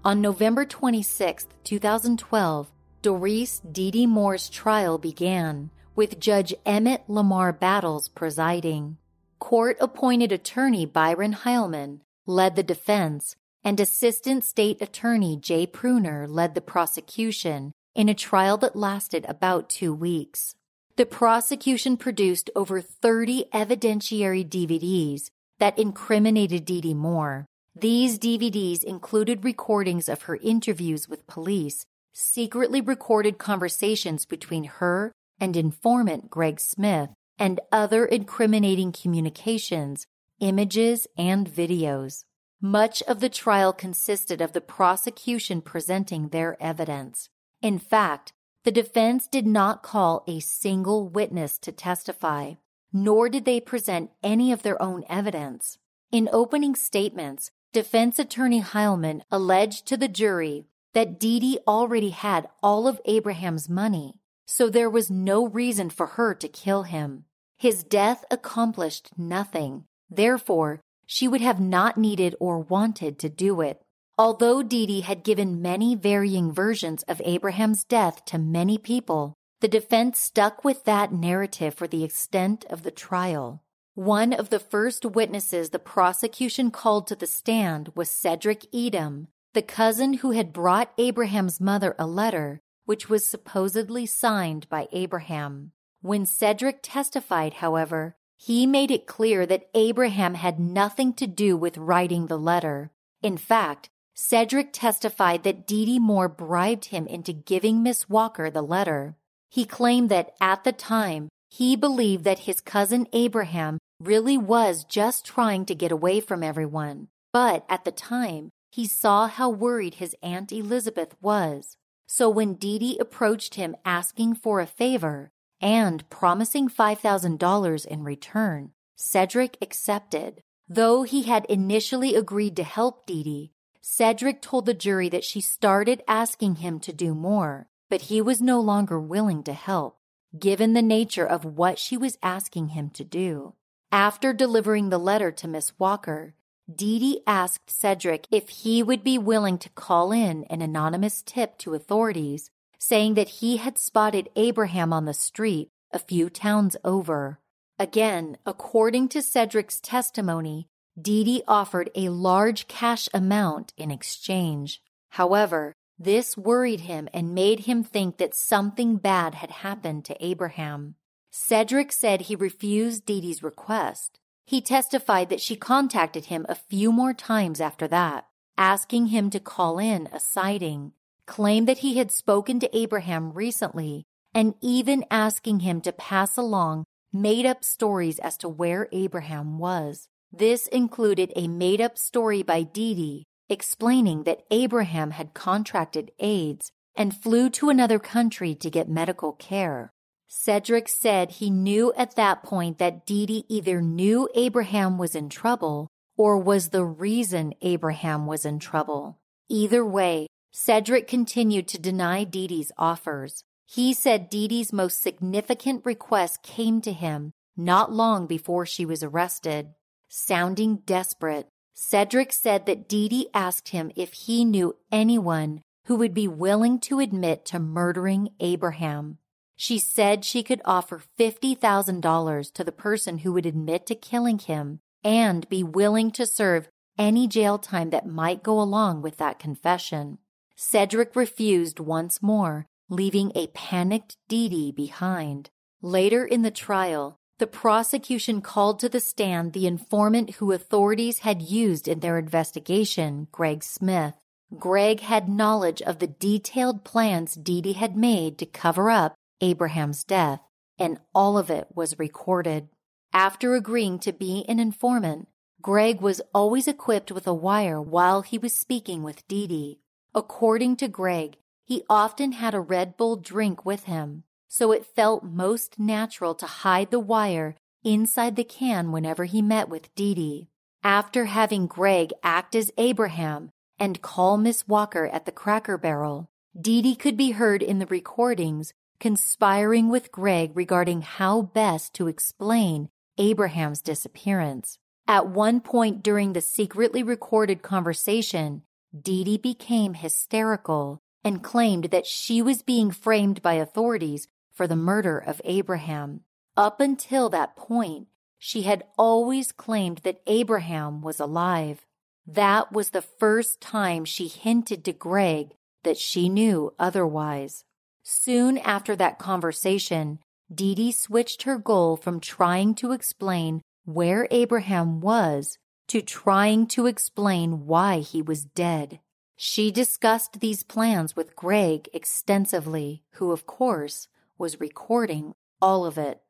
On 0.05 0.21
November 0.21 0.65
26, 0.65 1.49
2012, 1.65 2.71
Doris 3.03 3.61
Dee 3.73 3.91
Dee 3.91 4.07
Moore's 4.07 4.49
trial 4.49 4.97
began, 4.97 5.71
with 5.97 6.21
Judge 6.21 6.55
Emmett 6.65 7.03
Lamar 7.09 7.53
Battles 7.53 8.07
presiding. 8.07 8.97
Court 9.39 9.77
appointed 9.81 10.33
attorney 10.33 10.87
Byron 10.87 11.33
Hileman 11.33 12.01
led 12.27 12.57
the 12.57 12.63
defense, 12.63 13.37
and 13.65 13.81
Assistant 13.81 14.45
State 14.45 14.83
Attorney 14.83 15.37
Jay 15.37 15.67
Pruner 15.67 16.27
led 16.29 16.55
the 16.55 16.61
prosecution 16.61 17.73
in 17.95 18.09
a 18.09 18.15
trial 18.15 18.57
that 18.59 18.77
lasted 18.77 19.25
about 19.29 19.69
two 19.69 19.95
weeks. 19.95 20.55
The 20.97 21.07
prosecution 21.07 21.97
produced 21.97 22.51
over 22.57 22.81
30 22.81 23.47
evidentiary 23.53 24.47
DVDs 24.47 25.31
that 25.59 25.79
incriminated 25.79 26.65
Dee 26.65 26.81
Dee 26.81 26.95
Moore, 26.95 27.47
these 27.81 28.19
DVDs 28.19 28.83
included 28.83 29.45
recordings 29.45 30.09
of 30.09 30.23
her 30.23 30.37
interviews 30.43 31.09
with 31.09 31.29
police, 31.29 31.87
secretly 32.13 32.81
recorded 32.81 33.39
conversations 33.39 34.25
between 34.25 34.65
her 34.65 35.13
and 35.39 35.57
informant 35.57 36.29
Greg 36.29 36.59
Smith, 36.59 37.11
and 37.39 37.61
other 37.71 38.05
incriminating 38.05 38.93
communications, 38.93 40.07
images, 40.41 41.07
and 41.17 41.49
videos. 41.49 42.25
Much 42.61 43.03
of 43.03 43.21
the 43.21 43.29
trial 43.29 43.73
consisted 43.73 44.41
of 44.41 44.53
the 44.53 44.61
prosecution 44.61 45.61
presenting 45.61 46.29
their 46.29 46.61
evidence. 46.61 47.29
In 47.63 47.79
fact, 47.79 48.33
the 48.65 48.73
defense 48.73 49.29
did 49.29 49.47
not 49.47 49.83
call 49.83 50.25
a 50.27 50.41
single 50.41 51.09
witness 51.09 51.59
to 51.59 51.73
testify, 51.73 52.55
nor 52.93 53.29
did 53.29 53.45
they 53.45 53.61
present 53.61 54.11
any 54.23 54.51
of 54.51 54.63
their 54.63 54.81
own 54.83 55.05
evidence. 55.09 55.79
In 56.11 56.29
opening 56.33 56.75
statements, 56.75 57.51
Defense 57.71 58.19
attorney 58.19 58.63
Hileman 58.63 59.23
alleged 59.31 59.87
to 59.87 59.99
the 59.99 60.09
jury 60.09 60.65
that 60.95 61.21
Dee 61.21 61.39
Dee 61.39 61.59
already 61.69 62.11
had 62.11 62.49
all 62.63 62.89
of 62.89 63.01
Abraham's 63.05 63.69
money, 63.69 64.15
so 64.47 64.71
there 64.71 64.89
was 64.89 65.11
no 65.11 65.47
reason 65.47 65.91
for 65.91 66.07
her 66.07 66.35
to 66.35 66.49
kill 66.49 66.85
him. 66.85 67.27
His 67.59 67.83
death 67.83 68.25
accomplished 68.31 69.11
nothing. 69.19 69.85
Therefore, 70.09 70.81
she 71.07 71.27
would 71.27 71.41
have 71.41 71.61
not 71.61 71.99
needed 71.99 72.37
or 72.39 72.61
wanted 72.61 73.19
to 73.19 73.29
do 73.29 73.61
it. 73.61 73.83
Although 74.17 74.63
Dee 74.63 75.01
had 75.01 75.25
given 75.25 75.61
many 75.61 75.95
varying 75.95 76.53
versions 76.53 77.03
of 77.05 77.21
Abraham's 77.25 77.85
death 77.85 78.25
to 78.27 78.39
many 78.39 78.79
people, 78.79 79.35
the 79.61 79.69
defense 79.69 80.21
stuck 80.21 80.65
with 80.65 80.85
that 80.85 81.13
narrative 81.13 81.75
for 81.75 81.89
the 81.89 82.05
extent 82.05 82.65
of 82.71 82.85
the 82.85 82.91
trial. 82.91 83.63
One 83.95 84.33
of 84.33 84.51
the 84.51 84.61
first 84.61 85.05
witnesses 85.05 85.71
the 85.71 85.81
prosecution 85.81 86.71
called 86.71 87.09
to 87.09 87.17
the 87.17 87.27
stand 87.27 87.91
was 87.97 88.09
Cedric 88.09 88.67
Edom, 88.73 89.29
the 89.55 89.63
cousin 89.63 90.15
who 90.15 90.31
had 90.31 90.53
brought 90.53 90.93
Abraham's 90.99 91.61
mother 91.61 91.97
a 91.99 92.07
letter 92.07 92.61
which 92.85 93.11
was 93.11 93.27
supposedly 93.27 94.07
signed 94.07 94.69
by 94.69 94.89
Abraham. 94.93 95.73
When 96.01 96.27
Cedric 96.27 96.79
testified, 96.83 97.55
however, 97.55 98.17
he 98.37 98.67
made 98.67 98.93
it 98.93 99.09
clear 99.09 99.45
that 99.47 99.69
Abraham 99.75 100.35
had 100.35 100.61
nothing 100.61 101.13
to 101.15 101.27
do 101.27 101.57
with 101.57 101.77
writing 101.77 102.27
the 102.27 102.39
letter. 102.39 102.93
In 103.21 103.37
fact, 103.37 103.91
Cedric 104.15 104.73
testified 104.73 105.43
that 105.43 105.67
Dee 105.67 105.87
Dee 105.87 105.99
Moore 105.99 106.29
bribed 106.29 106.87
him 106.87 107.09
into 107.09 107.33
giving 107.33 107.83
Miss 107.83 108.09
Walker 108.09 108.49
the 108.49 108.63
letter. 108.63 109.17
He 109.51 109.65
claimed 109.65 110.09
that 110.11 110.35
at 110.41 110.63
the 110.63 110.73
time, 110.73 111.29
he 111.51 111.75
believed 111.75 112.23
that 112.25 112.41
his 112.41 112.61
cousin 112.61 113.09
Abraham 113.13 113.79
really 113.99 114.39
was 114.39 114.85
just 114.85 115.25
trying 115.25 115.65
to 115.67 115.75
get 115.75 115.91
away 115.91 116.21
from 116.21 116.45
everyone. 116.45 117.09
But 117.33 117.65
at 117.69 117.85
the 117.85 117.91
time, 117.91 118.51
he 118.71 118.87
saw 118.87 119.27
how 119.27 119.51
worried 119.51 119.95
his 119.95 120.15
Aunt 120.23 120.53
Elizabeth 120.53 121.17
was. 121.21 121.77
So 122.07 122.31
when 122.31 122.55
Dee 122.55 122.79
Dee 122.79 122.99
approached 123.01 123.57
him 123.57 123.75
asking 123.85 124.37
for 124.37 124.61
a 124.61 124.67
favor 124.67 125.33
and 125.61 126.09
promising 126.11 126.69
$5,000 126.69 127.87
in 127.87 128.05
return, 128.05 128.73
Cedric 128.97 129.57
accepted. 129.61 130.43
Though 130.69 131.03
he 131.03 131.23
had 131.23 131.47
initially 131.47 132.15
agreed 132.15 132.57
to 132.57 132.65
help 132.65 133.07
Dee 133.07 133.23
Dee, 133.23 133.53
Cedric 133.81 134.43
told 134.43 134.67
the 134.67 134.75
jury 134.75 135.09
that 135.09 135.25
she 135.25 135.41
started 135.41 136.03
asking 136.07 136.57
him 136.57 136.79
to 136.81 136.93
do 136.93 137.15
more, 137.15 137.69
but 137.89 138.03
he 138.03 138.21
was 138.21 138.41
no 138.41 138.61
longer 138.61 139.01
willing 139.01 139.43
to 139.45 139.53
help, 139.53 139.99
given 140.39 140.75
the 140.75 140.83
nature 140.83 141.27
of 141.27 141.45
what 141.45 141.79
she 141.79 141.97
was 141.97 142.19
asking 142.23 142.69
him 142.69 142.91
to 142.91 143.05
do. 143.05 143.55
After 143.91 144.35
delivering 144.35 144.91
the 144.91 144.99
letter 144.99 145.33
to 145.33 145.49
Miss 145.49 145.73
Walker, 145.79 146.35
Dee 146.73 146.99
Dee 146.99 147.23
asked 147.27 147.71
Cedric 147.71 148.27
if 148.31 148.51
he 148.51 148.83
would 148.83 149.03
be 149.03 149.17
willing 149.17 149.57
to 149.57 149.71
call 149.71 150.13
in 150.13 150.45
an 150.51 150.61
anonymous 150.61 151.23
tip 151.23 151.57
to 151.59 151.73
authorities, 151.73 152.51
saying 152.79 153.15
that 153.15 153.29
he 153.29 153.59
had 153.59 153.77
spotted 153.77 154.31
Abraham 154.37 154.93
on 154.93 155.05
the 155.05 155.15
street 155.15 155.69
a 155.93 155.99
few 155.99 156.31
towns 156.31 156.77
over. 156.85 157.41
Again, 157.79 158.39
according 158.47 159.09
to 159.11 159.23
Cedric's 159.23 159.81
testimony, 159.81 160.69
Dee 161.01 161.43
offered 161.47 161.91
a 161.95 162.09
large 162.09 162.67
cash 162.67 163.09
amount 163.15 163.73
in 163.77 163.91
exchange. 163.91 164.83
However, 165.11 165.73
this 165.99 166.37
worried 166.37 166.81
him 166.81 167.09
and 167.13 167.35
made 167.35 167.61
him 167.61 167.83
think 167.83 168.19
that 168.19 168.35
something 168.35 168.97
bad 168.97 169.35
had 169.35 169.51
happened 169.51 170.05
to 170.07 170.25
Abraham. 170.25 170.95
Cedric 171.31 171.93
said 171.93 172.23
he 172.23 172.37
refused 172.37 173.05
Dee 173.05 173.21
Dee's 173.21 173.43
request. 173.43 174.19
He 174.45 174.61
testified 174.61 175.29
that 175.29 175.41
she 175.41 175.57
contacted 175.57 176.27
him 176.27 176.47
a 176.49 176.55
few 176.55 176.91
more 176.91 177.13
times 177.13 177.61
after 177.61 177.87
that, 177.89 178.27
asking 178.57 179.09
him 179.09 179.31
to 179.31 179.41
call 179.41 179.79
in 179.79 180.09
a 180.13 180.19
sighting, 180.19 180.93
claimed 181.29 181.69
that 181.69 181.79
he 181.79 181.99
had 181.99 182.11
spoken 182.11 182.59
to 182.59 182.77
Abraham 182.77 183.33
recently, 183.33 184.03
and 184.35 184.55
even 184.61 185.05
asking 185.11 185.61
him 185.61 185.81
to 185.83 185.93
pass 185.93 186.37
along 186.37 186.85
made 187.13 187.47
up 187.47 187.63
stories 187.63 188.19
as 188.19 188.37
to 188.39 188.49
where 188.49 188.89
Abraham 188.91 189.59
was. 189.59 190.09
This 190.33 190.67
included 190.67 191.33
a 191.37 191.47
made 191.47 191.81
up 191.81 191.97
story 191.97 192.43
by 192.43 192.65
Dee 192.65 193.25
explaining 193.49 194.25
that 194.25 194.43
Abraham 194.51 195.13
had 195.13 195.33
contracted 195.33 196.11
AIDS 196.19 196.71
and 196.97 197.17
flew 197.17 197.49
to 197.51 197.71
another 197.71 197.99
country 197.99 198.55
to 198.57 198.71
get 198.71 198.89
medical 198.89 199.33
care. 199.33 199.91
Cedric 200.27 200.89
said 200.89 201.31
he 201.31 201.49
knew 201.49 201.93
at 201.97 202.17
that 202.17 202.43
point 202.43 202.79
that 202.79 203.07
Dee 203.07 203.45
either 203.49 203.81
knew 203.81 204.29
Abraham 204.35 204.99
was 204.99 205.15
in 205.15 205.31
trouble 205.31 205.89
or 206.17 206.37
was 206.37 206.69
the 206.69 206.85
reason 206.85 207.55
Abraham 207.63 208.27
was 208.27 208.45
in 208.45 208.59
trouble. 208.59 209.19
Either 209.49 209.85
way, 209.85 210.27
Cedric 210.61 211.07
continued 211.07 211.69
to 211.69 211.79
deny 211.79 212.25
Dee's 212.25 212.73
offers. 212.77 213.45
He 213.65 213.93
said 213.93 214.29
Dee's 214.29 214.73
most 214.73 215.01
significant 215.01 215.87
request 215.87 216.43
came 216.43 216.81
to 216.81 216.93
him 216.93 217.31
not 217.57 217.93
long 217.93 218.27
before 218.27 218.67
she 218.67 218.85
was 218.85 219.05
arrested. 219.05 219.69
Sounding 220.09 220.79
desperate, 220.79 221.47
Cedric 221.75 222.33
said 222.33 222.67
that 222.67 222.89
Dee 222.89 223.29
asked 223.33 223.69
him 223.69 223.93
if 223.95 224.13
he 224.13 224.45
knew 224.45 224.75
anyone 224.91 225.63
who 225.85 225.95
would 225.95 226.13
be 226.13 226.27
willing 226.27 226.81
to 226.81 226.99
admit 226.99 227.45
to 227.47 227.61
murdering 227.61 228.31
Abraham. 228.41 229.19
She 229.55 229.79
said 229.79 230.25
she 230.25 230.43
could 230.43 230.61
offer 230.65 231.01
$50,000 231.21 232.53
to 232.53 232.65
the 232.65 232.73
person 232.73 233.19
who 233.19 233.33
would 233.33 233.47
admit 233.47 233.87
to 233.87 233.95
killing 233.95 234.41
him 234.41 234.81
and 235.05 235.49
be 235.49 235.63
willing 235.63 236.11
to 236.11 236.27
serve 236.27 236.69
any 236.99 237.29
jail 237.29 237.59
time 237.59 237.91
that 237.91 238.09
might 238.09 238.43
go 238.43 238.61
along 238.61 239.03
with 239.03 239.19
that 239.19 239.39
confession. 239.39 240.19
Cedric 240.61 241.15
refused 241.15 241.79
once 241.79 242.21
more, 242.21 242.67
leaving 242.89 243.31
a 243.37 243.47
panicked 243.47 244.17
Dee 244.27 244.49
Dee 244.49 244.73
behind. 244.73 245.51
Later 245.83 246.25
in 246.25 246.43
the 246.43 246.51
trial, 246.51 247.17
the 247.39 247.47
prosecution 247.47 248.43
called 248.43 248.81
to 248.81 248.89
the 248.89 248.99
stand 248.99 249.53
the 249.53 249.69
informant 249.69 250.35
who 250.35 250.51
authorities 250.51 251.21
had 251.21 251.43
used 251.43 251.87
in 251.87 252.01
their 252.01 252.19
investigation, 252.19 253.29
Greg 253.31 253.63
Smith. 253.63 254.15
Greg 254.59 254.99
had 254.99 255.29
knowledge 255.29 255.81
of 255.81 256.01
the 256.01 256.09
detailed 256.09 256.83
plans 256.83 257.37
Dee 257.37 257.61
Dee 257.61 257.75
had 257.75 257.97
made 257.97 258.37
to 258.39 258.45
cover 258.45 258.91
up 258.91 259.15
Abraham's 259.41 260.03
death, 260.03 260.41
and 260.77 260.99
all 261.15 261.39
of 261.39 261.51
it 261.51 261.69
was 261.73 262.01
recorded. 262.01 262.69
After 263.13 263.55
agreeing 263.55 264.01
to 264.01 264.13
be 264.13 264.45
an 264.49 264.59
informant, 264.59 265.29
Greg 265.63 266.01
was 266.01 266.21
always 266.35 266.67
equipped 266.67 267.13
with 267.13 267.29
a 267.29 267.33
wire 267.33 267.81
while 267.81 268.23
he 268.23 268.39
was 268.39 268.57
speaking 268.57 269.05
with 269.05 269.27
Dee 269.29 269.47
Dee. 269.47 269.79
According 270.15 270.77
to 270.77 270.89
Greg, 270.89 271.37
he 271.65 271.85
often 271.89 272.33
had 272.33 272.55
a 272.55 272.61
Red 272.61 272.97
Bull 272.97 273.17
drink 273.17 273.65
with 273.65 273.85
him, 273.85 274.25
so 274.49 274.73
it 274.73 274.87
felt 274.87 275.23
most 275.23 275.79
natural 275.79 276.35
to 276.37 276.47
hide 276.47 276.91
the 276.91 277.01
wire 277.01 277.57
inside 277.85 278.37
the 278.37 278.45
can 278.45 278.91
whenever 278.91 279.25
he 279.25 279.43
met 279.43 279.69
with 279.69 279.95
Dee 279.95 280.15
Dee. 280.15 280.49
After 280.83 281.27
having 281.27 281.67
Greg 281.67 282.13
act 282.23 282.55
as 282.55 282.71
Abraham 282.79 283.51
and 283.79 284.03
call 284.03 284.39
Miss 284.39 284.67
Walker 284.67 285.07
at 285.07 285.27
the 285.27 285.33
Cracker 285.33 285.77
Barrel, 285.77 286.31
Dee 286.59 286.83
Dee 286.83 286.97
could 286.97 287.17
be 287.17 287.33
heard 287.33 287.63
in 287.63 287.79
the 287.79 287.87
recordings 287.87 288.73
conspiring 288.99 289.89
with 289.89 290.11
Greg 290.11 290.53
regarding 290.55 291.03
how 291.03 291.43
best 291.43 291.95
to 291.95 292.09
explain 292.09 292.89
Abraham's 293.19 293.83
disappearance. 293.83 294.79
At 295.07 295.29
one 295.29 295.61
point 295.61 296.03
during 296.03 296.33
the 296.33 296.41
secretly 296.41 297.03
recorded 297.03 297.63
conversation, 297.63 298.63
Dee 298.97 299.25
Dee 299.25 299.39
became 299.39 299.95
hysterical 299.95 300.99
and 301.25 301.43
claimed 301.43 301.87
that 301.87 302.07
she 302.07 302.41
was 302.41 302.63
being 302.63 302.91
framed 302.91 303.43
by 303.43 303.55
authorities 303.55 304.29
for 304.53 304.67
the 304.67 304.77
murder 304.77 305.19
of 305.19 305.41
Abraham. 305.45 306.23
Up 306.57 306.81
until 306.81 307.29
that 307.29 307.57
point, 307.57 308.09
she 308.39 308.63
had 308.63 308.85
always 308.97 309.53
claimed 309.53 309.99
that 309.99 310.23
Abraham 310.27 311.03
was 311.03 311.21
alive. 311.21 311.85
That 312.27 312.73
was 312.73 312.91
the 312.91 313.03
first 313.03 313.61
time 313.61 314.05
she 314.05 314.29
hinted 314.29 314.85
to 314.85 314.93
Greg 314.93 315.55
that 315.83 315.99
she 315.99 316.29
knew 316.29 316.75
otherwise. 316.79 317.65
Soon 318.03 318.59
after 318.59 318.97
that 318.97 319.19
conversation, 319.19 320.19
Dee 320.53 320.75
Dee 320.75 320.93
switched 320.93 321.43
her 321.43 321.59
goal 321.59 321.97
from 321.97 322.21
trying 322.21 322.75
to 322.77 322.93
explain 322.93 323.61
where 323.85 324.27
Abraham 324.31 325.01
was 325.01 325.59
to 325.89 326.01
trying 326.01 326.67
to 326.69 326.87
explain 326.87 327.67
why 327.67 327.99
he 327.99 328.23
was 328.23 328.45
dead. 328.45 329.01
She 329.37 329.71
discussed 329.71 330.41
these 330.41 330.63
plans 330.63 331.15
with 331.15 331.37
Greg 331.37 331.89
extensively, 331.93 333.03
who, 333.15 333.33
of 333.33 333.47
course, 333.47 334.09
was 334.37 334.61
recording 334.61 335.35
all 335.61 335.85
of 335.85 335.99
it. 335.99 336.21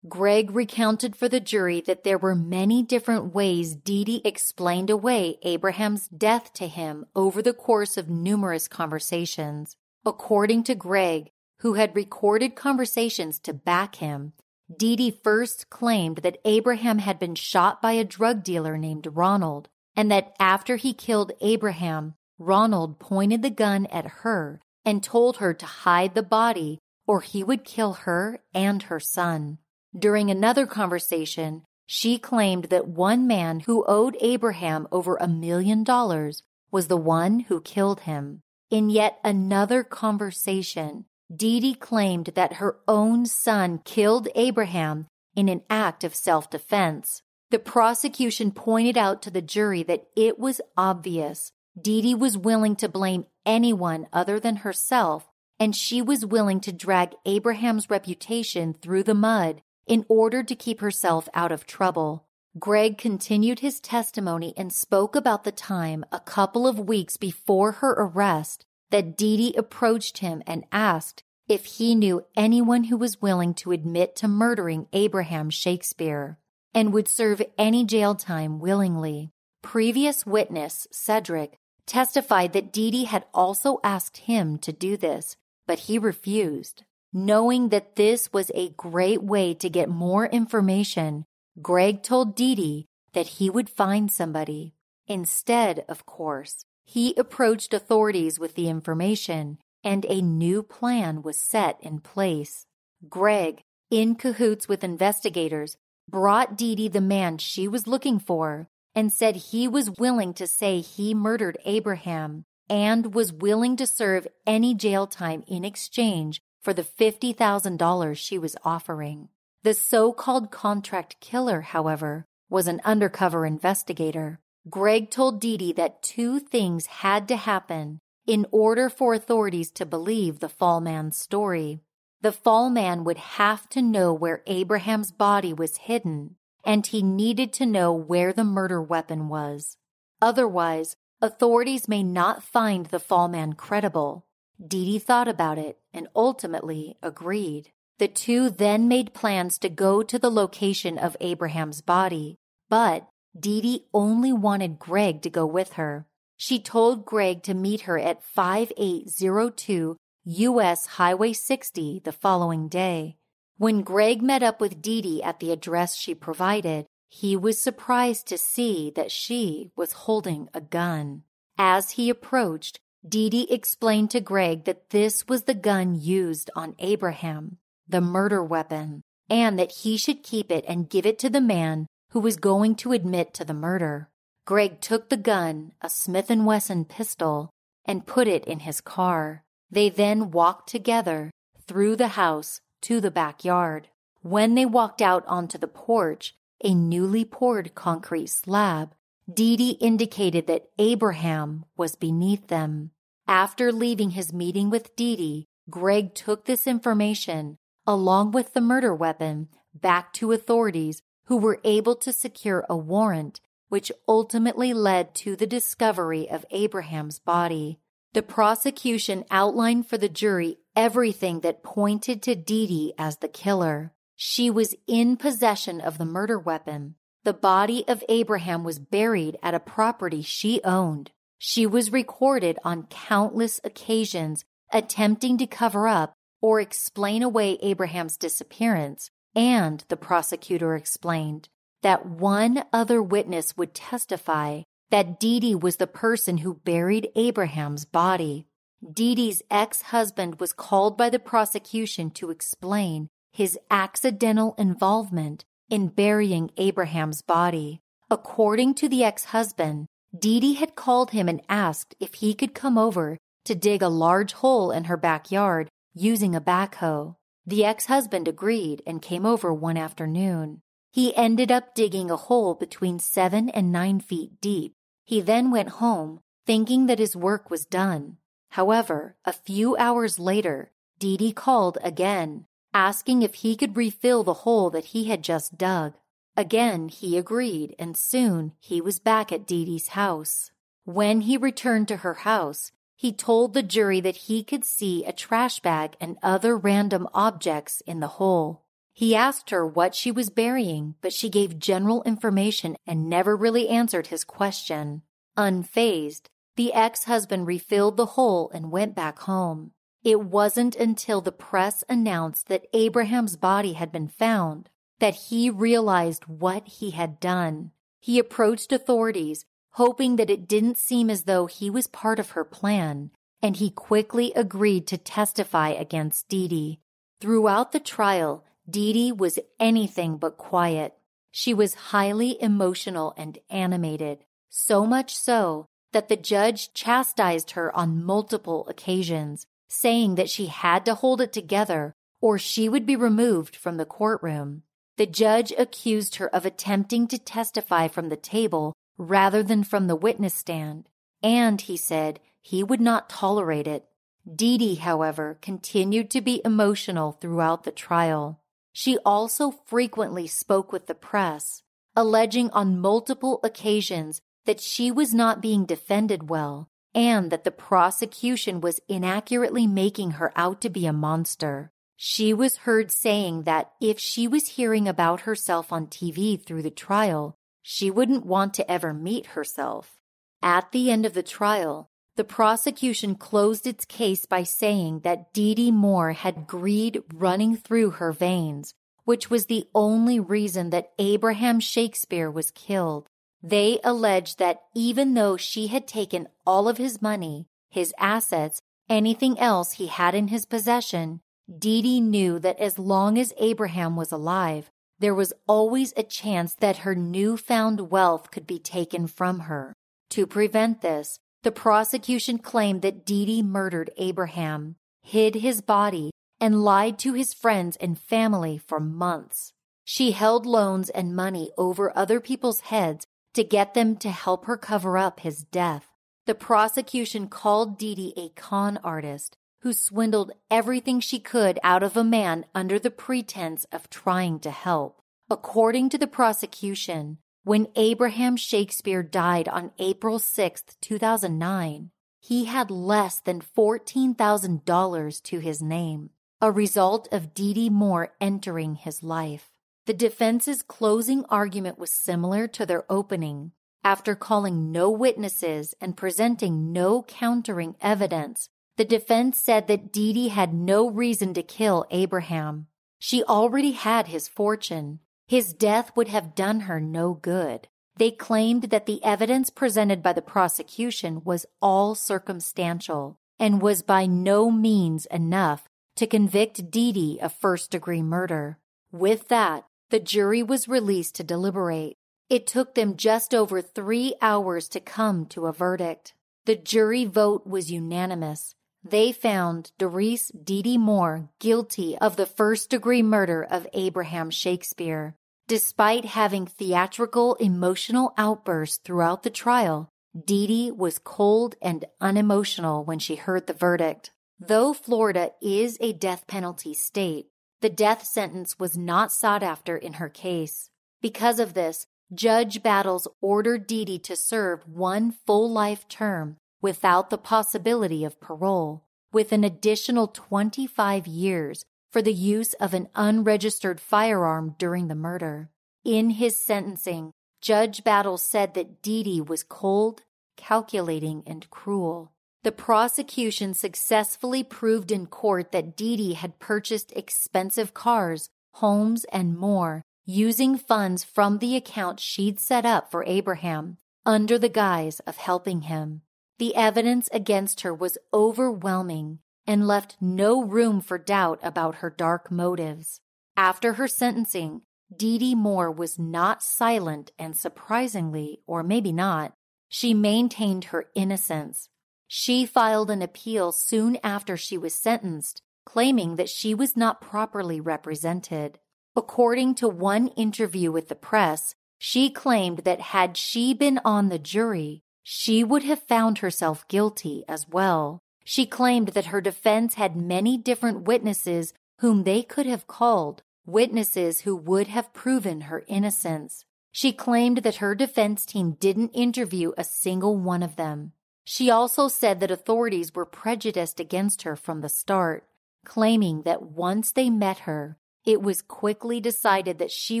Greg 0.08 0.50
recounted 0.50 1.16
for 1.16 1.28
the 1.28 1.40
jury 1.40 1.80
that 1.80 2.04
there 2.04 2.18
were 2.18 2.34
many 2.34 2.82
different 2.82 3.34
ways 3.34 3.74
Dee 3.74 4.04
Dee 4.04 4.22
explained 4.24 4.90
away 4.90 5.38
Abraham's 5.42 6.06
death 6.06 6.52
to 6.54 6.68
him 6.68 7.06
over 7.16 7.42
the 7.42 7.54
course 7.54 7.96
of 7.96 8.08
numerous 8.08 8.68
conversations. 8.68 9.76
According 10.04 10.64
to 10.64 10.74
Greg, 10.74 11.30
who 11.60 11.74
had 11.74 11.96
recorded 11.96 12.54
conversations 12.54 13.38
to 13.40 13.52
back 13.52 13.96
him, 13.96 14.34
Dee 14.74 14.96
Dee 14.96 15.10
first 15.10 15.70
claimed 15.70 16.18
that 16.18 16.38
Abraham 16.44 16.98
had 16.98 17.18
been 17.18 17.34
shot 17.34 17.80
by 17.80 17.92
a 17.92 18.04
drug 18.04 18.42
dealer 18.42 18.76
named 18.76 19.06
Ronald, 19.12 19.68
and 19.94 20.10
that 20.10 20.34
after 20.38 20.76
he 20.76 20.92
killed 20.92 21.32
Abraham, 21.40 22.14
Ronald 22.38 22.98
pointed 22.98 23.42
the 23.42 23.50
gun 23.50 23.86
at 23.86 24.06
her 24.22 24.60
and 24.84 25.02
told 25.02 25.38
her 25.38 25.54
to 25.54 25.66
hide 25.66 26.14
the 26.14 26.22
body 26.22 26.78
or 27.06 27.20
he 27.20 27.44
would 27.44 27.64
kill 27.64 27.92
her 27.92 28.42
and 28.52 28.84
her 28.84 29.00
son. 29.00 29.58
During 29.96 30.30
another 30.30 30.66
conversation, 30.66 31.62
she 31.86 32.18
claimed 32.18 32.64
that 32.64 32.88
one 32.88 33.26
man 33.26 33.60
who 33.60 33.84
owed 33.86 34.16
Abraham 34.20 34.88
over 34.90 35.16
a 35.16 35.28
million 35.28 35.84
dollars 35.84 36.42
was 36.70 36.88
the 36.88 36.96
one 36.96 37.40
who 37.40 37.60
killed 37.60 38.00
him. 38.00 38.40
In 38.70 38.90
yet 38.90 39.18
another 39.22 39.84
conversation, 39.84 41.04
Dee 41.34 41.60
Dee 41.60 41.74
claimed 41.74 42.26
that 42.34 42.54
her 42.54 42.78
own 42.86 43.26
son 43.26 43.80
killed 43.84 44.28
Abraham 44.34 45.06
in 45.34 45.48
an 45.48 45.62
act 45.68 46.04
of 46.04 46.14
self 46.14 46.48
defense. 46.50 47.22
The 47.50 47.58
prosecution 47.58 48.50
pointed 48.52 48.96
out 48.96 49.22
to 49.22 49.30
the 49.30 49.42
jury 49.42 49.82
that 49.84 50.06
it 50.16 50.38
was 50.38 50.60
obvious 50.76 51.52
Dee 51.80 52.02
Dee 52.02 52.14
was 52.14 52.38
willing 52.38 52.76
to 52.76 52.88
blame 52.88 53.26
anyone 53.44 54.06
other 54.12 54.40
than 54.40 54.56
herself, 54.56 55.28
and 55.58 55.74
she 55.74 56.00
was 56.00 56.24
willing 56.24 56.60
to 56.60 56.72
drag 56.72 57.14
Abraham's 57.24 57.90
reputation 57.90 58.72
through 58.72 59.02
the 59.02 59.14
mud 59.14 59.62
in 59.86 60.04
order 60.08 60.42
to 60.42 60.54
keep 60.54 60.80
herself 60.80 61.28
out 61.34 61.52
of 61.52 61.66
trouble. 61.66 62.26
Greg 62.58 62.98
continued 62.98 63.60
his 63.60 63.80
testimony 63.80 64.54
and 64.56 64.72
spoke 64.72 65.14
about 65.14 65.44
the 65.44 65.52
time 65.52 66.04
a 66.10 66.20
couple 66.20 66.66
of 66.66 66.78
weeks 66.78 67.16
before 67.16 67.72
her 67.72 67.92
arrest 67.92 68.65
that 68.90 69.16
Dee 69.16 69.54
approached 69.56 70.18
him 70.18 70.42
and 70.46 70.64
asked 70.70 71.22
if 71.48 71.64
he 71.64 71.94
knew 71.94 72.24
anyone 72.36 72.84
who 72.84 72.96
was 72.96 73.22
willing 73.22 73.54
to 73.54 73.72
admit 73.72 74.16
to 74.16 74.28
murdering 74.28 74.88
Abraham 74.92 75.50
Shakespeare 75.50 76.38
and 76.74 76.92
would 76.92 77.08
serve 77.08 77.42
any 77.56 77.84
jail 77.84 78.14
time 78.14 78.58
willingly. 78.58 79.30
Previous 79.62 80.26
witness, 80.26 80.86
Cedric, 80.90 81.58
testified 81.86 82.52
that 82.52 82.72
Dee 82.72 83.04
had 83.04 83.24
also 83.32 83.78
asked 83.82 84.18
him 84.18 84.58
to 84.58 84.72
do 84.72 84.96
this, 84.96 85.36
but 85.66 85.80
he 85.80 85.98
refused. 85.98 86.84
Knowing 87.12 87.70
that 87.70 87.96
this 87.96 88.32
was 88.32 88.50
a 88.54 88.70
great 88.70 89.22
way 89.22 89.54
to 89.54 89.70
get 89.70 89.88
more 89.88 90.26
information, 90.26 91.24
Greg 91.62 92.02
told 92.02 92.36
Dee 92.36 92.86
that 93.12 93.26
he 93.26 93.48
would 93.48 93.70
find 93.70 94.12
somebody. 94.12 94.74
Instead, 95.06 95.84
of 95.88 96.04
course, 96.04 96.64
he 96.86 97.14
approached 97.16 97.74
authorities 97.74 98.38
with 98.38 98.54
the 98.54 98.68
information 98.68 99.58
and 99.84 100.06
a 100.06 100.22
new 100.22 100.62
plan 100.62 101.20
was 101.22 101.36
set 101.36 101.76
in 101.82 102.00
place. 102.00 102.66
Greg, 103.08 103.60
in 103.90 104.14
cahoots 104.14 104.68
with 104.68 104.82
investigators, 104.82 105.76
brought 106.08 106.56
Dee 106.56 106.74
Dee 106.74 106.88
the 106.88 107.00
man 107.00 107.38
she 107.38 107.68
was 107.68 107.86
looking 107.86 108.18
for 108.18 108.68
and 108.94 109.12
said 109.12 109.36
he 109.36 109.68
was 109.68 109.90
willing 109.98 110.32
to 110.34 110.46
say 110.46 110.80
he 110.80 111.12
murdered 111.12 111.58
Abraham 111.64 112.44
and 112.68 113.14
was 113.14 113.32
willing 113.32 113.76
to 113.76 113.86
serve 113.86 114.26
any 114.46 114.74
jail 114.74 115.06
time 115.06 115.44
in 115.46 115.64
exchange 115.64 116.40
for 116.62 116.72
the 116.72 116.82
$50,000 116.82 118.16
she 118.16 118.38
was 118.38 118.56
offering. 118.64 119.28
The 119.62 119.74
so 119.74 120.12
called 120.12 120.50
contract 120.50 121.20
killer, 121.20 121.60
however, 121.60 122.24
was 122.48 122.66
an 122.66 122.80
undercover 122.84 123.44
investigator. 123.44 124.40
Greg 124.68 125.10
told 125.10 125.40
Dee 125.40 125.72
that 125.72 126.02
two 126.02 126.40
things 126.40 126.86
had 126.86 127.28
to 127.28 127.36
happen 127.36 128.00
in 128.26 128.46
order 128.50 128.90
for 128.90 129.14
authorities 129.14 129.70
to 129.70 129.86
believe 129.86 130.40
the 130.40 130.48
fall 130.48 130.80
man's 130.80 131.16
story. 131.16 131.80
The 132.20 132.32
fall 132.32 132.70
man 132.70 133.04
would 133.04 133.18
have 133.18 133.68
to 133.70 133.82
know 133.82 134.12
where 134.12 134.42
Abraham's 134.46 135.12
body 135.12 135.52
was 135.52 135.76
hidden, 135.76 136.36
and 136.64 136.84
he 136.84 137.02
needed 137.02 137.52
to 137.54 137.66
know 137.66 137.92
where 137.92 138.32
the 138.32 138.42
murder 138.42 138.82
weapon 138.82 139.28
was. 139.28 139.76
Otherwise, 140.20 140.96
authorities 141.22 141.86
may 141.86 142.02
not 142.02 142.42
find 142.42 142.86
the 142.86 142.98
fall 142.98 143.28
man 143.28 143.52
credible. 143.52 144.26
Dee 144.64 144.98
thought 144.98 145.28
about 145.28 145.58
it 145.58 145.78
and 145.92 146.08
ultimately 146.16 146.96
agreed. 147.02 147.70
The 147.98 148.08
two 148.08 148.50
then 148.50 148.88
made 148.88 149.14
plans 149.14 149.58
to 149.58 149.68
go 149.68 150.02
to 150.02 150.18
the 150.18 150.30
location 150.30 150.98
of 150.98 151.16
Abraham's 151.20 151.80
body, 151.80 152.36
but 152.68 153.08
Dee 153.38 153.60
Dee 153.60 153.86
only 153.92 154.32
wanted 154.32 154.78
Greg 154.78 155.20
to 155.22 155.30
go 155.30 155.44
with 155.44 155.74
her. 155.74 156.06
She 156.36 156.58
told 156.58 157.04
Greg 157.04 157.42
to 157.44 157.54
meet 157.54 157.82
her 157.82 157.98
at 157.98 158.22
5802 158.22 159.96
US 160.24 160.86
Highway 160.86 161.32
60 161.32 162.00
the 162.04 162.12
following 162.12 162.68
day. 162.68 163.16
When 163.58 163.82
Greg 163.82 164.22
met 164.22 164.42
up 164.42 164.60
with 164.60 164.82
Dee 164.82 165.02
Dee 165.02 165.22
at 165.22 165.40
the 165.40 165.52
address 165.52 165.96
she 165.96 166.14
provided, 166.14 166.86
he 167.08 167.36
was 167.36 167.60
surprised 167.60 168.26
to 168.28 168.38
see 168.38 168.90
that 168.96 169.10
she 169.10 169.70
was 169.76 169.92
holding 169.92 170.48
a 170.52 170.60
gun. 170.60 171.22
As 171.58 171.92
he 171.92 172.10
approached, 172.10 172.78
Dee 173.06 173.30
Dee 173.30 173.46
explained 173.50 174.10
to 174.10 174.20
Greg 174.20 174.64
that 174.64 174.90
this 174.90 175.26
was 175.28 175.44
the 175.44 175.54
gun 175.54 175.94
used 175.94 176.50
on 176.56 176.74
Abraham, 176.78 177.58
the 177.88 178.00
murder 178.00 178.42
weapon, 178.42 179.02
and 179.30 179.58
that 179.58 179.72
he 179.72 179.96
should 179.96 180.22
keep 180.22 180.50
it 180.50 180.64
and 180.66 180.90
give 180.90 181.06
it 181.06 181.18
to 181.20 181.30
the 181.30 181.40
man 181.40 181.86
who 182.16 182.20
was 182.20 182.38
going 182.38 182.74
to 182.74 182.92
admit 182.92 183.34
to 183.34 183.44
the 183.44 183.52
murder. 183.52 184.08
Greg 184.46 184.80
took 184.80 185.10
the 185.10 185.18
gun, 185.18 185.72
a 185.82 185.88
Smith 185.90 186.30
& 186.30 186.30
Wesson 186.30 186.86
pistol, 186.86 187.50
and 187.84 188.06
put 188.06 188.26
it 188.26 188.42
in 188.46 188.60
his 188.60 188.80
car. 188.80 189.44
They 189.70 189.90
then 189.90 190.30
walked 190.30 190.70
together 190.70 191.30
through 191.68 191.96
the 191.96 192.16
house 192.16 192.62
to 192.80 193.02
the 193.02 193.10
backyard. 193.10 193.88
When 194.22 194.54
they 194.54 194.64
walked 194.64 195.02
out 195.02 195.26
onto 195.26 195.58
the 195.58 195.68
porch, 195.68 196.34
a 196.64 196.72
newly 196.72 197.26
poured 197.26 197.74
concrete 197.74 198.30
slab, 198.30 198.94
Dee 199.30 199.58
Dee 199.58 199.72
indicated 199.72 200.46
that 200.46 200.70
Abraham 200.78 201.66
was 201.76 201.96
beneath 201.96 202.46
them. 202.46 202.92
After 203.28 203.70
leaving 203.70 204.12
his 204.12 204.32
meeting 204.32 204.70
with 204.70 204.96
Dee 204.96 205.16
Dee, 205.16 205.44
Greg 205.68 206.14
took 206.14 206.46
this 206.46 206.66
information, 206.66 207.58
along 207.86 208.30
with 208.30 208.54
the 208.54 208.62
murder 208.62 208.94
weapon, 208.94 209.48
back 209.74 210.14
to 210.14 210.32
authorities 210.32 211.02
who 211.26 211.36
were 211.36 211.60
able 211.64 211.94
to 211.96 212.12
secure 212.12 212.64
a 212.68 212.76
warrant 212.76 213.40
which 213.68 213.92
ultimately 214.06 214.72
led 214.72 215.14
to 215.14 215.36
the 215.36 215.46
discovery 215.46 216.28
of 216.28 216.46
Abraham's 216.50 217.18
body. 217.18 217.78
The 218.12 218.22
prosecution 218.22 219.24
outlined 219.30 219.88
for 219.88 219.98
the 219.98 220.08
jury 220.08 220.58
everything 220.74 221.40
that 221.40 221.62
pointed 221.62 222.22
to 222.22 222.34
Dee 222.34 222.94
as 222.96 223.18
the 223.18 223.28
killer. 223.28 223.92
She 224.14 224.50
was 224.50 224.74
in 224.86 225.16
possession 225.16 225.80
of 225.80 225.98
the 225.98 226.04
murder 226.04 226.38
weapon. 226.38 226.94
The 227.24 227.34
body 227.34 227.84
of 227.88 228.04
Abraham 228.08 228.62
was 228.62 228.78
buried 228.78 229.36
at 229.42 229.54
a 229.54 229.60
property 229.60 230.22
she 230.22 230.60
owned. 230.64 231.10
She 231.38 231.66
was 231.66 231.92
recorded 231.92 232.58
on 232.64 232.84
countless 232.84 233.60
occasions 233.64 234.44
attempting 234.72 235.36
to 235.38 235.46
cover 235.46 235.86
up 235.86 236.14
or 236.40 236.60
explain 236.60 237.22
away 237.22 237.58
Abraham's 237.60 238.16
disappearance, 238.16 239.10
and 239.36 239.84
the 239.88 239.96
prosecutor 239.96 240.74
explained 240.74 241.48
that 241.82 242.06
one 242.06 242.64
other 242.72 243.02
witness 243.02 243.56
would 243.56 243.74
testify 243.74 244.62
that 244.90 245.20
Dee 245.20 245.54
was 245.54 245.76
the 245.76 245.86
person 245.86 246.38
who 246.38 246.54
buried 246.64 247.10
Abraham's 247.14 247.84
body. 247.84 248.46
Dee's 248.92 249.42
ex 249.50 249.82
husband 249.82 250.40
was 250.40 250.52
called 250.52 250.96
by 250.96 251.10
the 251.10 251.18
prosecution 251.18 252.10
to 252.12 252.30
explain 252.30 253.08
his 253.32 253.58
accidental 253.70 254.54
involvement 254.56 255.44
in 255.68 255.88
burying 255.88 256.50
Abraham's 256.56 257.20
body. 257.20 257.80
According 258.10 258.74
to 258.76 258.88
the 258.88 259.04
ex 259.04 259.24
husband, 259.26 259.86
Dee 260.18 260.54
had 260.54 260.76
called 260.76 261.10
him 261.10 261.28
and 261.28 261.42
asked 261.48 261.94
if 262.00 262.14
he 262.14 262.32
could 262.32 262.54
come 262.54 262.78
over 262.78 263.18
to 263.44 263.54
dig 263.54 263.82
a 263.82 263.88
large 263.88 264.32
hole 264.32 264.70
in 264.70 264.84
her 264.84 264.96
backyard 264.96 265.68
using 265.94 266.34
a 266.34 266.40
backhoe. 266.40 267.16
The 267.46 267.64
ex 267.64 267.86
husband 267.86 268.26
agreed 268.26 268.82
and 268.86 269.00
came 269.00 269.24
over 269.24 269.54
one 269.54 269.76
afternoon. 269.76 270.62
He 270.90 271.14
ended 271.14 271.52
up 271.52 271.74
digging 271.74 272.10
a 272.10 272.16
hole 272.16 272.54
between 272.54 272.98
seven 272.98 273.48
and 273.50 273.70
nine 273.70 274.00
feet 274.00 274.40
deep. 274.40 274.72
He 275.04 275.20
then 275.20 275.50
went 275.50 275.78
home, 275.78 276.20
thinking 276.44 276.86
that 276.86 276.98
his 276.98 277.14
work 277.14 277.48
was 277.48 277.64
done. 277.64 278.16
However, 278.50 279.16
a 279.24 279.32
few 279.32 279.76
hours 279.76 280.18
later, 280.18 280.72
Dee 280.98 281.16
Dee 281.16 281.32
called 281.32 281.78
again, 281.84 282.46
asking 282.74 283.22
if 283.22 283.34
he 283.34 283.54
could 283.54 283.76
refill 283.76 284.24
the 284.24 284.42
hole 284.42 284.70
that 284.70 284.86
he 284.86 285.04
had 285.04 285.22
just 285.22 285.56
dug. 285.56 285.94
Again, 286.36 286.88
he 286.88 287.16
agreed, 287.16 287.76
and 287.78 287.96
soon 287.96 288.52
he 288.58 288.80
was 288.80 288.98
back 288.98 289.30
at 289.30 289.46
Dee 289.46 289.64
Dee's 289.64 289.88
house. 289.88 290.50
When 290.84 291.22
he 291.22 291.36
returned 291.36 291.88
to 291.88 291.98
her 291.98 292.14
house, 292.14 292.72
he 292.96 293.12
told 293.12 293.52
the 293.52 293.62
jury 293.62 294.00
that 294.00 294.16
he 294.16 294.42
could 294.42 294.64
see 294.64 295.04
a 295.04 295.12
trash 295.12 295.60
bag 295.60 295.96
and 296.00 296.16
other 296.22 296.56
random 296.56 297.06
objects 297.12 297.82
in 297.86 298.00
the 298.00 298.16
hole. 298.18 298.64
He 298.92 299.14
asked 299.14 299.50
her 299.50 299.66
what 299.66 299.94
she 299.94 300.10
was 300.10 300.30
burying, 300.30 300.94
but 301.02 301.12
she 301.12 301.28
gave 301.28 301.58
general 301.58 302.02
information 302.04 302.76
and 302.86 303.10
never 303.10 303.36
really 303.36 303.68
answered 303.68 304.06
his 304.06 304.24
question. 304.24 305.02
Unfazed, 305.36 306.30
the 306.56 306.72
ex 306.72 307.04
husband 307.04 307.46
refilled 307.46 307.98
the 307.98 308.06
hole 308.06 308.50
and 308.54 308.72
went 308.72 308.94
back 308.94 309.18
home. 309.20 309.72
It 310.02 310.22
wasn't 310.22 310.74
until 310.76 311.20
the 311.20 311.32
press 311.32 311.84
announced 311.90 312.48
that 312.48 312.66
Abraham's 312.72 313.36
body 313.36 313.74
had 313.74 313.92
been 313.92 314.08
found 314.08 314.70
that 314.98 315.14
he 315.14 315.50
realized 315.50 316.24
what 316.24 316.66
he 316.66 316.92
had 316.92 317.20
done. 317.20 317.72
He 318.00 318.18
approached 318.18 318.72
authorities, 318.72 319.44
hoping 319.76 320.16
that 320.16 320.30
it 320.30 320.48
didn't 320.48 320.78
seem 320.78 321.10
as 321.10 321.24
though 321.24 321.44
he 321.44 321.68
was 321.68 321.86
part 321.86 322.18
of 322.18 322.30
her 322.30 322.44
plan, 322.44 323.10
and 323.42 323.56
he 323.56 323.68
quickly 323.68 324.32
agreed 324.34 324.86
to 324.86 324.96
testify 324.96 325.68
against 325.68 326.26
Dee. 326.28 326.80
Throughout 327.20 327.72
the 327.72 327.80
trial, 327.80 328.42
Dee 328.68 329.12
was 329.12 329.38
anything 329.60 330.16
but 330.16 330.38
quiet. 330.38 330.94
She 331.30 331.52
was 331.52 331.92
highly 331.92 332.40
emotional 332.42 333.12
and 333.18 333.38
animated, 333.50 334.24
so 334.48 334.86
much 334.86 335.14
so 335.14 335.66
that 335.92 336.08
the 336.08 336.16
judge 336.16 336.72
chastised 336.72 337.50
her 337.50 337.74
on 337.76 338.02
multiple 338.02 338.66
occasions, 338.68 339.46
saying 339.68 340.14
that 340.14 340.30
she 340.30 340.46
had 340.46 340.86
to 340.86 340.94
hold 340.94 341.20
it 341.20 341.34
together 341.34 341.94
or 342.22 342.38
she 342.38 342.66
would 342.66 342.86
be 342.86 342.96
removed 342.96 343.54
from 343.54 343.76
the 343.76 343.84
courtroom. 343.84 344.62
The 344.96 345.04
judge 345.04 345.52
accused 345.58 346.16
her 346.16 346.34
of 346.34 346.46
attempting 346.46 347.08
to 347.08 347.18
testify 347.18 347.88
from 347.88 348.08
the 348.08 348.16
table 348.16 348.72
rather 348.98 349.42
than 349.42 349.64
from 349.64 349.86
the 349.86 349.96
witness 349.96 350.34
stand, 350.34 350.88
and 351.22 351.60
he 351.60 351.76
said 351.76 352.20
he 352.40 352.62
would 352.62 352.80
not 352.80 353.08
tolerate 353.08 353.66
it. 353.66 353.86
Dee 354.32 354.58
Dee, 354.58 354.74
however, 354.76 355.38
continued 355.40 356.10
to 356.10 356.20
be 356.20 356.40
emotional 356.44 357.12
throughout 357.12 357.64
the 357.64 357.70
trial. 357.70 358.40
She 358.72 358.98
also 359.04 359.50
frequently 359.50 360.26
spoke 360.26 360.72
with 360.72 360.86
the 360.86 360.94
press, 360.94 361.62
alleging 361.94 362.50
on 362.50 362.80
multiple 362.80 363.40
occasions 363.42 364.20
that 364.44 364.60
she 364.60 364.90
was 364.90 365.14
not 365.14 365.40
being 365.40 365.64
defended 365.64 366.28
well 366.28 366.68
and 366.96 367.30
that 367.30 367.44
the 367.44 367.50
prosecution 367.50 368.62
was 368.62 368.80
inaccurately 368.88 369.66
making 369.66 370.12
her 370.12 370.32
out 370.34 370.62
to 370.62 370.70
be 370.70 370.86
a 370.86 370.92
monster. 370.94 371.70
She 371.96 372.32
was 372.32 372.58
heard 372.58 372.90
saying 372.90 373.42
that 373.42 373.72
if 373.80 373.98
she 373.98 374.26
was 374.26 374.48
hearing 374.48 374.88
about 374.88 375.22
herself 375.22 375.72
on 375.72 375.88
TV 375.88 376.42
through 376.42 376.62
the 376.62 376.70
trial, 376.70 377.35
she 377.68 377.90
wouldn't 377.90 378.24
want 378.24 378.54
to 378.54 378.70
ever 378.70 378.94
meet 378.94 379.26
herself. 379.26 379.98
At 380.40 380.70
the 380.70 380.88
end 380.88 381.04
of 381.04 381.14
the 381.14 381.22
trial, 381.24 381.90
the 382.14 382.22
prosecution 382.22 383.16
closed 383.16 383.66
its 383.66 383.84
case 383.84 384.24
by 384.24 384.44
saying 384.44 385.00
that 385.00 385.32
Dee 385.32 385.52
Dee 385.56 385.72
Moore 385.72 386.12
had 386.12 386.46
greed 386.46 387.02
running 387.12 387.56
through 387.56 387.90
her 387.90 388.12
veins, 388.12 388.72
which 389.02 389.30
was 389.30 389.46
the 389.46 389.66
only 389.74 390.20
reason 390.20 390.70
that 390.70 390.92
Abraham 391.00 391.58
Shakespeare 391.58 392.30
was 392.30 392.52
killed. 392.52 393.08
They 393.42 393.80
alleged 393.82 394.38
that 394.38 394.62
even 394.72 395.14
though 395.14 395.36
she 395.36 395.66
had 395.66 395.88
taken 395.88 396.28
all 396.46 396.68
of 396.68 396.78
his 396.78 397.02
money, 397.02 397.48
his 397.68 397.92
assets, 397.98 398.62
anything 398.88 399.40
else 399.40 399.72
he 399.72 399.88
had 399.88 400.14
in 400.14 400.28
his 400.28 400.46
possession, 400.46 401.20
Dee 401.58 401.82
Dee 401.82 402.00
knew 402.00 402.38
that 402.38 402.60
as 402.60 402.78
long 402.78 403.18
as 403.18 403.34
Abraham 403.38 403.96
was 403.96 404.12
alive, 404.12 404.70
there 404.98 405.14
was 405.14 405.32
always 405.46 405.92
a 405.96 406.02
chance 406.02 406.54
that 406.54 406.78
her 406.78 406.94
newfound 406.94 407.90
wealth 407.90 408.30
could 408.30 408.46
be 408.46 408.58
taken 408.58 409.06
from 409.06 409.40
her. 409.40 409.74
To 410.10 410.26
prevent 410.26 410.80
this, 410.80 411.18
the 411.42 411.52
prosecution 411.52 412.38
claimed 412.38 412.82
that 412.82 413.04
Dee 413.04 413.42
murdered 413.42 413.90
Abraham, 413.98 414.76
hid 415.02 415.36
his 415.36 415.60
body, 415.60 416.10
and 416.40 416.62
lied 416.62 416.98
to 417.00 417.12
his 417.12 417.34
friends 417.34 417.76
and 417.76 417.98
family 417.98 418.58
for 418.58 418.80
months. 418.80 419.52
She 419.84 420.10
held 420.12 420.46
loans 420.46 420.90
and 420.90 421.14
money 421.14 421.52
over 421.56 421.96
other 421.96 422.20
people's 422.20 422.60
heads 422.60 423.06
to 423.34 423.44
get 423.44 423.74
them 423.74 423.96
to 423.96 424.10
help 424.10 424.46
her 424.46 424.56
cover 424.56 424.98
up 424.98 425.20
his 425.20 425.44
death. 425.44 425.86
The 426.26 426.34
prosecution 426.34 427.28
called 427.28 427.78
Dee 427.78 428.12
a 428.16 428.30
con 428.30 428.78
artist 428.82 429.36
who 429.60 429.72
swindled 429.72 430.32
everything 430.50 431.00
she 431.00 431.18
could 431.18 431.58
out 431.62 431.82
of 431.82 431.96
a 431.96 432.04
man 432.04 432.44
under 432.54 432.78
the 432.78 432.90
pretense 432.90 433.64
of 433.72 433.90
trying 433.90 434.38
to 434.40 434.50
help. 434.50 435.02
According 435.28 435.88
to 435.90 435.98
the 435.98 436.06
prosecution, 436.06 437.18
when 437.42 437.68
Abraham 437.76 438.36
Shakespeare 438.36 439.02
died 439.02 439.48
on 439.48 439.72
April 439.78 440.18
6, 440.18 440.62
2009, 440.80 441.90
he 442.20 442.46
had 442.46 442.70
less 442.70 443.20
than 443.20 443.40
$14,000 443.40 445.22
to 445.22 445.38
his 445.38 445.62
name, 445.62 446.10
a 446.40 446.50
result 446.50 447.08
of 447.12 447.34
Dee 447.34 447.54
Dee 447.54 447.70
Moore 447.70 448.14
entering 448.20 448.74
his 448.74 449.02
life. 449.02 449.50
The 449.86 449.94
defense's 449.94 450.62
closing 450.62 451.24
argument 451.26 451.78
was 451.78 451.92
similar 451.92 452.48
to 452.48 452.66
their 452.66 452.84
opening. 452.90 453.52
After 453.84 454.16
calling 454.16 454.72
no 454.72 454.90
witnesses 454.90 455.72
and 455.80 455.96
presenting 455.96 456.72
no 456.72 457.04
countering 457.04 457.76
evidence, 457.80 458.48
the 458.76 458.84
defense 458.84 459.40
said 459.40 459.68
that 459.68 459.90
Dee 459.90 460.12
Dee 460.12 460.28
had 460.28 460.52
no 460.52 460.88
reason 460.88 461.32
to 461.34 461.42
kill 461.42 461.86
Abraham. 461.90 462.66
She 462.98 463.24
already 463.24 463.72
had 463.72 464.08
his 464.08 464.28
fortune. 464.28 465.00
His 465.26 465.54
death 465.54 465.92
would 465.96 466.08
have 466.08 466.34
done 466.34 466.60
her 466.60 466.78
no 466.80 467.14
good. 467.14 467.68
They 467.96 468.10
claimed 468.10 468.64
that 468.64 468.84
the 468.84 469.02
evidence 469.02 469.48
presented 469.48 470.02
by 470.02 470.12
the 470.12 470.22
prosecution 470.22 471.22
was 471.24 471.46
all 471.62 471.94
circumstantial 471.94 473.18
and 473.38 473.62
was 473.62 473.82
by 473.82 474.04
no 474.04 474.50
means 474.50 475.06
enough 475.06 475.68
to 475.96 476.06
convict 476.06 476.70
Dee 476.70 476.92
Dee 476.92 477.18
of 477.20 477.32
first 477.32 477.70
degree 477.70 478.02
murder. 478.02 478.58
With 478.92 479.28
that, 479.28 479.64
the 479.88 480.00
jury 480.00 480.42
was 480.42 480.68
released 480.68 481.14
to 481.16 481.24
deliberate. 481.24 481.96
It 482.28 482.46
took 482.46 482.74
them 482.74 482.96
just 482.96 483.34
over 483.34 483.62
three 483.62 484.14
hours 484.20 484.68
to 484.70 484.80
come 484.80 485.24
to 485.26 485.46
a 485.46 485.52
verdict. 485.52 486.12
The 486.44 486.56
jury 486.56 487.04
vote 487.04 487.46
was 487.46 487.70
unanimous 487.72 488.55
they 488.90 489.10
found 489.12 489.72
Doris 489.78 490.30
Dee 490.30 490.78
Moore 490.78 491.28
guilty 491.40 491.98
of 491.98 492.16
the 492.16 492.26
first 492.26 492.70
degree 492.70 493.02
murder 493.02 493.42
of 493.42 493.66
Abraham 493.72 494.30
Shakespeare. 494.30 495.16
Despite 495.48 496.04
having 496.04 496.46
theatrical 496.46 497.34
emotional 497.34 498.14
outbursts 498.16 498.78
throughout 498.78 499.22
the 499.22 499.30
trial, 499.30 499.88
Dee 500.24 500.70
was 500.70 500.98
cold 500.98 501.56
and 501.60 501.84
unemotional 502.00 502.84
when 502.84 502.98
she 502.98 503.16
heard 503.16 503.46
the 503.46 503.52
verdict. 503.52 504.10
Though 504.38 504.72
Florida 504.72 505.32
is 505.42 505.78
a 505.80 505.92
death 505.92 506.26
penalty 506.26 506.74
state, 506.74 507.26
the 507.60 507.70
death 507.70 508.04
sentence 508.04 508.58
was 508.58 508.76
not 508.76 509.12
sought 509.12 509.42
after 509.42 509.76
in 509.76 509.94
her 509.94 510.08
case. 510.08 510.70
Because 511.00 511.38
of 511.40 511.54
this, 511.54 511.86
Judge 512.12 512.62
Battles 512.62 513.08
ordered 513.20 513.66
Dee 513.66 513.98
to 513.98 514.14
serve 514.14 514.68
one 514.68 515.12
full 515.26 515.50
life 515.50 515.88
term 515.88 516.36
without 516.60 517.10
the 517.10 517.18
possibility 517.18 518.04
of 518.04 518.20
parole, 518.20 518.84
with 519.12 519.32
an 519.32 519.44
additional 519.44 520.08
25 520.08 521.06
years 521.06 521.64
for 521.90 522.02
the 522.02 522.12
use 522.12 522.54
of 522.54 522.74
an 522.74 522.88
unregistered 522.94 523.80
firearm 523.80 524.54
during 524.58 524.88
the 524.88 524.94
murder. 524.94 525.50
In 525.84 526.10
his 526.10 526.36
sentencing, 526.36 527.12
Judge 527.40 527.84
Battles 527.84 528.22
said 528.22 528.54
that 528.54 528.82
Dee 528.82 529.20
was 529.20 529.42
cold, 529.42 530.02
calculating, 530.36 531.22
and 531.26 531.48
cruel. 531.50 532.12
The 532.42 532.52
prosecution 532.52 533.54
successfully 533.54 534.44
proved 534.44 534.90
in 534.92 535.06
court 535.06 535.52
that 535.52 535.76
Dee 535.76 536.14
had 536.14 536.38
purchased 536.38 536.92
expensive 536.92 537.74
cars, 537.74 538.28
homes, 538.54 539.04
and 539.12 539.36
more 539.36 539.82
using 540.04 540.56
funds 540.56 541.02
from 541.02 541.38
the 541.38 541.56
account 541.56 541.98
she'd 541.98 542.38
set 542.38 542.64
up 542.64 542.90
for 542.90 543.04
Abraham 543.04 543.76
under 544.04 544.38
the 544.38 544.48
guise 544.48 545.00
of 545.00 545.16
helping 545.16 545.62
him. 545.62 546.02
The 546.38 546.54
evidence 546.54 547.08
against 547.12 547.62
her 547.62 547.72
was 547.72 547.98
overwhelming 548.12 549.20
and 549.46 549.66
left 549.66 549.96
no 550.00 550.42
room 550.42 550.80
for 550.80 550.98
doubt 550.98 551.38
about 551.42 551.76
her 551.76 551.90
dark 551.90 552.30
motives. 552.30 553.00
After 553.36 553.74
her 553.74 553.88
sentencing, 553.88 554.62
Dee 554.94 555.18
Dee 555.18 555.34
Moore 555.34 555.70
was 555.70 555.98
not 555.98 556.42
silent, 556.42 557.10
and 557.18 557.36
surprisingly, 557.36 558.40
or 558.46 558.62
maybe 558.62 558.92
not, 558.92 559.32
she 559.68 559.94
maintained 559.94 560.66
her 560.66 560.86
innocence. 560.94 561.68
She 562.06 562.46
filed 562.46 562.90
an 562.90 563.02
appeal 563.02 563.50
soon 563.50 563.98
after 564.04 564.36
she 564.36 564.56
was 564.56 564.74
sentenced, 564.74 565.42
claiming 565.64 566.16
that 566.16 566.28
she 566.28 566.54
was 566.54 566.76
not 566.76 567.00
properly 567.00 567.60
represented. 567.60 568.58
According 568.94 569.56
to 569.56 569.68
one 569.68 570.08
interview 570.08 570.70
with 570.70 570.88
the 570.88 570.94
press, 570.94 571.54
she 571.78 572.08
claimed 572.10 572.60
that 572.60 572.80
had 572.80 573.16
she 573.16 573.52
been 573.52 573.80
on 573.84 574.08
the 574.08 574.18
jury, 574.18 574.82
she 575.08 575.44
would 575.44 575.62
have 575.62 575.80
found 575.80 576.18
herself 576.18 576.66
guilty 576.66 577.24
as 577.28 577.48
well. 577.48 578.00
She 578.24 578.44
claimed 578.44 578.88
that 578.88 579.06
her 579.06 579.20
defense 579.20 579.74
had 579.74 579.94
many 579.94 580.36
different 580.36 580.82
witnesses 580.82 581.54
whom 581.78 582.02
they 582.02 582.24
could 582.24 582.46
have 582.46 582.66
called, 582.66 583.22
witnesses 583.46 584.22
who 584.22 584.34
would 584.34 584.66
have 584.66 584.92
proven 584.92 585.42
her 585.42 585.62
innocence. 585.68 586.44
She 586.72 586.92
claimed 586.92 587.44
that 587.44 587.62
her 587.62 587.76
defense 587.76 588.26
team 588.26 588.56
didn't 588.58 588.88
interview 588.88 589.52
a 589.56 589.62
single 589.62 590.16
one 590.16 590.42
of 590.42 590.56
them. 590.56 590.90
She 591.24 591.50
also 591.50 591.86
said 591.86 592.18
that 592.18 592.32
authorities 592.32 592.92
were 592.92 593.06
prejudiced 593.06 593.78
against 593.78 594.22
her 594.22 594.34
from 594.34 594.60
the 594.60 594.68
start, 594.68 595.24
claiming 595.64 596.22
that 596.22 596.42
once 596.42 596.90
they 596.90 597.10
met 597.10 597.38
her, 597.50 597.78
it 598.04 598.22
was 598.22 598.42
quickly 598.42 599.00
decided 599.00 599.60
that 599.60 599.70
she 599.70 600.00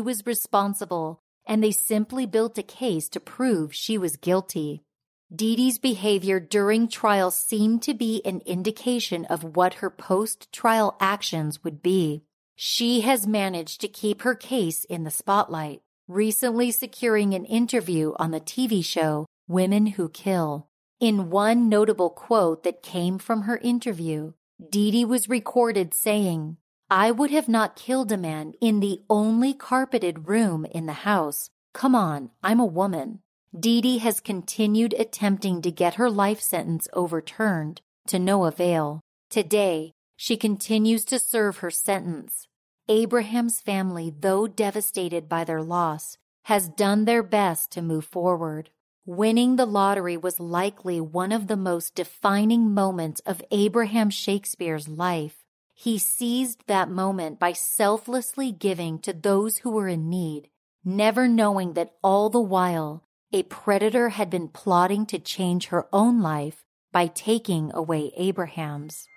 was 0.00 0.26
responsible 0.26 1.20
and 1.46 1.62
they 1.62 1.70
simply 1.70 2.26
built 2.26 2.58
a 2.58 2.62
case 2.64 3.08
to 3.10 3.20
prove 3.20 3.72
she 3.72 3.96
was 3.96 4.16
guilty. 4.16 4.82
Dee 5.34 5.56
Dee's 5.56 5.78
behavior 5.78 6.38
during 6.38 6.86
trial 6.86 7.32
seemed 7.32 7.82
to 7.82 7.94
be 7.94 8.22
an 8.24 8.42
indication 8.46 9.24
of 9.24 9.56
what 9.56 9.74
her 9.74 9.90
post 9.90 10.52
trial 10.52 10.96
actions 11.00 11.64
would 11.64 11.82
be. 11.82 12.22
She 12.54 13.00
has 13.00 13.26
managed 13.26 13.80
to 13.80 13.88
keep 13.88 14.22
her 14.22 14.36
case 14.36 14.84
in 14.84 15.02
the 15.02 15.10
spotlight, 15.10 15.82
recently 16.06 16.70
securing 16.70 17.34
an 17.34 17.44
interview 17.44 18.12
on 18.20 18.30
the 18.30 18.40
TV 18.40 18.84
show 18.84 19.26
Women 19.48 19.86
Who 19.86 20.08
Kill. 20.08 20.68
In 21.00 21.28
one 21.28 21.68
notable 21.68 22.10
quote 22.10 22.62
that 22.62 22.82
came 22.82 23.18
from 23.18 23.42
her 23.42 23.58
interview, 23.58 24.32
Dee 24.70 24.92
Dee 24.92 25.04
was 25.04 25.28
recorded 25.28 25.92
saying, 25.92 26.56
I 26.88 27.10
would 27.10 27.32
have 27.32 27.48
not 27.48 27.74
killed 27.74 28.12
a 28.12 28.16
man 28.16 28.54
in 28.60 28.78
the 28.78 29.02
only 29.10 29.54
carpeted 29.54 30.28
room 30.28 30.64
in 30.64 30.86
the 30.86 30.92
house. 30.92 31.50
Come 31.72 31.96
on, 31.96 32.30
I'm 32.44 32.60
a 32.60 32.64
woman. 32.64 33.22
Dee 33.54 33.80
Dee 33.80 33.98
has 33.98 34.20
continued 34.20 34.94
attempting 34.94 35.62
to 35.62 35.70
get 35.70 35.94
her 35.94 36.10
life 36.10 36.40
sentence 36.40 36.88
overturned 36.92 37.80
to 38.08 38.18
no 38.18 38.44
avail. 38.44 39.00
Today, 39.30 39.92
she 40.16 40.36
continues 40.36 41.04
to 41.06 41.18
serve 41.18 41.58
her 41.58 41.70
sentence. 41.70 42.48
Abraham's 42.88 43.60
family, 43.60 44.12
though 44.18 44.46
devastated 44.46 45.28
by 45.28 45.44
their 45.44 45.62
loss, 45.62 46.18
has 46.44 46.68
done 46.68 47.04
their 47.04 47.22
best 47.22 47.70
to 47.72 47.82
move 47.82 48.04
forward. 48.04 48.70
Winning 49.04 49.56
the 49.56 49.66
lottery 49.66 50.16
was 50.16 50.40
likely 50.40 51.00
one 51.00 51.32
of 51.32 51.46
the 51.46 51.56
most 51.56 51.94
defining 51.94 52.74
moments 52.74 53.20
of 53.20 53.42
Abraham 53.50 54.10
Shakespeare's 54.10 54.88
life. 54.88 55.44
He 55.74 55.98
seized 55.98 56.64
that 56.66 56.90
moment 56.90 57.38
by 57.38 57.52
selflessly 57.52 58.50
giving 58.50 58.98
to 59.00 59.12
those 59.12 59.58
who 59.58 59.70
were 59.70 59.88
in 59.88 60.08
need, 60.08 60.48
never 60.84 61.28
knowing 61.28 61.74
that 61.74 61.94
all 62.02 62.30
the 62.30 62.40
while 62.40 63.05
a 63.32 63.42
predator 63.44 64.10
had 64.10 64.30
been 64.30 64.48
plotting 64.48 65.06
to 65.06 65.18
change 65.18 65.66
her 65.66 65.86
own 65.92 66.20
life 66.20 66.64
by 66.92 67.06
taking 67.06 67.72
away 67.74 68.12
Abraham's. 68.16 69.08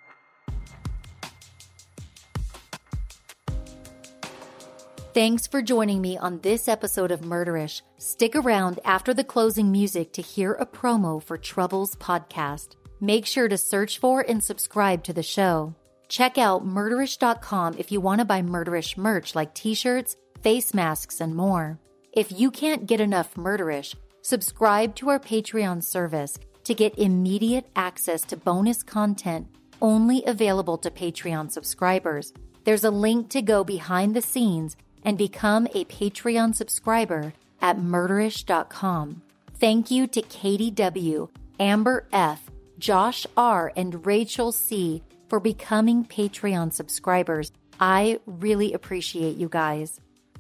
Thanks 5.14 5.48
for 5.48 5.62
joining 5.62 6.02
me 6.02 6.18
on 6.18 6.40
this 6.42 6.68
episode 6.68 7.12
of 7.12 7.22
Murderish. 7.22 7.82
Stick 7.98 8.36
around 8.36 8.80
after 8.86 9.14
the 9.14 9.24
closing 9.24 9.72
music 9.72 10.14
to 10.14 10.22
hear 10.22 10.54
a 10.54 10.66
promo 10.66 11.22
for 11.22 11.38
Troubles 11.38 11.96
podcast. 11.96 12.76
Make 13.02 13.26
sure 13.26 13.48
to 13.48 13.58
search 13.58 13.98
for 14.00 14.22
and 14.22 14.44
subscribe 14.44 15.04
to 15.06 15.14
the 15.14 15.24
show. 15.24 15.74
Check 16.10 16.38
out 16.38 16.66
murderish.com 16.66 17.76
if 17.78 17.92
you 17.92 18.02
want 18.02 18.20
to 18.20 18.26
buy 18.26 18.42
murderish 18.42 18.98
merch 18.98 19.36
like 19.36 19.54
t 19.54 19.74
shirts, 19.74 20.16
face 20.42 20.74
masks, 20.74 21.22
and 21.22 21.36
more. 21.36 21.80
If 22.14 22.32
you 22.32 22.50
can't 22.50 22.88
get 22.88 23.00
enough 23.00 23.36
murderish, 23.36 23.96
subscribe 24.22 24.96
to 24.96 25.10
our 25.10 25.20
Patreon 25.20 25.84
service 25.84 26.40
to 26.64 26.74
get 26.74 26.98
immediate 26.98 27.70
access 27.76 28.22
to 28.24 28.38
bonus 28.38 28.84
content 28.84 29.48
only 29.82 30.24
available 30.26 30.78
to 30.80 30.92
Patreon 30.92 31.52
subscribers. 31.52 32.34
There's 32.64 32.84
a 32.84 32.92
link 32.92 33.30
to 33.30 33.42
go 33.42 33.64
behind 33.64 34.16
the 34.16 34.22
scenes 34.22 34.76
and 35.04 35.18
become 35.18 35.68
a 35.68 35.86
Patreon 35.86 36.56
subscriber 36.56 37.34
at 37.62 37.78
murderish.com. 37.78 39.22
Thank 39.60 39.92
you 39.92 40.08
to 40.08 40.22
Katie 40.24 40.72
W., 40.72 41.30
Amber 41.60 42.08
F., 42.12 42.50
Josh 42.78 43.26
R., 43.38 43.72
and 43.76 44.06
Rachel 44.06 44.52
C 44.52 45.04
for 45.28 45.40
becoming 45.40 46.06
Patreon 46.06 46.74
subscribers. 46.74 47.52
I 47.80 48.20
really 48.26 48.74
appreciate 48.74 49.38
you 49.38 49.48
guys. 49.48 50.00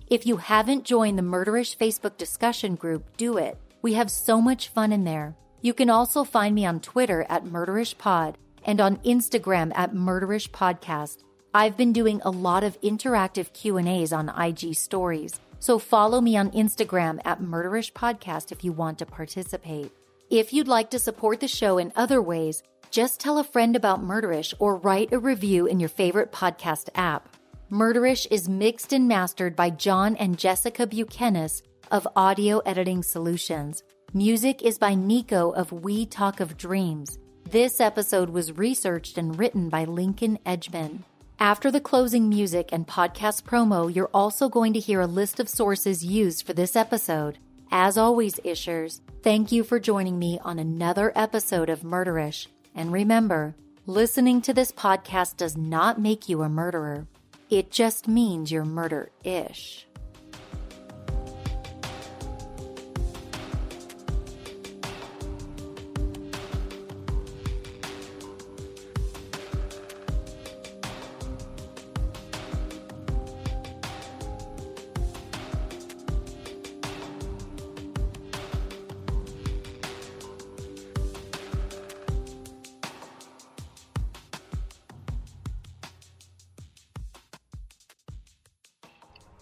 If 0.09 0.25
you 0.25 0.37
haven't 0.37 0.85
joined 0.85 1.19
the 1.19 1.23
Murderish 1.23 1.77
Facebook 1.77 2.17
discussion 2.17 2.73
group, 2.73 3.15
do 3.15 3.37
it. 3.37 3.59
We 3.83 3.93
have 3.93 4.09
so 4.09 4.41
much 4.41 4.69
fun 4.69 4.91
in 4.91 5.03
there. 5.03 5.35
You 5.61 5.71
can 5.71 5.91
also 5.91 6.23
find 6.23 6.55
me 6.55 6.65
on 6.65 6.79
Twitter 6.79 7.27
at 7.29 7.45
MurderishPod 7.45 8.33
and 8.63 8.81
on 8.81 8.97
Instagram 8.97 9.71
at 9.75 9.93
MurderishPodcast. 9.93 11.19
I've 11.53 11.77
been 11.77 11.93
doing 11.93 12.21
a 12.23 12.31
lot 12.31 12.63
of 12.63 12.81
interactive 12.81 13.53
Q&As 13.53 14.11
on 14.11 14.29
IG 14.29 14.73
stories, 14.73 15.39
so 15.59 15.77
follow 15.77 16.21
me 16.21 16.35
on 16.35 16.49
Instagram 16.53 17.19
at 17.23 17.39
MurderishPodcast 17.39 18.51
if 18.51 18.63
you 18.63 18.71
want 18.71 18.97
to 18.99 19.05
participate. 19.05 19.91
If 20.31 20.51
you'd 20.53 20.67
like 20.67 20.89
to 20.89 20.97
support 20.97 21.39
the 21.39 21.47
show 21.47 21.77
in 21.77 21.93
other 21.95 22.19
ways, 22.19 22.63
just 22.89 23.19
tell 23.19 23.37
a 23.37 23.43
friend 23.43 23.75
about 23.75 24.03
Murderish 24.03 24.55
or 24.57 24.77
write 24.77 25.13
a 25.13 25.19
review 25.19 25.67
in 25.67 25.79
your 25.79 25.89
favorite 25.89 26.31
podcast 26.31 26.89
app. 26.95 27.29
Murderish 27.71 28.25
is 28.31 28.49
mixed 28.49 28.93
and 28.93 29.07
mastered 29.07 29.55
by 29.55 29.69
John 29.69 30.15
and 30.15 30.39
Jessica 30.39 30.87
Buchanan 30.87 31.49
of 31.91 32.07
Audio 32.15 32.57
Editing 32.65 33.03
Solutions. 33.03 33.83
Music 34.11 34.63
is 34.63 34.79
by 34.79 34.95
Nico 34.95 35.51
of 35.51 35.71
We 35.71 36.07
Talk 36.07 36.39
of 36.39 36.57
Dreams. 36.57 37.19
This 37.47 37.79
episode 37.79 38.31
was 38.31 38.57
researched 38.57 39.19
and 39.19 39.37
written 39.37 39.69
by 39.69 39.83
Lincoln 39.83 40.39
Edgman. 40.47 41.03
After 41.39 41.69
the 41.69 41.79
closing 41.79 42.27
music 42.27 42.69
and 42.71 42.87
podcast 42.87 43.43
promo, 43.43 43.93
you're 43.93 44.09
also 44.15 44.49
going 44.49 44.73
to 44.73 44.79
hear 44.79 45.01
a 45.01 45.05
list 45.07 45.39
of 45.39 45.47
sources 45.47 46.03
used 46.03 46.47
for 46.47 46.53
this 46.53 46.75
episode. 46.75 47.37
As 47.69 47.99
always, 47.99 48.37
Ishers, 48.37 49.01
thank 49.21 49.51
you 49.51 49.63
for 49.63 49.79
joining 49.79 50.17
me 50.17 50.39
on 50.43 50.57
another 50.57 51.11
episode 51.15 51.69
of 51.69 51.81
Murderish. 51.81 52.47
And 52.73 52.91
remember, 52.91 53.55
listening 53.85 54.41
to 54.41 54.55
this 54.55 54.71
podcast 54.71 55.37
does 55.37 55.55
not 55.55 56.01
make 56.01 56.27
you 56.27 56.41
a 56.41 56.49
murderer. 56.49 57.05
It 57.49 57.71
just 57.71 58.07
means 58.07 58.51
you're 58.51 58.63
murder 58.63 59.09
ish. 59.23 59.88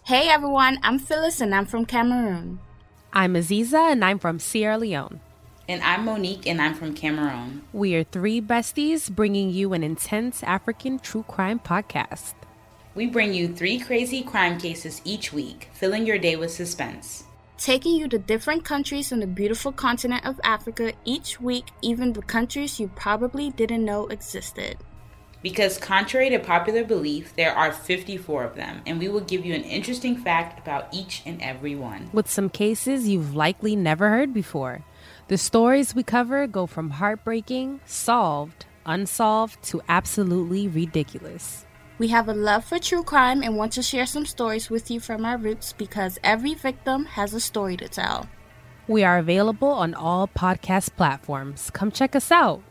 Hey 0.08 0.30
everyone, 0.30 0.78
I'm 0.82 0.98
Phyllis 0.98 1.42
and 1.42 1.54
I'm 1.54 1.66
from 1.66 1.84
Cameroon. 1.84 2.60
I'm 3.12 3.34
Aziza, 3.34 3.92
and 3.92 4.02
I'm 4.02 4.18
from 4.18 4.38
Sierra 4.38 4.78
Leone. 4.78 5.20
And 5.68 5.82
I'm 5.82 6.06
Monique, 6.06 6.46
and 6.46 6.62
I'm 6.62 6.72
from 6.72 6.94
Cameroon. 6.94 7.60
We 7.74 7.94
are 7.94 8.04
three 8.04 8.40
besties 8.40 9.14
bringing 9.14 9.50
you 9.50 9.74
an 9.74 9.84
intense 9.84 10.42
African 10.42 10.98
true 10.98 11.24
crime 11.28 11.58
podcast. 11.58 12.32
We 12.94 13.06
bring 13.06 13.34
you 13.34 13.48
three 13.48 13.78
crazy 13.78 14.22
crime 14.22 14.58
cases 14.58 15.02
each 15.04 15.34
week, 15.34 15.68
filling 15.74 16.06
your 16.06 16.16
day 16.16 16.36
with 16.36 16.52
suspense. 16.52 17.24
Taking 17.58 17.96
you 17.96 18.08
to 18.08 18.18
different 18.18 18.64
countries 18.64 19.12
in 19.12 19.20
the 19.20 19.26
beautiful 19.26 19.72
continent 19.72 20.24
of 20.24 20.40
Africa 20.42 20.94
each 21.04 21.38
week, 21.38 21.66
even 21.82 22.14
the 22.14 22.22
countries 22.22 22.80
you 22.80 22.88
probably 22.96 23.50
didn't 23.50 23.84
know 23.84 24.06
existed. 24.06 24.78
Because, 25.42 25.78
contrary 25.78 26.30
to 26.30 26.38
popular 26.38 26.82
belief, 26.82 27.34
there 27.36 27.52
are 27.52 27.72
54 27.72 28.44
of 28.44 28.56
them, 28.56 28.82
and 28.86 28.98
we 28.98 29.08
will 29.08 29.20
give 29.20 29.46
you 29.46 29.54
an 29.54 29.62
interesting 29.62 30.16
fact 30.16 30.58
about 30.58 30.92
each 30.92 31.22
and 31.24 31.40
every 31.40 31.76
one. 31.76 32.10
With 32.12 32.28
some 32.28 32.50
cases 32.50 33.06
you've 33.06 33.36
likely 33.36 33.76
never 33.76 34.08
heard 34.08 34.34
before. 34.34 34.84
The 35.28 35.38
stories 35.38 35.94
we 35.94 36.02
cover 36.02 36.46
go 36.46 36.66
from 36.66 36.90
heartbreaking, 36.90 37.80
solved, 37.86 38.66
unsolved, 38.84 39.62
to 39.64 39.80
absolutely 39.88 40.66
ridiculous. 40.66 41.66
We 41.98 42.08
have 42.08 42.28
a 42.28 42.34
love 42.34 42.64
for 42.64 42.78
true 42.78 43.02
crime 43.02 43.42
and 43.42 43.56
want 43.56 43.72
to 43.72 43.82
share 43.82 44.06
some 44.06 44.24
stories 44.24 44.70
with 44.70 44.90
you 44.90 45.00
from 45.00 45.24
our 45.24 45.36
roots 45.36 45.72
because 45.72 46.18
every 46.24 46.54
victim 46.54 47.04
has 47.04 47.34
a 47.34 47.40
story 47.40 47.76
to 47.76 47.88
tell. 47.88 48.28
We 48.86 49.04
are 49.04 49.18
available 49.18 49.68
on 49.68 49.94
all 49.94 50.28
podcast 50.28 50.96
platforms. 50.96 51.70
Come 51.70 51.92
check 51.92 52.16
us 52.16 52.32
out. 52.32 52.62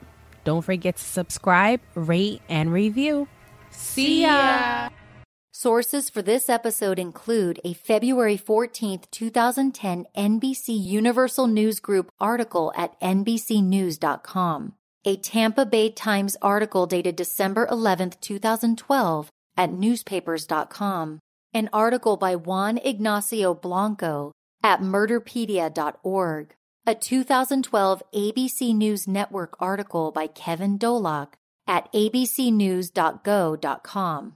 Don't 0.48 0.62
forget 0.62 0.96
to 0.96 1.04
subscribe, 1.04 1.82
rate, 1.94 2.42
and 2.48 2.72
review. 2.72 3.28
See 3.70 4.22
ya! 4.22 4.88
Sources 5.52 6.10
for 6.10 6.22
this 6.22 6.48
episode 6.48 6.98
include 6.98 7.60
a 7.66 7.74
February 7.74 8.38
14th, 8.38 9.12
2010 9.12 10.06
NBC 10.16 10.70
Universal 10.70 11.48
News 11.48 11.82
Group 11.82 12.10
article 12.18 12.72
at 12.78 12.98
NBCNews.com, 13.02 14.72
a 15.04 15.18
Tampa 15.18 15.66
Bay 15.66 15.90
Times 15.90 16.38
article 16.42 16.86
dated 16.86 17.18
December 17.18 17.68
11th, 17.68 18.18
2012 18.22 19.30
at 19.58 19.74
newspapers.com, 19.74 21.20
an 21.54 21.70
article 21.74 22.16
by 22.16 22.38
Juan 22.38 22.78
Ignacio 22.78 23.54
Blanco 23.54 24.32
at 24.64 24.80
murderpedia.org, 24.80 26.54
a 26.88 26.96
2012 26.96 28.02
ABC 28.16 28.74
News 28.74 29.08
Network 29.10 29.58
article 29.60 30.14
by 30.14 30.26
Kevin 30.26 30.80
Dolak 30.80 31.34
at 31.68 31.92
abcnews.go.com, 31.92 34.36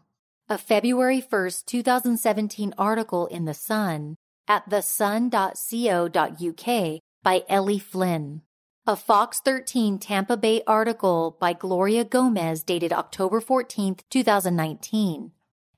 a 0.49 0.57
February 0.57 1.21
1st, 1.21 1.65
2017 1.65 2.73
article 2.77 3.27
in 3.27 3.45
The 3.45 3.53
Sun 3.53 4.17
at 4.49 4.69
thesun.co.uk 4.69 5.31
by 7.23 7.43
Ellie 7.47 7.79
Flynn, 7.79 8.41
a 8.85 8.97
Fox 8.97 9.39
13 9.39 9.97
Tampa 9.97 10.35
Bay 10.35 10.61
article 10.67 11.37
by 11.39 11.53
Gloria 11.53 12.03
Gomez 12.03 12.65
dated 12.65 12.91
October 12.91 13.39
14th, 13.39 14.01
2019, 14.09 15.31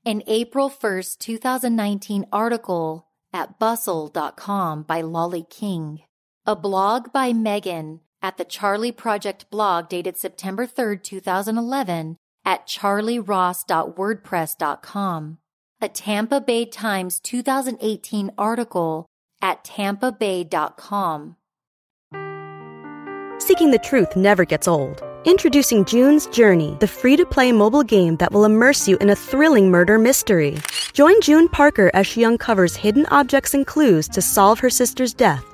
an 0.04 0.22
April 0.26 0.68
1st, 0.68 1.20
2019 1.20 2.26
article 2.32 3.06
at 3.32 3.60
bustle.com 3.60 4.82
by 4.82 5.02
Lolly 5.02 5.46
King 5.48 6.00
a 6.46 6.54
blog 6.54 7.10
by 7.12 7.32
Megan 7.32 8.00
at 8.20 8.36
the 8.36 8.44
Charley 8.44 8.92
Project 8.92 9.48
blog 9.50 9.88
dated 9.88 10.18
September 10.18 10.66
3rd, 10.66 11.02
2011 11.02 12.18
at 12.44 12.66
charleyross.wordpress.com, 12.66 15.38
a 15.80 15.88
Tampa 15.88 16.42
Bay 16.42 16.66
Times 16.66 17.18
2018 17.20 18.30
article 18.36 19.06
at 19.40 19.64
tampabay.com. 19.64 21.36
Seeking 23.38 23.70
the 23.70 23.80
truth 23.82 24.14
never 24.14 24.44
gets 24.44 24.68
old. 24.68 25.02
Introducing 25.24 25.86
June's 25.86 26.26
Journey, 26.26 26.76
the 26.80 26.86
free 26.86 27.16
to 27.16 27.24
play 27.24 27.52
mobile 27.52 27.82
game 27.82 28.16
that 28.16 28.32
will 28.32 28.44
immerse 28.44 28.86
you 28.86 28.98
in 28.98 29.08
a 29.08 29.16
thrilling 29.16 29.70
murder 29.70 29.98
mystery. 29.98 30.58
Join 30.92 31.18
June 31.22 31.48
Parker 31.48 31.90
as 31.94 32.06
she 32.06 32.26
uncovers 32.26 32.76
hidden 32.76 33.06
objects 33.06 33.54
and 33.54 33.66
clues 33.66 34.08
to 34.08 34.20
solve 34.20 34.60
her 34.60 34.68
sister's 34.68 35.14
death 35.14 35.53